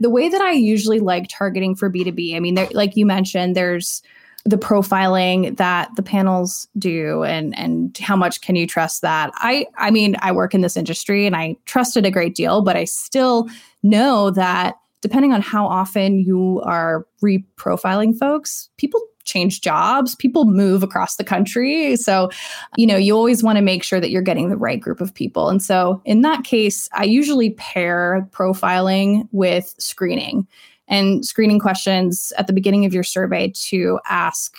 the 0.00 0.10
way 0.10 0.28
that 0.28 0.40
I 0.40 0.52
usually 0.52 0.98
like 0.98 1.28
targeting 1.28 1.74
for 1.74 1.90
B2B, 1.90 2.34
I 2.36 2.40
mean, 2.40 2.58
like 2.72 2.96
you 2.96 3.06
mentioned, 3.06 3.54
there's 3.54 4.02
the 4.46 4.56
profiling 4.56 5.56
that 5.56 5.90
the 5.96 6.02
panels 6.02 6.68
do 6.78 7.24
and 7.24 7.58
and 7.58 7.98
how 7.98 8.14
much 8.14 8.40
can 8.42 8.54
you 8.54 8.64
trust 8.64 9.02
that 9.02 9.32
i 9.34 9.66
i 9.76 9.90
mean 9.90 10.14
i 10.20 10.30
work 10.30 10.54
in 10.54 10.60
this 10.60 10.76
industry 10.76 11.26
and 11.26 11.34
i 11.34 11.56
trust 11.64 11.96
it 11.96 12.06
a 12.06 12.12
great 12.12 12.36
deal 12.36 12.62
but 12.62 12.76
i 12.76 12.84
still 12.84 13.48
know 13.82 14.30
that 14.30 14.76
depending 15.00 15.32
on 15.32 15.42
how 15.42 15.66
often 15.66 16.20
you 16.20 16.62
are 16.64 17.04
reprofiling 17.20 18.16
folks 18.16 18.70
people 18.76 19.00
change 19.26 19.60
jobs, 19.60 20.14
people 20.14 20.46
move 20.46 20.82
across 20.82 21.16
the 21.16 21.24
country. 21.24 21.96
So, 21.96 22.30
you 22.76 22.86
know, 22.86 22.96
you 22.96 23.14
always 23.14 23.42
want 23.42 23.56
to 23.56 23.62
make 23.62 23.82
sure 23.82 24.00
that 24.00 24.10
you're 24.10 24.22
getting 24.22 24.48
the 24.48 24.56
right 24.56 24.80
group 24.80 25.00
of 25.00 25.12
people. 25.12 25.48
And 25.48 25.62
so, 25.62 26.00
in 26.04 26.22
that 26.22 26.44
case, 26.44 26.88
I 26.92 27.04
usually 27.04 27.50
pair 27.50 28.28
profiling 28.32 29.28
with 29.32 29.74
screening 29.78 30.46
and 30.88 31.26
screening 31.26 31.58
questions 31.58 32.32
at 32.38 32.46
the 32.46 32.52
beginning 32.52 32.84
of 32.84 32.94
your 32.94 33.02
survey 33.02 33.52
to 33.66 33.98
ask 34.08 34.56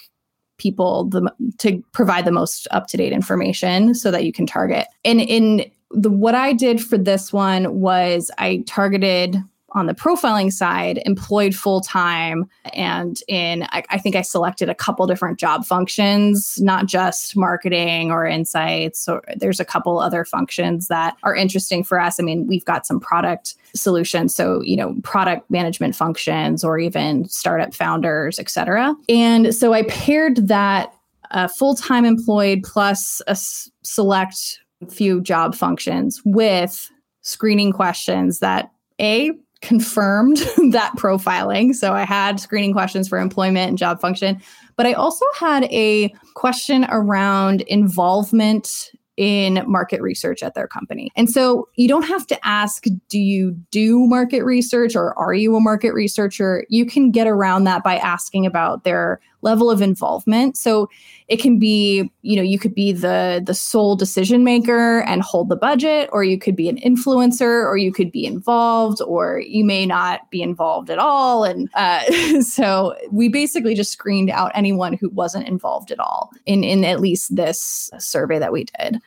people 0.58 1.06
the, 1.06 1.32
to 1.60 1.84
provide 1.94 2.26
the 2.26 2.32
most 2.32 2.68
up-to-date 2.72 3.14
information 3.14 3.94
so 3.94 4.12
that 4.12 4.26
you 4.26 4.34
can 4.34 4.46
target. 4.46 4.88
And 5.06 5.22
in 5.22 5.72
the 5.92 6.10
what 6.10 6.36
I 6.36 6.52
did 6.52 6.84
for 6.84 6.98
this 6.98 7.32
one 7.32 7.80
was 7.80 8.30
I 8.38 8.64
targeted 8.68 9.38
on 9.72 9.86
the 9.86 9.94
profiling 9.94 10.52
side 10.52 11.02
employed 11.06 11.54
full 11.54 11.82
time 11.82 12.46
and 12.74 13.20
in 13.28 13.64
I, 13.64 13.84
I, 13.90 13.98
think 13.98 14.16
i 14.16 14.22
selected 14.22 14.70
a 14.70 14.76
couple 14.76 15.06
different 15.08 15.40
job 15.40 15.66
functions 15.66 16.60
not 16.62 16.86
just 16.86 17.36
marketing 17.36 18.12
or 18.12 18.26
insights 18.26 19.08
or 19.08 19.24
there's 19.36 19.60
a 19.60 19.66
couple 19.66 20.00
other 20.00 20.24
functions 20.24 20.88
that 20.88 21.16
are 21.24 21.36
interesting 21.36 21.84
for 21.84 22.00
us. 22.00 22.20
I 22.20 22.24
mean 22.24 22.48
we've 22.48 22.66
got 22.66 22.86
some 22.86 23.00
product 23.00 23.56
solutions 23.74 24.34
so 24.34 24.62
you 24.62 24.78
know 24.78 24.96
product 25.04 25.50
management 25.52 25.96
functions 25.96 26.64
or 26.64 26.80
even 26.80 27.28
startup 27.28 27.74
founders 27.74 28.40
et 28.40 28.50
cetera. 28.50 28.96
And 29.10 29.54
so 29.54 29.74
i 29.74 29.84
paired 29.84 30.48
that 30.48 30.94
uh, 31.32 31.48
full-time 31.50 32.06
employed 32.06 32.64
plus 32.64 33.22
a 33.28 33.32
s- 33.32 33.70
select 33.84 34.60
few 34.90 35.20
job 35.20 35.54
functions 35.54 36.22
with 36.24 36.90
screening 37.22 37.74
questions 37.74 38.40
that 38.40 38.72
a 39.02 39.32
confirmed 39.62 40.38
that 40.72 40.94
profiling. 40.98 41.74
So 41.74 41.94
I 41.94 42.04
had 42.04 42.40
screening 42.40 42.74
questions 42.74 43.08
for 43.08 43.20
employment 43.20 43.70
and 43.70 43.78
job 43.78 44.00
function, 44.00 44.42
but 44.76 44.86
I 44.86 44.94
also 44.94 45.26
had 45.38 45.64
a 45.66 46.14
question 46.36 46.86
around 46.90 47.62
involvement 47.62 48.92
in 49.18 49.64
market 49.66 50.00
research 50.00 50.44
at 50.44 50.54
their 50.54 50.68
company. 50.68 51.10
And 51.16 51.28
so 51.28 51.68
you 51.76 51.88
don't 51.88 52.08
have 52.08 52.28
to 52.28 52.48
ask, 52.48 52.86
do 53.10 53.20
you 53.20 53.52
do 53.72 54.06
market 54.06 54.44
research 54.44 54.96
or 54.96 55.18
are 55.18 55.34
you 55.34 55.56
a 55.56 55.60
market 55.60 55.92
researcher? 55.94 56.66
You 56.70 56.86
can 56.86 57.10
get 57.10 57.26
around 57.26 57.64
that 57.64 57.84
by 57.84 57.98
asking 57.98 58.46
about 58.46 58.84
their 58.84 59.20
level 59.42 59.70
of 59.70 59.82
involvement. 59.82 60.58
So 60.58 60.90
it 61.28 61.38
can 61.38 61.60
be, 61.60 62.12
you 62.22 62.36
know, 62.36 62.42
you 62.42 62.58
could 62.58 62.74
be 62.74 62.92
the 62.92 63.42
the 63.46 63.54
sole 63.54 63.96
decision 63.96 64.44
maker 64.44 65.02
and 65.02 65.22
hold 65.22 65.50
the 65.50 65.56
budget, 65.56 66.10
or 66.12 66.24
you 66.24 66.40
could 66.40 66.56
be 66.56 66.70
an 66.70 66.78
influencer, 66.78 67.66
or 67.66 67.78
you 67.78 67.92
could 67.92 68.12
be 68.12 68.26
involved, 68.26 69.02
or 69.02 69.40
you 69.40 69.64
may 69.64 69.86
not 69.86 70.30
be 70.32 70.42
involved 70.42 70.90
at 70.90 71.00
all. 71.00 71.44
And 71.44 71.70
uh, 71.74 72.42
so 72.42 72.96
we 73.12 73.30
basically 73.30 73.76
just 73.76 73.92
screened 73.92 74.30
out 74.30 74.52
anyone 74.56 74.94
who 74.94 75.10
wasn't 75.10 75.48
involved 75.48 75.92
at 75.92 76.00
all 76.00 76.32
in 76.46 76.64
in 76.64 76.84
at 76.84 77.00
least 77.00 77.36
this 77.36 77.90
survey 78.00 78.40
that 78.40 78.52
we 78.52 78.66
did 78.80 79.02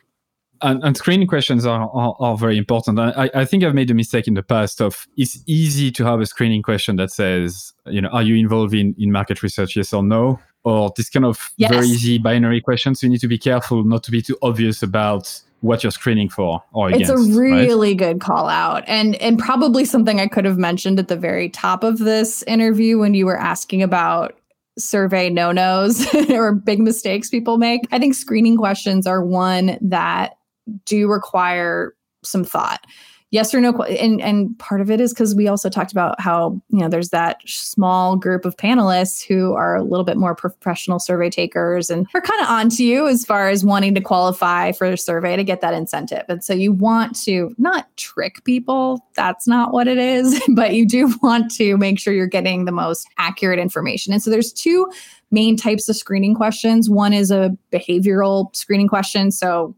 and, 0.61 0.83
and, 0.83 0.97
screening 0.97 1.27
questions 1.27 1.65
are, 1.65 1.89
are, 1.93 2.15
are 2.19 2.37
very 2.37 2.57
important. 2.57 2.99
I, 2.99 3.29
I, 3.33 3.45
think 3.45 3.63
I've 3.63 3.75
made 3.75 3.89
a 3.91 3.93
mistake 3.93 4.27
in 4.27 4.33
the 4.33 4.43
past 4.43 4.81
of 4.81 5.07
it's 5.17 5.39
easy 5.45 5.91
to 5.91 6.05
have 6.05 6.19
a 6.19 6.25
screening 6.25 6.61
question 6.61 6.95
that 6.97 7.11
says, 7.11 7.73
you 7.85 8.01
know, 8.01 8.09
are 8.09 8.23
you 8.23 8.35
involved 8.35 8.73
in, 8.73 8.95
in 8.97 9.11
market 9.11 9.43
research, 9.43 9.75
yes 9.75 9.93
or 9.93 10.03
no? 10.03 10.39
Or 10.63 10.91
this 10.95 11.09
kind 11.09 11.25
of 11.25 11.51
yes. 11.57 11.71
very 11.71 11.87
easy 11.87 12.17
binary 12.17 12.61
questions. 12.61 13.01
You 13.01 13.09
need 13.09 13.21
to 13.21 13.27
be 13.27 13.37
careful 13.37 13.83
not 13.83 14.03
to 14.03 14.11
be 14.11 14.21
too 14.21 14.37
obvious 14.43 14.83
about 14.83 15.41
what 15.61 15.83
you're 15.83 15.91
screening 15.91 16.29
for 16.29 16.63
or 16.73 16.89
against, 16.89 17.11
It's 17.11 17.27
a 17.27 17.39
really 17.39 17.89
right? 17.89 17.97
good 17.97 18.21
call 18.21 18.47
out. 18.47 18.83
And 18.87 19.15
and 19.15 19.39
probably 19.39 19.85
something 19.85 20.19
I 20.19 20.27
could 20.27 20.45
have 20.45 20.57
mentioned 20.57 20.99
at 20.99 21.07
the 21.07 21.15
very 21.15 21.49
top 21.49 21.83
of 21.83 21.99
this 21.99 22.43
interview 22.43 22.99
when 22.99 23.13
you 23.13 23.25
were 23.25 23.39
asking 23.39 23.81
about 23.81 24.37
survey 24.77 25.29
no-nos 25.29 26.07
or 26.29 26.53
big 26.53 26.79
mistakes 26.79 27.29
people 27.29 27.57
make. 27.57 27.81
I 27.91 27.99
think 27.99 28.15
screening 28.15 28.57
questions 28.57 29.05
are 29.05 29.23
one 29.23 29.77
that 29.81 30.37
do 30.85 31.09
require 31.09 31.95
some 32.23 32.43
thought. 32.43 32.85
Yes 33.31 33.53
or 33.53 33.61
no 33.61 33.71
and 33.83 34.19
and 34.19 34.59
part 34.59 34.81
of 34.81 34.91
it 34.91 34.99
is 34.99 35.13
because 35.13 35.33
we 35.33 35.47
also 35.47 35.69
talked 35.69 35.93
about 35.93 36.19
how 36.19 36.61
you 36.67 36.79
know 36.79 36.89
there's 36.89 37.11
that 37.11 37.39
small 37.45 38.17
group 38.17 38.43
of 38.43 38.57
panelists 38.57 39.25
who 39.25 39.53
are 39.53 39.77
a 39.77 39.83
little 39.83 40.03
bit 40.03 40.17
more 40.17 40.35
professional 40.35 40.99
survey 40.99 41.29
takers 41.29 41.89
and 41.89 42.07
are 42.13 42.19
kind 42.19 42.41
of 42.41 42.49
onto 42.49 42.83
you 42.83 43.07
as 43.07 43.23
far 43.23 43.47
as 43.47 43.63
wanting 43.63 43.95
to 43.95 44.01
qualify 44.01 44.73
for 44.73 44.85
a 44.87 44.97
survey 44.97 45.37
to 45.37 45.45
get 45.45 45.61
that 45.61 45.73
incentive. 45.73 46.25
And 46.27 46.43
so 46.43 46.53
you 46.53 46.73
want 46.73 47.15
to 47.23 47.55
not 47.57 47.87
trick 47.95 48.43
people 48.43 48.99
that's 49.15 49.47
not 49.47 49.71
what 49.71 49.87
it 49.87 49.97
is 49.97 50.41
but 50.49 50.73
you 50.73 50.85
do 50.85 51.15
want 51.23 51.51
to 51.51 51.77
make 51.77 51.99
sure 51.99 52.13
you're 52.13 52.27
getting 52.27 52.65
the 52.65 52.73
most 52.73 53.07
accurate 53.17 53.59
information. 53.59 54.11
And 54.11 54.21
so 54.21 54.29
there's 54.29 54.51
two 54.51 54.91
main 55.31 55.55
types 55.55 55.87
of 55.87 55.95
screening 55.95 56.35
questions. 56.35 56.89
One 56.89 57.13
is 57.13 57.31
a 57.31 57.57
behavioral 57.71 58.53
screening 58.53 58.89
question. 58.89 59.31
So 59.31 59.73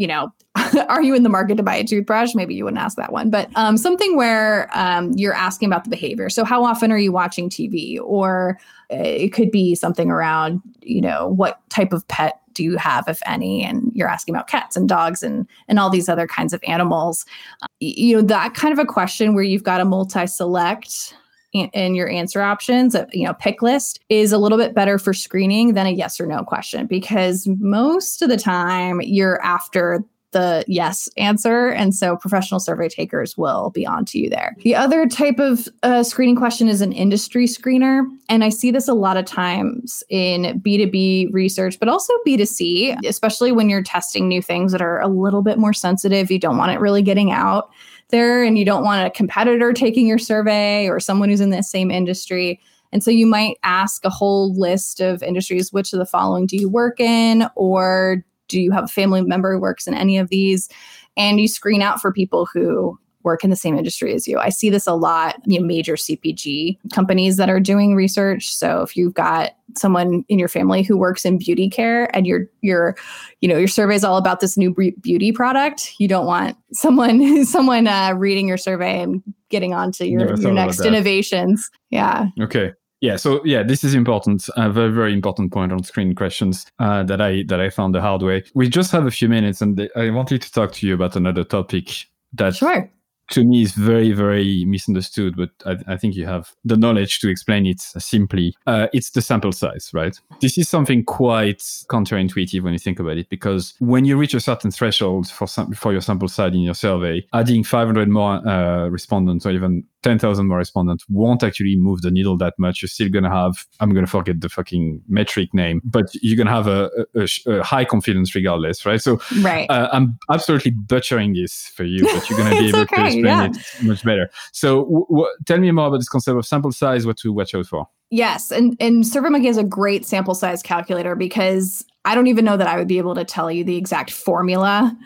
you 0.00 0.06
know, 0.06 0.32
are 0.88 1.02
you 1.02 1.14
in 1.14 1.22
the 1.22 1.28
market 1.28 1.56
to 1.56 1.62
buy 1.62 1.76
a 1.76 1.84
toothbrush? 1.84 2.34
Maybe 2.34 2.54
you 2.54 2.64
wouldn't 2.64 2.82
ask 2.82 2.96
that 2.96 3.12
one, 3.12 3.28
but 3.28 3.50
um, 3.54 3.76
something 3.76 4.16
where 4.16 4.70
um, 4.72 5.12
you're 5.12 5.34
asking 5.34 5.68
about 5.68 5.84
the 5.84 5.90
behavior. 5.90 6.30
So, 6.30 6.42
how 6.42 6.64
often 6.64 6.90
are 6.90 6.98
you 6.98 7.12
watching 7.12 7.50
TV? 7.50 7.98
Or 8.02 8.58
uh, 8.90 8.96
it 8.96 9.34
could 9.34 9.50
be 9.50 9.74
something 9.74 10.10
around, 10.10 10.62
you 10.80 11.02
know, 11.02 11.28
what 11.28 11.60
type 11.68 11.92
of 11.92 12.08
pet 12.08 12.40
do 12.54 12.64
you 12.64 12.78
have, 12.78 13.04
if 13.08 13.20
any? 13.26 13.62
And 13.62 13.92
you're 13.94 14.08
asking 14.08 14.34
about 14.34 14.48
cats 14.48 14.74
and 14.74 14.88
dogs 14.88 15.22
and 15.22 15.46
and 15.68 15.78
all 15.78 15.90
these 15.90 16.08
other 16.08 16.26
kinds 16.26 16.54
of 16.54 16.62
animals. 16.66 17.26
Uh, 17.62 17.66
you 17.80 18.16
know, 18.16 18.22
that 18.22 18.54
kind 18.54 18.72
of 18.72 18.78
a 18.78 18.86
question 18.86 19.34
where 19.34 19.44
you've 19.44 19.64
got 19.64 19.82
a 19.82 19.84
multi-select 19.84 21.14
in 21.52 21.94
your 21.94 22.08
answer 22.08 22.42
options, 22.42 22.94
you 23.12 23.26
know, 23.26 23.34
pick 23.34 23.62
list 23.62 24.00
is 24.08 24.32
a 24.32 24.38
little 24.38 24.58
bit 24.58 24.74
better 24.74 24.98
for 24.98 25.12
screening 25.12 25.74
than 25.74 25.86
a 25.86 25.90
yes 25.90 26.20
or 26.20 26.26
no 26.26 26.44
question 26.44 26.86
because 26.86 27.48
most 27.58 28.22
of 28.22 28.28
the 28.28 28.36
time 28.36 29.00
you're 29.02 29.42
after 29.42 30.04
the 30.32 30.64
yes 30.68 31.08
answer. 31.16 31.70
And 31.70 31.94
so 31.94 32.16
professional 32.16 32.60
survey 32.60 32.88
takers 32.88 33.36
will 33.36 33.70
be 33.70 33.86
on 33.86 34.04
to 34.06 34.18
you 34.18 34.30
there. 34.30 34.54
The 34.62 34.76
other 34.76 35.08
type 35.08 35.38
of 35.38 35.68
uh, 35.82 36.02
screening 36.02 36.36
question 36.36 36.68
is 36.68 36.80
an 36.80 36.92
industry 36.92 37.46
screener. 37.46 38.04
And 38.28 38.44
I 38.44 38.48
see 38.48 38.70
this 38.70 38.88
a 38.88 38.94
lot 38.94 39.16
of 39.16 39.24
times 39.24 40.02
in 40.08 40.60
B2B 40.60 41.32
research, 41.32 41.78
but 41.78 41.88
also 41.88 42.12
B2C, 42.26 42.98
especially 43.06 43.52
when 43.52 43.68
you're 43.68 43.82
testing 43.82 44.28
new 44.28 44.40
things 44.40 44.72
that 44.72 44.82
are 44.82 45.00
a 45.00 45.08
little 45.08 45.42
bit 45.42 45.58
more 45.58 45.72
sensitive. 45.72 46.30
You 46.30 46.38
don't 46.38 46.56
want 46.56 46.72
it 46.72 46.80
really 46.80 47.02
getting 47.02 47.32
out 47.32 47.70
there 48.10 48.42
and 48.42 48.58
you 48.58 48.64
don't 48.64 48.84
want 48.84 49.06
a 49.06 49.10
competitor 49.10 49.72
taking 49.72 50.06
your 50.06 50.18
survey 50.18 50.88
or 50.88 51.00
someone 51.00 51.28
who's 51.28 51.40
in 51.40 51.50
the 51.50 51.62
same 51.62 51.90
industry. 51.90 52.60
And 52.92 53.02
so 53.02 53.10
you 53.10 53.26
might 53.26 53.56
ask 53.62 54.04
a 54.04 54.10
whole 54.10 54.54
list 54.58 55.00
of 55.00 55.22
industries 55.22 55.72
which 55.72 55.92
of 55.92 55.98
the 55.98 56.06
following 56.06 56.46
do 56.46 56.56
you 56.56 56.68
work 56.68 57.00
in 57.00 57.46
or 57.54 58.24
do 58.48 58.60
you 58.60 58.72
have 58.72 58.84
a 58.84 58.88
family 58.88 59.22
member 59.22 59.52
who 59.52 59.60
works 59.60 59.86
in 59.86 59.94
any 59.94 60.18
of 60.18 60.28
these? 60.28 60.68
And 61.16 61.40
you 61.40 61.48
screen 61.48 61.82
out 61.82 62.00
for 62.00 62.12
people 62.12 62.46
who 62.52 62.98
work 63.22 63.44
in 63.44 63.50
the 63.50 63.56
same 63.56 63.76
industry 63.76 64.14
as 64.14 64.26
you. 64.26 64.38
I 64.38 64.48
see 64.48 64.70
this 64.70 64.86
a 64.86 64.94
lot, 64.94 65.36
you 65.44 65.60
know, 65.60 65.66
major 65.66 65.94
CPG 65.94 66.78
companies 66.92 67.36
that 67.36 67.50
are 67.50 67.60
doing 67.60 67.94
research. 67.94 68.54
So 68.54 68.82
if 68.82 68.96
you've 68.96 69.14
got 69.14 69.52
someone 69.76 70.24
in 70.28 70.38
your 70.38 70.48
family 70.48 70.82
who 70.82 70.96
works 70.96 71.24
in 71.24 71.38
beauty 71.38 71.70
care 71.70 72.14
and 72.14 72.26
your 72.26 72.46
your 72.60 72.96
you 73.40 73.48
know 73.48 73.56
your 73.56 73.68
survey 73.68 73.94
is 73.94 74.04
all 74.04 74.16
about 74.16 74.40
this 74.40 74.56
new 74.56 74.74
beauty 75.00 75.32
product, 75.32 75.94
you 75.98 76.08
don't 76.08 76.26
want 76.26 76.56
someone 76.72 77.44
someone 77.44 77.86
uh, 77.86 78.14
reading 78.16 78.48
your 78.48 78.58
survey 78.58 79.00
and 79.00 79.22
getting 79.48 79.74
onto 79.74 80.04
your, 80.04 80.36
your 80.36 80.52
next 80.52 80.84
innovations. 80.84 81.70
Yeah. 81.90 82.26
Okay. 82.40 82.72
Yeah, 83.00 83.16
so 83.16 83.42
yeah, 83.46 83.62
this 83.62 83.82
is 83.82 83.94
important. 83.94 84.46
A 84.56 84.70
very 84.70 84.92
very 84.92 85.14
important 85.14 85.52
point 85.52 85.72
on 85.72 85.82
screen 85.84 86.14
questions 86.14 86.66
uh, 86.78 87.02
that 87.04 87.20
I 87.20 87.44
that 87.48 87.58
I 87.58 87.70
found 87.70 87.94
the 87.94 88.00
hard 88.00 88.20
way. 88.20 88.44
We 88.54 88.68
just 88.68 88.92
have 88.92 89.06
a 89.06 89.10
few 89.10 89.26
minutes, 89.26 89.62
and 89.62 89.88
I 89.96 90.10
wanted 90.10 90.42
to 90.42 90.52
talk 90.52 90.72
to 90.72 90.86
you 90.86 90.94
about 90.94 91.16
another 91.16 91.42
topic 91.42 91.88
that 92.34 92.56
sure 92.56 92.90
to 93.30 93.44
me 93.44 93.62
is 93.62 93.72
very, 93.72 94.12
very 94.12 94.64
misunderstood, 94.64 95.36
but 95.36 95.50
I, 95.64 95.94
I, 95.94 95.96
think 95.96 96.14
you 96.14 96.26
have 96.26 96.52
the 96.64 96.76
knowledge 96.76 97.20
to 97.20 97.28
explain 97.28 97.66
it 97.66 97.80
simply. 97.80 98.54
Uh, 98.66 98.88
it's 98.92 99.10
the 99.10 99.22
sample 99.22 99.52
size, 99.52 99.90
right? 99.92 100.18
This 100.40 100.58
is 100.58 100.68
something 100.68 101.04
quite 101.04 101.58
counterintuitive 101.88 102.62
when 102.62 102.72
you 102.72 102.78
think 102.78 102.98
about 102.98 103.16
it, 103.16 103.28
because 103.28 103.74
when 103.78 104.04
you 104.04 104.16
reach 104.16 104.34
a 104.34 104.40
certain 104.40 104.70
threshold 104.70 105.28
for 105.28 105.46
some, 105.46 105.72
for 105.72 105.92
your 105.92 106.00
sample 106.00 106.28
size 106.28 106.52
in 106.52 106.60
your 106.60 106.74
survey, 106.74 107.24
adding 107.32 107.64
500 107.64 108.08
more 108.08 108.46
uh, 108.46 108.88
respondents 108.88 109.46
or 109.46 109.50
even 109.52 109.84
10,000 110.02 110.46
more 110.46 110.58
respondents 110.58 111.04
won't 111.08 111.42
actually 111.42 111.76
move 111.76 112.02
the 112.02 112.10
needle 112.10 112.36
that 112.38 112.54
much. 112.58 112.80
You're 112.80 112.88
still 112.88 113.08
going 113.08 113.24
to 113.24 113.30
have, 113.30 113.66
I'm 113.80 113.90
going 113.90 114.04
to 114.04 114.10
forget 114.10 114.40
the 114.40 114.48
fucking 114.48 115.02
metric 115.08 115.52
name, 115.52 115.82
but 115.84 116.06
you're 116.22 116.36
going 116.36 116.46
to 116.46 116.52
have 116.52 116.66
a, 116.66 116.90
a, 117.14 117.28
a, 117.46 117.62
high 117.62 117.84
confidence 117.84 118.34
regardless, 118.34 118.86
right? 118.86 119.00
So 119.00 119.20
right. 119.42 119.68
Uh, 119.70 119.88
I'm 119.92 120.18
absolutely 120.30 120.70
butchering 120.72 121.34
this 121.34 121.66
for 121.74 121.84
you, 121.84 122.04
but 122.04 122.28
you're 122.30 122.38
going 122.38 122.50
to 122.56 122.58
be 122.58 122.68
able 122.68 122.78
okay, 122.80 122.96
to 122.96 123.04
explain 123.04 123.24
yeah. 123.24 123.50
it 123.50 123.82
much 123.82 124.04
better. 124.04 124.30
So 124.52 124.84
w- 124.84 125.06
w- 125.08 125.36
tell 125.46 125.58
me 125.58 125.70
more 125.70 125.88
about 125.88 125.98
this 125.98 126.08
concept 126.08 126.38
of 126.38 126.46
sample 126.46 126.72
size, 126.72 127.06
what 127.06 127.18
to 127.18 127.32
watch 127.32 127.54
out 127.54 127.66
for. 127.66 127.86
Yes. 128.10 128.50
And, 128.50 128.76
and 128.80 129.04
SurveyMonkey 129.04 129.46
has 129.46 129.56
a 129.56 129.64
great 129.64 130.04
sample 130.04 130.34
size 130.34 130.62
calculator 130.62 131.14
because 131.14 131.84
I 132.04 132.14
don't 132.14 132.26
even 132.26 132.44
know 132.44 132.56
that 132.56 132.66
I 132.66 132.76
would 132.76 132.88
be 132.88 132.98
able 132.98 133.14
to 133.14 133.24
tell 133.24 133.50
you 133.50 133.64
the 133.64 133.76
exact 133.76 134.10
formula 134.10 134.96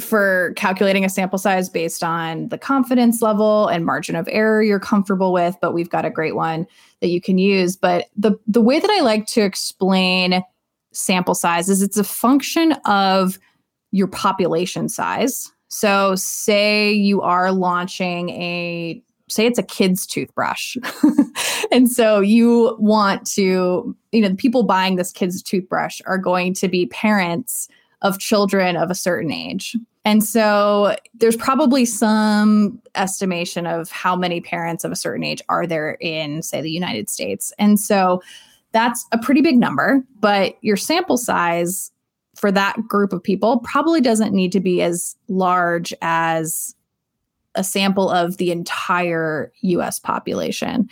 for 0.00 0.52
calculating 0.56 1.04
a 1.04 1.08
sample 1.08 1.38
size 1.38 1.68
based 1.68 2.02
on 2.02 2.48
the 2.48 2.58
confidence 2.58 3.22
level 3.22 3.68
and 3.68 3.86
margin 3.86 4.16
of 4.16 4.28
error 4.30 4.62
you're 4.62 4.80
comfortable 4.80 5.32
with, 5.32 5.56
but 5.60 5.72
we've 5.72 5.90
got 5.90 6.04
a 6.04 6.10
great 6.10 6.34
one 6.34 6.66
that 7.00 7.08
you 7.08 7.20
can 7.20 7.38
use. 7.38 7.76
But 7.76 8.06
the 8.16 8.36
the 8.46 8.60
way 8.60 8.80
that 8.80 8.90
I 8.90 9.00
like 9.00 9.26
to 9.28 9.42
explain 9.42 10.42
sample 10.92 11.34
size 11.34 11.68
is 11.68 11.82
it's 11.82 11.96
a 11.96 12.04
function 12.04 12.72
of 12.84 13.38
your 13.92 14.08
population 14.08 14.88
size. 14.88 15.52
So 15.68 16.14
say 16.16 16.92
you 16.92 17.22
are 17.22 17.52
launching 17.52 18.30
a 18.30 19.02
say 19.28 19.46
it's 19.46 19.58
a 19.58 19.62
kid's 19.62 20.06
toothbrush. 20.06 20.76
and 21.72 21.90
so 21.90 22.20
you 22.20 22.76
want 22.78 23.26
to, 23.26 23.96
you 24.12 24.20
know, 24.20 24.28
the 24.28 24.34
people 24.34 24.64
buying 24.64 24.96
this 24.96 25.12
kid's 25.12 25.42
toothbrush 25.42 26.00
are 26.06 26.18
going 26.18 26.52
to 26.54 26.68
be 26.68 26.86
parents 26.86 27.68
of 28.04 28.18
children 28.18 28.76
of 28.76 28.90
a 28.90 28.94
certain 28.94 29.32
age. 29.32 29.76
And 30.04 30.22
so 30.22 30.94
there's 31.14 31.36
probably 31.36 31.86
some 31.86 32.80
estimation 32.94 33.66
of 33.66 33.90
how 33.90 34.14
many 34.14 34.40
parents 34.40 34.84
of 34.84 34.92
a 34.92 34.96
certain 34.96 35.24
age 35.24 35.42
are 35.48 35.66
there 35.66 35.96
in, 36.00 36.42
say, 36.42 36.60
the 36.60 36.70
United 36.70 37.08
States. 37.08 37.52
And 37.58 37.80
so 37.80 38.22
that's 38.72 39.06
a 39.12 39.18
pretty 39.18 39.40
big 39.40 39.56
number, 39.56 40.04
but 40.20 40.56
your 40.60 40.76
sample 40.76 41.16
size 41.16 41.90
for 42.36 42.52
that 42.52 42.76
group 42.86 43.12
of 43.12 43.22
people 43.22 43.60
probably 43.60 44.00
doesn't 44.00 44.34
need 44.34 44.52
to 44.52 44.60
be 44.60 44.82
as 44.82 45.16
large 45.28 45.94
as 46.02 46.74
a 47.54 47.64
sample 47.64 48.10
of 48.10 48.36
the 48.36 48.50
entire 48.50 49.52
US 49.62 49.98
population 49.98 50.90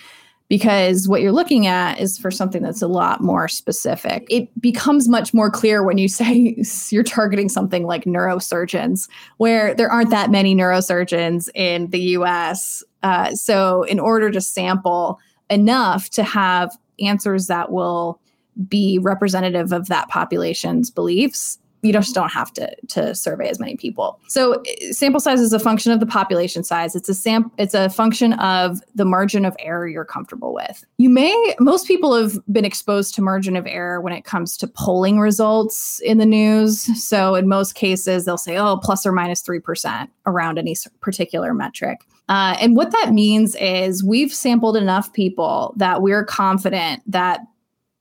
because 0.53 1.09
what 1.09 1.23
you're 1.23 1.33
looking 1.33 1.67
at 1.67 1.99
is 1.99 2.19
for 2.19 2.31
something 2.31 2.63
that's 2.63 2.83
a 2.83 2.87
lot 2.87 3.23
more 3.23 3.49
specific. 3.49 4.27
It 4.29 4.51
becomes 4.61 5.09
much 5.09 5.33
more 5.33 5.51
clear 5.51 5.83
when 5.83 5.97
you 5.97 6.09
say 6.21 6.63
you're 6.91 7.03
targeting 7.03 7.49
something 7.49 7.87
like 7.87 8.05
neurosurgeons, 8.05 9.09
where 9.39 9.75
there 9.75 9.91
aren't 9.91 10.11
that 10.11 10.31
many 10.31 10.55
neurosurgeons 10.55 11.49
in 11.55 11.87
the 11.87 12.01
US. 12.19 12.85
Uh, 13.03 13.35
so, 13.35 13.85
in 13.85 13.99
order 13.99 14.31
to 14.31 14.43
sample 14.43 15.19
enough 15.49 16.11
to 16.11 16.23
have 16.23 16.77
answers 17.01 17.47
that 17.47 17.73
will 17.73 18.21
be 18.69 18.99
representative 18.99 19.73
of 19.73 19.87
that 19.87 20.11
population's 20.11 20.91
beliefs, 20.91 21.57
you 21.83 21.93
just 21.93 22.15
don't 22.15 22.31
have 22.31 22.53
to 22.55 22.75
to 22.89 23.15
survey 23.15 23.49
as 23.49 23.59
many 23.59 23.77
people. 23.77 24.21
So 24.29 24.63
sample 24.93 25.21
size 25.21 25.41
is 25.41 25.53
a 25.53 25.59
function 25.59 25.91
of 25.91 26.01
the 26.01 26.07
population 26.07 26.63
size. 26.63 26.95
It's 26.95 27.09
a 27.09 27.15
sam 27.15 27.51
it's 27.59 27.75
a 27.75 27.91
function 27.91 28.35
of 28.35 28.81
the 28.95 29.05
margin 29.05 29.45
of 29.45 29.57
error 29.59 29.89
you're 29.89 30.05
comfortable 30.05 30.55
with. 30.55 30.85
You 30.99 31.11
may 31.11 31.55
most 31.59 31.89
people 31.89 32.15
have 32.15 32.39
been 32.51 32.65
exposed 32.65 33.15
to 33.17 33.23
margin 33.23 33.57
of 33.57 33.67
error 33.67 34.01
when 34.01 34.13
it 34.13 34.25
comes 34.25 34.57
to 34.59 34.69
polling 34.69 35.19
results 35.19 36.01
in 36.05 36.19
the 36.19 36.27
news. 36.27 36.83
So 37.03 37.35
in 37.35 37.49
most 37.49 37.75
cases 37.75 38.25
they'll 38.25 38.39
say 38.39 38.57
oh 38.57 38.77
plus 38.77 39.05
or 39.05 39.13
minus 39.13 39.43
3% 39.43 40.09
around 40.27 40.59
any 40.59 40.77
particular 41.01 41.53
metric. 41.53 42.01
Uh, 42.29 42.57
and 42.61 42.77
what 42.77 42.93
that 42.93 43.13
means 43.13 43.57
is 43.57 44.05
we've 44.05 44.33
sampled 44.33 44.77
enough 44.77 45.13
people 45.13 45.75
that 45.77 46.01
we're 46.01 46.25
confident 46.25 47.03
that 47.11 47.41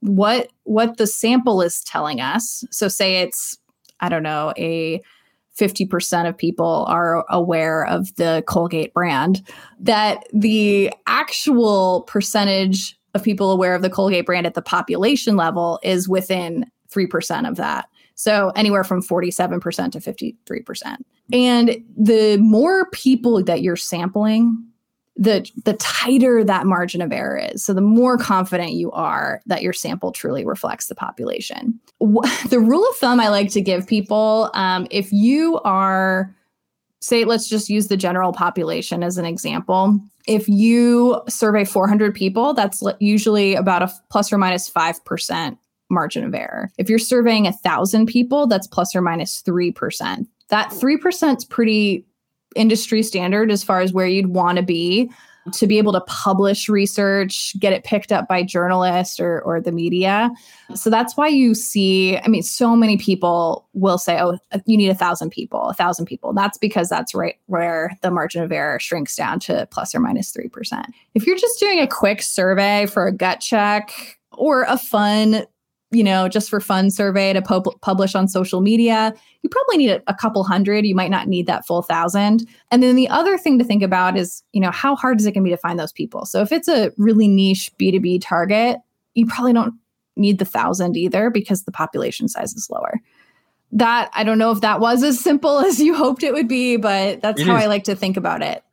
what 0.02 0.52
what 0.64 0.98
the 0.98 1.06
sample 1.06 1.62
is 1.62 1.84
telling 1.84 2.20
us 2.20 2.64
so 2.72 2.88
say 2.88 3.18
it's 3.18 3.58
i 4.02 4.10
don't 4.10 4.24
know 4.24 4.54
a 4.58 5.02
50% 5.60 6.30
of 6.30 6.38
people 6.38 6.86
are 6.88 7.26
aware 7.30 7.86
of 7.86 8.16
the 8.16 8.43
colgate 8.47 8.93
brand 8.93 9.45
that 9.80 10.24
the 10.34 10.91
actual 11.08 12.04
percentage 12.04 12.97
of 13.14 13.24
people 13.24 13.52
aware 13.52 13.76
of 13.76 13.82
the 13.82 13.89
colgate 13.89 14.26
brand 14.26 14.47
at 14.47 14.54
the 14.54 14.62
population 14.62 15.36
level 15.36 15.80
is 15.84 16.08
within 16.08 16.66
3% 16.89 17.47
of 17.47 17.58
that. 17.58 17.89
So 18.16 18.52
anywhere 18.56 18.84
from 18.84 19.02
47% 19.02 19.91
to 19.91 19.99
53% 19.99 20.97
and 21.34 21.78
the 21.97 22.38
more 22.38 22.89
people 22.91 23.43
that 23.43 23.62
you're 23.62 23.76
sampling 23.76 24.64
the 25.22 25.48
the 25.66 25.74
tighter 25.74 26.44
that 26.44 26.66
margin 26.66 27.00
of 27.00 27.12
error 27.12 27.38
is. 27.38 27.64
So 27.64 27.74
the 27.74 27.82
more 27.82 28.18
confident 28.18 28.72
you 28.72 28.92
are 28.92 29.40
that 29.46 29.62
your 29.62 29.72
sample 29.72 30.12
truly 30.12 30.44
reflects 30.44 30.88
the 30.88 30.96
population. 30.96 31.80
The 32.50 32.60
rule 32.60 32.86
of 32.90 32.96
thumb 32.98 33.20
i 33.20 33.30
like 33.30 33.50
to 33.52 33.62
give 33.62 33.88
people 33.88 34.50
um, 34.56 34.88
if 34.90 35.12
you 35.14 35.60
are 35.64 36.36
say 37.00 37.24
let's 37.24 37.48
just 37.48 37.70
use 37.70 37.88
the 37.88 37.98
general 37.98 38.34
population 38.34 39.04
as 39.04 39.18
an 39.18 39.26
example. 39.26 40.00
If 40.28 40.48
you 40.50 41.22
survey 41.30 41.66
400 41.66 42.14
people 42.16 42.54
that's 42.54 42.84
usually 43.00 43.54
about 43.54 43.84
a 43.84 43.92
plus 44.10 44.34
or 44.34 44.38
minus 44.38 44.70
5% 44.70 45.58
margin 45.90 46.24
of 46.24 46.34
error. 46.34 46.72
If 46.78 46.90
you're 46.90 47.00
surveying 47.00 47.48
a 47.48 47.54
thousand 47.54 48.08
people 48.08 48.48
that's 48.48 48.68
plus 48.68 48.96
or 48.96 49.02
minus 49.02 49.44
3% 49.44 50.26
that 50.50 50.70
3% 50.70 51.38
is 51.38 51.46
pretty 51.46 52.06
industry 52.56 53.04
standard 53.04 53.52
as 53.52 53.64
far 53.64 53.82
as 53.82 53.93
where 53.93 54.08
you'd 54.08 54.28
want 54.28 54.58
to 54.58 54.64
be 54.64 55.12
to 55.54 55.66
be 55.66 55.78
able 55.78 55.91
to 55.93 56.02
publish 56.02 56.70
research, 56.70 57.58
get 57.60 57.74
it 57.74 57.84
picked 57.84 58.12
up 58.12 58.28
by 58.28 58.43
journalists 58.43 59.20
or, 59.20 59.41
or 59.41 59.60
the 59.60 59.72
media. 59.72 60.30
So 60.76 60.89
that's 60.89 61.18
why 61.18 61.28
you 61.28 61.56
see, 61.56 62.18
I 62.18 62.28
mean, 62.28 62.43
so 62.43 62.76
many 62.76 62.97
people 62.97 63.68
will 63.74 63.97
say, 63.97 64.20
oh, 64.20 64.38
you 64.66 64.78
need 64.78 64.89
a 64.89 64.95
thousand 64.95 65.32
people, 65.32 65.70
a 65.70 65.74
thousand 65.74 66.06
people. 66.06 66.34
That's 66.34 66.58
because 66.58 66.89
that's 66.89 67.16
right 67.16 67.38
where 67.47 67.91
the 68.02 68.12
margin 68.12 68.43
of 68.43 68.52
error 68.52 68.80
shrinks 68.80 69.16
down 69.16 69.39
to 69.41 69.68
plus 69.72 69.95
or 69.95 69.99
minus 69.99 70.32
3%. 70.32 70.86
If 71.16 71.26
you're 71.26 71.38
just 71.38 71.60
doing 71.60 71.80
a 71.80 71.88
quick 71.88 72.22
survey 72.22 72.86
for 72.86 73.08
a 73.08 73.12
gut 73.12 73.39
check 73.39 74.20
or 74.34 74.64
a 74.64 74.78
fun 74.78 75.45
you 75.92 76.04
know, 76.04 76.30
just 76.30 76.50
for 76.50 76.60
fun 76.60 76.89
survey 76.89 77.34
to 77.34 77.42
pub- 77.42 77.80
publish 77.82 78.16
on 78.16 78.28
social 78.28 78.62
media, 78.62 79.14
you 79.42 79.50
probably 79.50 79.78
need 79.78 79.89
a, 79.89 80.02
a, 80.08 80.14
couple 80.14 80.44
hundred. 80.44 80.86
You 80.86 80.96
might 80.96 81.12
not 81.12 81.28
need 81.28 81.48
that 81.48 81.68
full 81.68 81.82
thousand. 81.82 82.48
And 82.72 82.82
then 82.82 82.96
the 82.96 83.10
other 83.10 83.38
thing 83.38 83.60
to 83.60 83.66
think 83.66 83.84
about 83.84 84.18
is, 84.18 84.42
you 84.54 84.62
know, 84.62 84.72
how 84.72 84.96
hard 84.96 85.20
is 85.20 85.26
it 85.26 85.34
going 85.34 85.44
to 85.44 85.50
be 85.50 85.54
to 85.56 85.58
find 85.58 85.78
those 85.78 85.92
people? 85.92 86.26
So 86.26 86.42
if 86.42 86.52
it's 86.52 86.70
a 86.70 86.92
really 86.98 87.28
niche 87.28 87.72
B2B 87.78 88.22
target, 88.22 88.78
you 89.16 89.26
probably 89.26 89.54
don't 89.54 89.74
need 90.16 90.39
the 90.39 90.46
thousand 90.46 90.96
either 90.96 91.30
because 91.30 91.64
the 91.64 91.72
population 91.72 92.28
size 92.28 92.54
is 92.54 92.70
lower. 92.70 93.00
That 93.74 94.10
I 94.14 94.24
don't 94.24 94.38
know 94.38 94.52
if 94.52 94.62
that 94.62 94.80
was 94.80 95.04
as 95.04 95.20
simple 95.20 95.60
as 95.66 95.80
you 95.80 95.94
hoped 95.96 96.24
it 96.24 96.34
would 96.34 96.48
be, 96.48 96.78
but 96.78 97.22
that's 97.22 97.42
it 97.42 97.48
how 97.48 97.58
is. 97.58 97.64
I 97.64 97.68
like 97.68 97.84
to 97.86 97.96
think 97.96 98.16
about 98.16 98.42
it. 98.42 98.64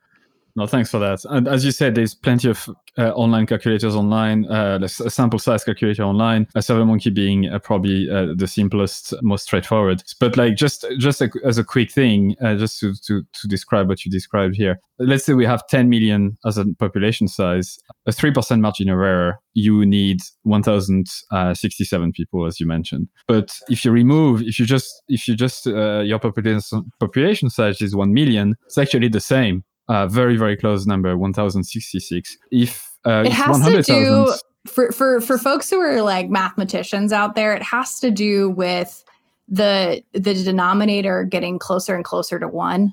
No, 0.59 0.67
thanks 0.67 0.91
for 0.91 0.99
that. 0.99 1.25
And 1.27 1.47
as 1.47 1.65
you 1.65 1.71
said, 1.71 1.95
there's 1.95 2.17
plenty 2.17 2.51
of 2.51 2.69
uh, 2.99 3.11
online 3.11 3.47
calculators 3.47 3.95
online, 3.95 4.45
uh, 4.47 4.81
a 4.83 4.89
sample 4.89 5.39
size 5.39 5.63
calculator 5.63 6.03
online, 6.03 6.49
a 6.57 6.59
SurveyMonkey 6.59 7.15
being 7.15 7.49
uh, 7.49 7.61
probably 7.61 8.11
uh, 8.11 8.35
the 8.37 8.49
simplest, 8.49 9.15
most 9.23 9.45
straightforward. 9.45 10.03
But 10.19 10.37
like 10.37 10.57
just 10.57 10.85
just 10.99 11.23
a, 11.23 11.31
as 11.45 11.59
a 11.59 11.65
quick 11.65 11.93
thing, 11.93 12.35
uh, 12.43 12.57
just 12.57 12.81
to, 12.81 12.93
to, 13.07 13.23
to 13.23 13.47
describe 13.47 13.89
what 13.89 14.05
you 14.05 14.11
described 14.11 14.57
here. 14.57 14.81
Let's 14.99 15.25
say 15.25 15.35
we 15.35 15.47
have 15.47 15.65
10 15.69 15.89
million 15.89 16.37
as 16.45 16.59
a 16.59 16.65
population 16.81 17.29
size, 17.29 17.79
a 18.07 18.11
3% 18.11 18.59
margin 18.59 18.89
of 18.89 18.99
error, 18.99 19.39
you 19.55 19.87
need 19.87 20.19
1,067 20.43 22.13
people, 22.13 22.47
as 22.47 22.59
you 22.59 22.67
mentioned. 22.67 23.07
But 23.29 23.57
if 23.69 23.85
you 23.85 23.93
remove, 23.93 24.43
if 24.43 24.59
you 24.59 24.67
just, 24.67 25.03
if 25.07 25.29
you 25.29 25.37
just, 25.37 25.69
uh, 25.69 26.01
your 26.01 26.19
population, 26.19 26.91
population 26.99 27.49
size 27.49 27.81
is 27.81 27.95
1 27.95 28.13
million, 28.13 28.57
it's 28.67 28.77
actually 28.77 29.07
the 29.07 29.21
same 29.21 29.63
uh, 29.89 30.07
very 30.07 30.37
very 30.37 30.57
close 30.57 30.87
number 30.87 31.17
1066 31.17 32.37
if 32.51 32.97
uh, 33.07 33.23
it 33.25 33.33
has 33.33 33.65
to 33.65 33.83
do 33.83 34.33
for, 34.67 34.93
for 34.93 35.21
for 35.21 35.39
folks 35.39 35.71
who 35.71 35.81
are 35.81 36.03
like 36.03 36.29
mathematicians 36.29 37.13
out 37.13 37.35
there 37.35 37.55
it 37.55 37.63
has 37.63 37.99
to 38.01 38.11
do 38.11 38.51
with 38.51 39.05
the 39.49 40.03
the 40.13 40.35
denominator 40.35 41.25
getting 41.25 41.59
closer 41.59 41.95
and 41.95 42.05
closer 42.05 42.39
to 42.39 42.49
one 42.49 42.93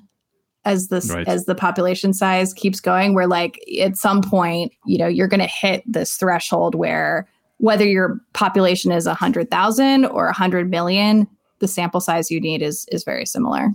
as 0.64 0.88
the 0.88 1.00
right. 1.14 1.28
as 1.28 1.44
the 1.44 1.54
population 1.54 2.12
size 2.12 2.54
keeps 2.54 2.80
going 2.80 3.14
where 3.14 3.26
like 3.26 3.58
at 3.80 3.96
some 3.96 4.22
point 4.22 4.72
you 4.84 4.96
know 4.98 5.06
you're 5.06 5.28
going 5.28 5.40
to 5.40 5.46
hit 5.46 5.82
this 5.86 6.16
threshold 6.16 6.74
where 6.74 7.28
whether 7.58 7.86
your 7.86 8.20
population 8.34 8.92
is 8.92 9.06
100,000 9.06 10.04
or 10.06 10.24
100 10.26 10.70
million 10.70 11.28
the 11.58 11.68
sample 11.68 12.00
size 12.00 12.30
you 12.30 12.40
need 12.40 12.62
is 12.62 12.86
is 12.90 13.04
very 13.04 13.26
similar 13.26 13.68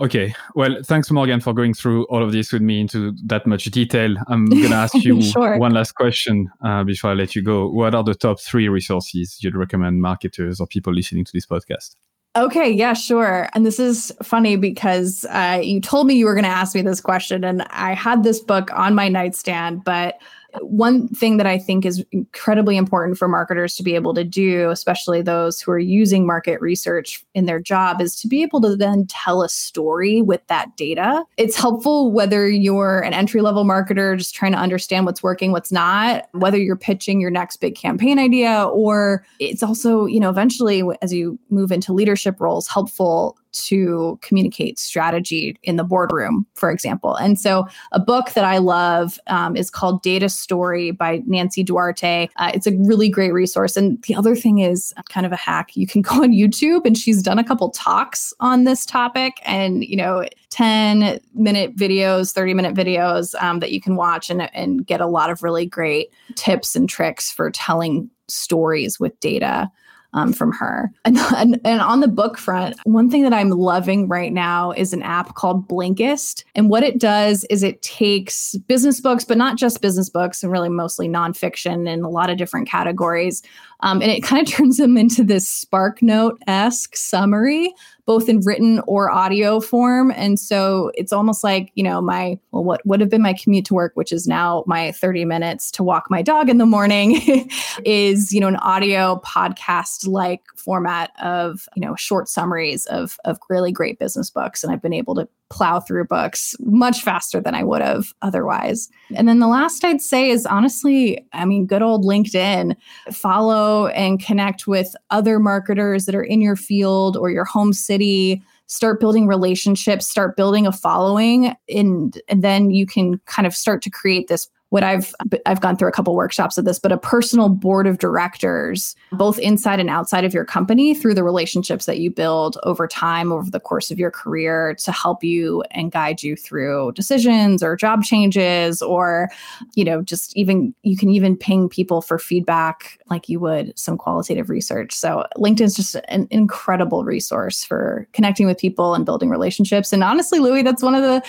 Okay. 0.00 0.34
Well, 0.54 0.76
thanks, 0.84 1.10
Morgan, 1.10 1.40
for 1.40 1.52
going 1.52 1.74
through 1.74 2.04
all 2.06 2.22
of 2.22 2.32
this 2.32 2.52
with 2.52 2.62
me 2.62 2.80
into 2.80 3.12
that 3.26 3.46
much 3.46 3.64
detail. 3.66 4.16
I'm 4.28 4.46
going 4.50 4.70
to 4.70 4.74
ask 4.74 4.94
you 4.94 5.20
sure. 5.22 5.58
one 5.58 5.72
last 5.72 5.92
question 5.92 6.48
uh, 6.64 6.84
before 6.84 7.10
I 7.10 7.14
let 7.14 7.34
you 7.34 7.42
go. 7.42 7.68
What 7.68 7.94
are 7.94 8.04
the 8.04 8.14
top 8.14 8.40
three 8.40 8.68
resources 8.68 9.38
you'd 9.40 9.56
recommend 9.56 10.00
marketers 10.00 10.60
or 10.60 10.66
people 10.66 10.92
listening 10.92 11.24
to 11.24 11.32
this 11.32 11.46
podcast? 11.46 11.96
Okay, 12.36 12.70
yeah, 12.70 12.92
sure. 12.92 13.48
And 13.54 13.66
this 13.66 13.80
is 13.80 14.12
funny 14.22 14.56
because 14.56 15.24
uh, 15.30 15.60
you 15.62 15.80
told 15.80 16.06
me 16.06 16.14
you 16.14 16.26
were 16.26 16.34
going 16.34 16.44
to 16.44 16.50
ask 16.50 16.74
me 16.74 16.82
this 16.82 17.00
question, 17.00 17.42
and 17.42 17.62
I 17.70 17.94
had 17.94 18.22
this 18.22 18.38
book 18.38 18.70
on 18.74 18.94
my 18.94 19.08
nightstand, 19.08 19.82
but 19.82 20.20
one 20.60 21.08
thing 21.08 21.36
that 21.36 21.46
I 21.46 21.58
think 21.58 21.84
is 21.84 22.04
incredibly 22.10 22.76
important 22.76 23.18
for 23.18 23.28
marketers 23.28 23.76
to 23.76 23.82
be 23.82 23.94
able 23.94 24.14
to 24.14 24.24
do, 24.24 24.70
especially 24.70 25.20
those 25.20 25.60
who 25.60 25.70
are 25.72 25.78
using 25.78 26.26
market 26.26 26.60
research 26.60 27.24
in 27.34 27.46
their 27.46 27.60
job, 27.60 28.00
is 28.00 28.16
to 28.20 28.28
be 28.28 28.42
able 28.42 28.60
to 28.62 28.74
then 28.74 29.06
tell 29.08 29.42
a 29.42 29.48
story 29.48 30.22
with 30.22 30.46
that 30.46 30.76
data. 30.76 31.24
It's 31.36 31.56
helpful 31.56 32.12
whether 32.12 32.48
you're 32.48 33.00
an 33.00 33.12
entry 33.12 33.42
level 33.42 33.64
marketer 33.64 34.16
just 34.16 34.34
trying 34.34 34.52
to 34.52 34.58
understand 34.58 35.06
what's 35.06 35.22
working, 35.22 35.52
what's 35.52 35.70
not, 35.70 36.28
whether 36.32 36.58
you're 36.58 36.76
pitching 36.76 37.20
your 37.20 37.30
next 37.30 37.58
big 37.58 37.74
campaign 37.74 38.18
idea, 38.18 38.64
or 38.64 39.26
it's 39.38 39.62
also, 39.62 40.06
you 40.06 40.20
know, 40.20 40.30
eventually 40.30 40.82
as 41.02 41.12
you 41.12 41.38
move 41.50 41.70
into 41.70 41.92
leadership 41.92 42.40
roles, 42.40 42.66
helpful 42.68 43.36
to 43.66 44.18
communicate 44.22 44.78
strategy 44.78 45.56
in 45.62 45.76
the 45.76 45.84
boardroom, 45.84 46.46
for 46.54 46.70
example. 46.70 47.14
And 47.16 47.38
so, 47.38 47.66
a 47.92 48.00
book 48.00 48.32
that 48.32 48.44
I 48.44 48.58
love 48.58 49.18
um, 49.26 49.56
is 49.56 49.70
called 49.70 50.02
Data 50.02 50.28
Story 50.28 50.90
by 50.90 51.22
Nancy 51.26 51.62
Duarte. 51.62 52.28
Uh, 52.36 52.50
it's 52.54 52.66
a 52.66 52.76
really 52.78 53.08
great 53.08 53.32
resource. 53.32 53.76
And 53.76 54.02
the 54.02 54.14
other 54.14 54.34
thing 54.34 54.58
is 54.58 54.92
kind 55.08 55.26
of 55.26 55.32
a 55.32 55.36
hack. 55.36 55.76
You 55.76 55.86
can 55.86 56.02
go 56.02 56.22
on 56.22 56.32
YouTube, 56.32 56.84
and 56.84 56.96
she's 56.96 57.22
done 57.22 57.38
a 57.38 57.44
couple 57.44 57.70
talks 57.70 58.32
on 58.40 58.64
this 58.64 58.86
topic, 58.86 59.40
and 59.44 59.84
you 59.84 59.96
know, 59.96 60.24
10 60.50 61.20
minute 61.34 61.76
videos, 61.76 62.32
30 62.32 62.54
minute 62.54 62.74
videos 62.74 63.34
um, 63.42 63.60
that 63.60 63.72
you 63.72 63.80
can 63.80 63.96
watch 63.96 64.30
and, 64.30 64.54
and 64.54 64.86
get 64.86 65.00
a 65.00 65.06
lot 65.06 65.30
of 65.30 65.42
really 65.42 65.66
great 65.66 66.12
tips 66.34 66.74
and 66.74 66.88
tricks 66.88 67.30
for 67.30 67.50
telling 67.50 68.10
stories 68.28 68.98
with 69.00 69.18
data 69.20 69.70
um, 70.14 70.32
from 70.32 70.52
her. 70.52 70.90
And, 71.04 71.18
and, 71.36 71.60
and 71.64 71.80
on 71.80 72.00
the 72.00 72.08
book 72.08 72.38
front, 72.38 72.76
one 72.84 73.10
thing 73.10 73.22
that 73.22 73.32
I'm 73.32 73.50
loving 73.50 74.08
right 74.08 74.32
now 74.32 74.72
is 74.72 74.92
an 74.92 75.02
app 75.02 75.34
called 75.34 75.68
Blinkist. 75.68 76.44
And 76.54 76.70
what 76.70 76.82
it 76.82 76.98
does 76.98 77.44
is 77.50 77.62
it 77.62 77.82
takes 77.82 78.54
business 78.66 79.00
books, 79.00 79.24
but 79.24 79.36
not 79.36 79.56
just 79.56 79.82
business 79.82 80.08
books, 80.08 80.42
and 80.42 80.50
really 80.50 80.70
mostly 80.70 81.08
nonfiction 81.08 81.88
in 81.88 82.02
a 82.02 82.08
lot 82.08 82.30
of 82.30 82.38
different 82.38 82.68
categories. 82.68 83.42
Um, 83.80 84.02
and 84.02 84.10
it 84.10 84.22
kind 84.22 84.46
of 84.46 84.52
turns 84.52 84.76
them 84.76 84.96
into 84.96 85.24
this 85.24 85.48
Spark 85.48 86.02
Note 86.02 86.40
esque 86.46 86.96
summary 86.96 87.72
both 88.08 88.26
in 88.26 88.40
written 88.40 88.80
or 88.86 89.10
audio 89.10 89.60
form. 89.60 90.10
And 90.16 90.40
so 90.40 90.90
it's 90.94 91.12
almost 91.12 91.44
like, 91.44 91.70
you 91.74 91.82
know, 91.82 92.00
my, 92.00 92.38
well, 92.52 92.64
what 92.64 92.80
would 92.86 93.00
have 93.00 93.10
been 93.10 93.20
my 93.20 93.34
commute 93.34 93.66
to 93.66 93.74
work, 93.74 93.92
which 93.96 94.12
is 94.12 94.26
now 94.26 94.64
my 94.66 94.92
30 94.92 95.26
minutes 95.26 95.70
to 95.72 95.82
walk 95.82 96.06
my 96.08 96.22
dog 96.22 96.48
in 96.48 96.56
the 96.56 96.64
morning, 96.64 97.20
is, 97.84 98.32
you 98.32 98.40
know, 98.40 98.48
an 98.48 98.56
audio 98.56 99.20
podcast 99.26 100.08
like 100.08 100.40
format 100.56 101.10
of, 101.22 101.68
you 101.76 101.82
know, 101.82 101.94
short 101.96 102.30
summaries 102.30 102.86
of, 102.86 103.18
of 103.26 103.38
really 103.50 103.70
great 103.70 103.98
business 103.98 104.30
books. 104.30 104.64
And 104.64 104.72
I've 104.72 104.80
been 104.80 104.94
able 104.94 105.14
to 105.16 105.28
plow 105.50 105.80
through 105.80 106.04
books 106.04 106.54
much 106.60 107.02
faster 107.02 107.40
than 107.40 107.54
I 107.54 107.62
would 107.62 107.80
have 107.82 108.14
otherwise. 108.22 108.88
And 109.14 109.28
then 109.28 109.38
the 109.38 109.48
last 109.48 109.84
I'd 109.84 110.00
say 110.00 110.30
is 110.30 110.46
honestly, 110.46 111.26
I 111.34 111.44
mean, 111.44 111.66
good 111.66 111.82
old 111.82 112.04
LinkedIn. 112.04 112.74
Follow 113.12 113.67
and 113.94 114.24
connect 114.24 114.66
with 114.66 114.94
other 115.10 115.38
marketers 115.38 116.04
that 116.06 116.14
are 116.14 116.22
in 116.22 116.40
your 116.40 116.56
field 116.56 117.16
or 117.16 117.30
your 117.30 117.44
home 117.44 117.72
city 117.72 118.42
start 118.68 119.00
building 119.00 119.26
relationships, 119.26 120.06
start 120.06 120.36
building 120.36 120.66
a 120.66 120.72
following, 120.72 121.54
and, 121.70 122.20
and 122.28 122.44
then 122.44 122.70
you 122.70 122.86
can 122.86 123.18
kind 123.24 123.46
of 123.46 123.54
start 123.54 123.82
to 123.82 123.90
create 123.90 124.28
this 124.28 124.48
what 124.70 124.82
I've 124.82 125.14
I've 125.46 125.60
gone 125.60 125.76
through 125.76 125.88
a 125.88 125.92
couple 125.92 126.14
workshops 126.14 126.58
of 126.58 126.64
this, 126.64 126.78
but 126.78 126.92
a 126.92 126.98
personal 126.98 127.48
board 127.48 127.86
of 127.86 127.98
directors, 127.98 128.94
both 129.12 129.38
inside 129.38 129.80
and 129.80 129.88
outside 129.88 130.24
of 130.24 130.34
your 130.34 130.44
company, 130.44 130.94
through 130.94 131.14
the 131.14 131.24
relationships 131.24 131.86
that 131.86 132.00
you 132.00 132.10
build 132.10 132.58
over 132.64 132.86
time, 132.86 133.32
over 133.32 133.50
the 133.50 133.60
course 133.60 133.90
of 133.90 133.98
your 133.98 134.10
career, 134.10 134.74
to 134.74 134.92
help 134.92 135.24
you 135.24 135.62
and 135.70 135.90
guide 135.90 136.22
you 136.22 136.36
through 136.36 136.92
decisions 136.92 137.62
or 137.62 137.76
job 137.76 138.02
changes, 138.02 138.82
or 138.82 139.30
you 139.74 139.84
know, 139.84 140.02
just 140.02 140.36
even 140.36 140.74
you 140.82 140.96
can 140.96 141.08
even 141.08 141.36
ping 141.36 141.68
people 141.68 142.02
for 142.02 142.18
feedback 142.18 142.98
like 143.10 143.28
you 143.28 143.40
would 143.40 143.76
some 143.78 143.96
qualitative 143.96 144.50
research. 144.50 144.92
So 144.92 145.24
LinkedIn's 145.36 145.76
just 145.76 145.96
an 146.08 146.28
incredible 146.30 147.04
resource 147.04 147.64
for 147.64 148.06
connecting 148.12 148.46
with 148.46 148.58
people 148.58 148.94
and 148.94 149.06
building 149.06 149.30
relationships. 149.30 149.94
And 149.94 150.04
honestly, 150.04 150.40
Louis, 150.40 150.62
that's 150.62 150.82
one 150.82 150.94
of 150.94 151.02
the 151.02 151.22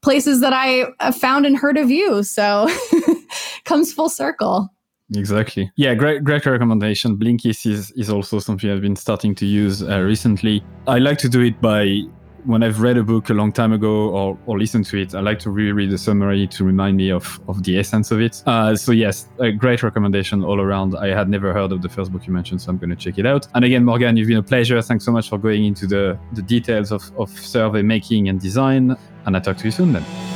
places 0.00 0.40
that 0.40 0.54
I 0.54 0.90
found 1.12 1.44
and 1.44 1.56
heard 1.56 1.76
of 1.76 1.90
you. 1.90 2.22
So 2.22 2.68
comes 3.64 3.92
full 3.92 4.08
circle. 4.08 4.68
Exactly. 5.14 5.70
Yeah, 5.76 5.94
great, 5.94 6.24
great 6.24 6.44
recommendation. 6.46 7.16
Blinkist 7.16 7.70
is, 7.70 7.92
is 7.92 8.10
also 8.10 8.40
something 8.40 8.68
I've 8.70 8.80
been 8.80 8.96
starting 8.96 9.34
to 9.36 9.46
use 9.46 9.82
uh, 9.82 10.00
recently. 10.00 10.64
I 10.88 10.98
like 10.98 11.18
to 11.18 11.28
do 11.28 11.42
it 11.42 11.60
by 11.60 12.02
when 12.46 12.62
I've 12.62 12.80
read 12.80 12.96
a 12.96 13.02
book 13.02 13.28
a 13.28 13.34
long 13.34 13.52
time 13.52 13.72
ago 13.72 14.08
or, 14.08 14.38
or 14.46 14.58
listened 14.58 14.86
to 14.86 15.02
it, 15.02 15.14
I 15.14 15.20
like 15.20 15.40
to 15.40 15.50
reread 15.50 15.90
the 15.90 15.98
summary 15.98 16.46
to 16.46 16.64
remind 16.64 16.96
me 16.96 17.10
of, 17.10 17.40
of 17.48 17.64
the 17.64 17.78
essence 17.78 18.10
of 18.12 18.20
it. 18.20 18.42
Uh, 18.46 18.76
so 18.76 18.92
yes, 18.92 19.28
a 19.40 19.50
great 19.50 19.82
recommendation 19.82 20.44
all 20.44 20.60
around. 20.60 20.96
I 20.96 21.08
had 21.08 21.28
never 21.28 21.52
heard 21.52 21.72
of 21.72 21.82
the 21.82 21.88
first 21.88 22.12
book 22.12 22.26
you 22.26 22.32
mentioned, 22.32 22.62
so 22.62 22.70
I'm 22.70 22.78
going 22.78 22.90
to 22.90 22.96
check 22.96 23.18
it 23.18 23.26
out. 23.26 23.48
And 23.54 23.64
again, 23.64 23.84
Morgan, 23.84 24.16
you've 24.16 24.28
been 24.28 24.38
a 24.38 24.42
pleasure. 24.42 24.80
Thanks 24.80 25.04
so 25.04 25.12
much 25.12 25.28
for 25.28 25.38
going 25.38 25.64
into 25.64 25.86
the, 25.86 26.18
the 26.32 26.42
details 26.42 26.92
of, 26.92 27.10
of 27.18 27.30
survey 27.30 27.82
making 27.82 28.28
and 28.28 28.40
design. 28.40 28.96
And 29.26 29.36
I'll 29.36 29.42
talk 29.42 29.56
to 29.58 29.64
you 29.64 29.72
soon 29.72 29.92
then. 29.92 30.35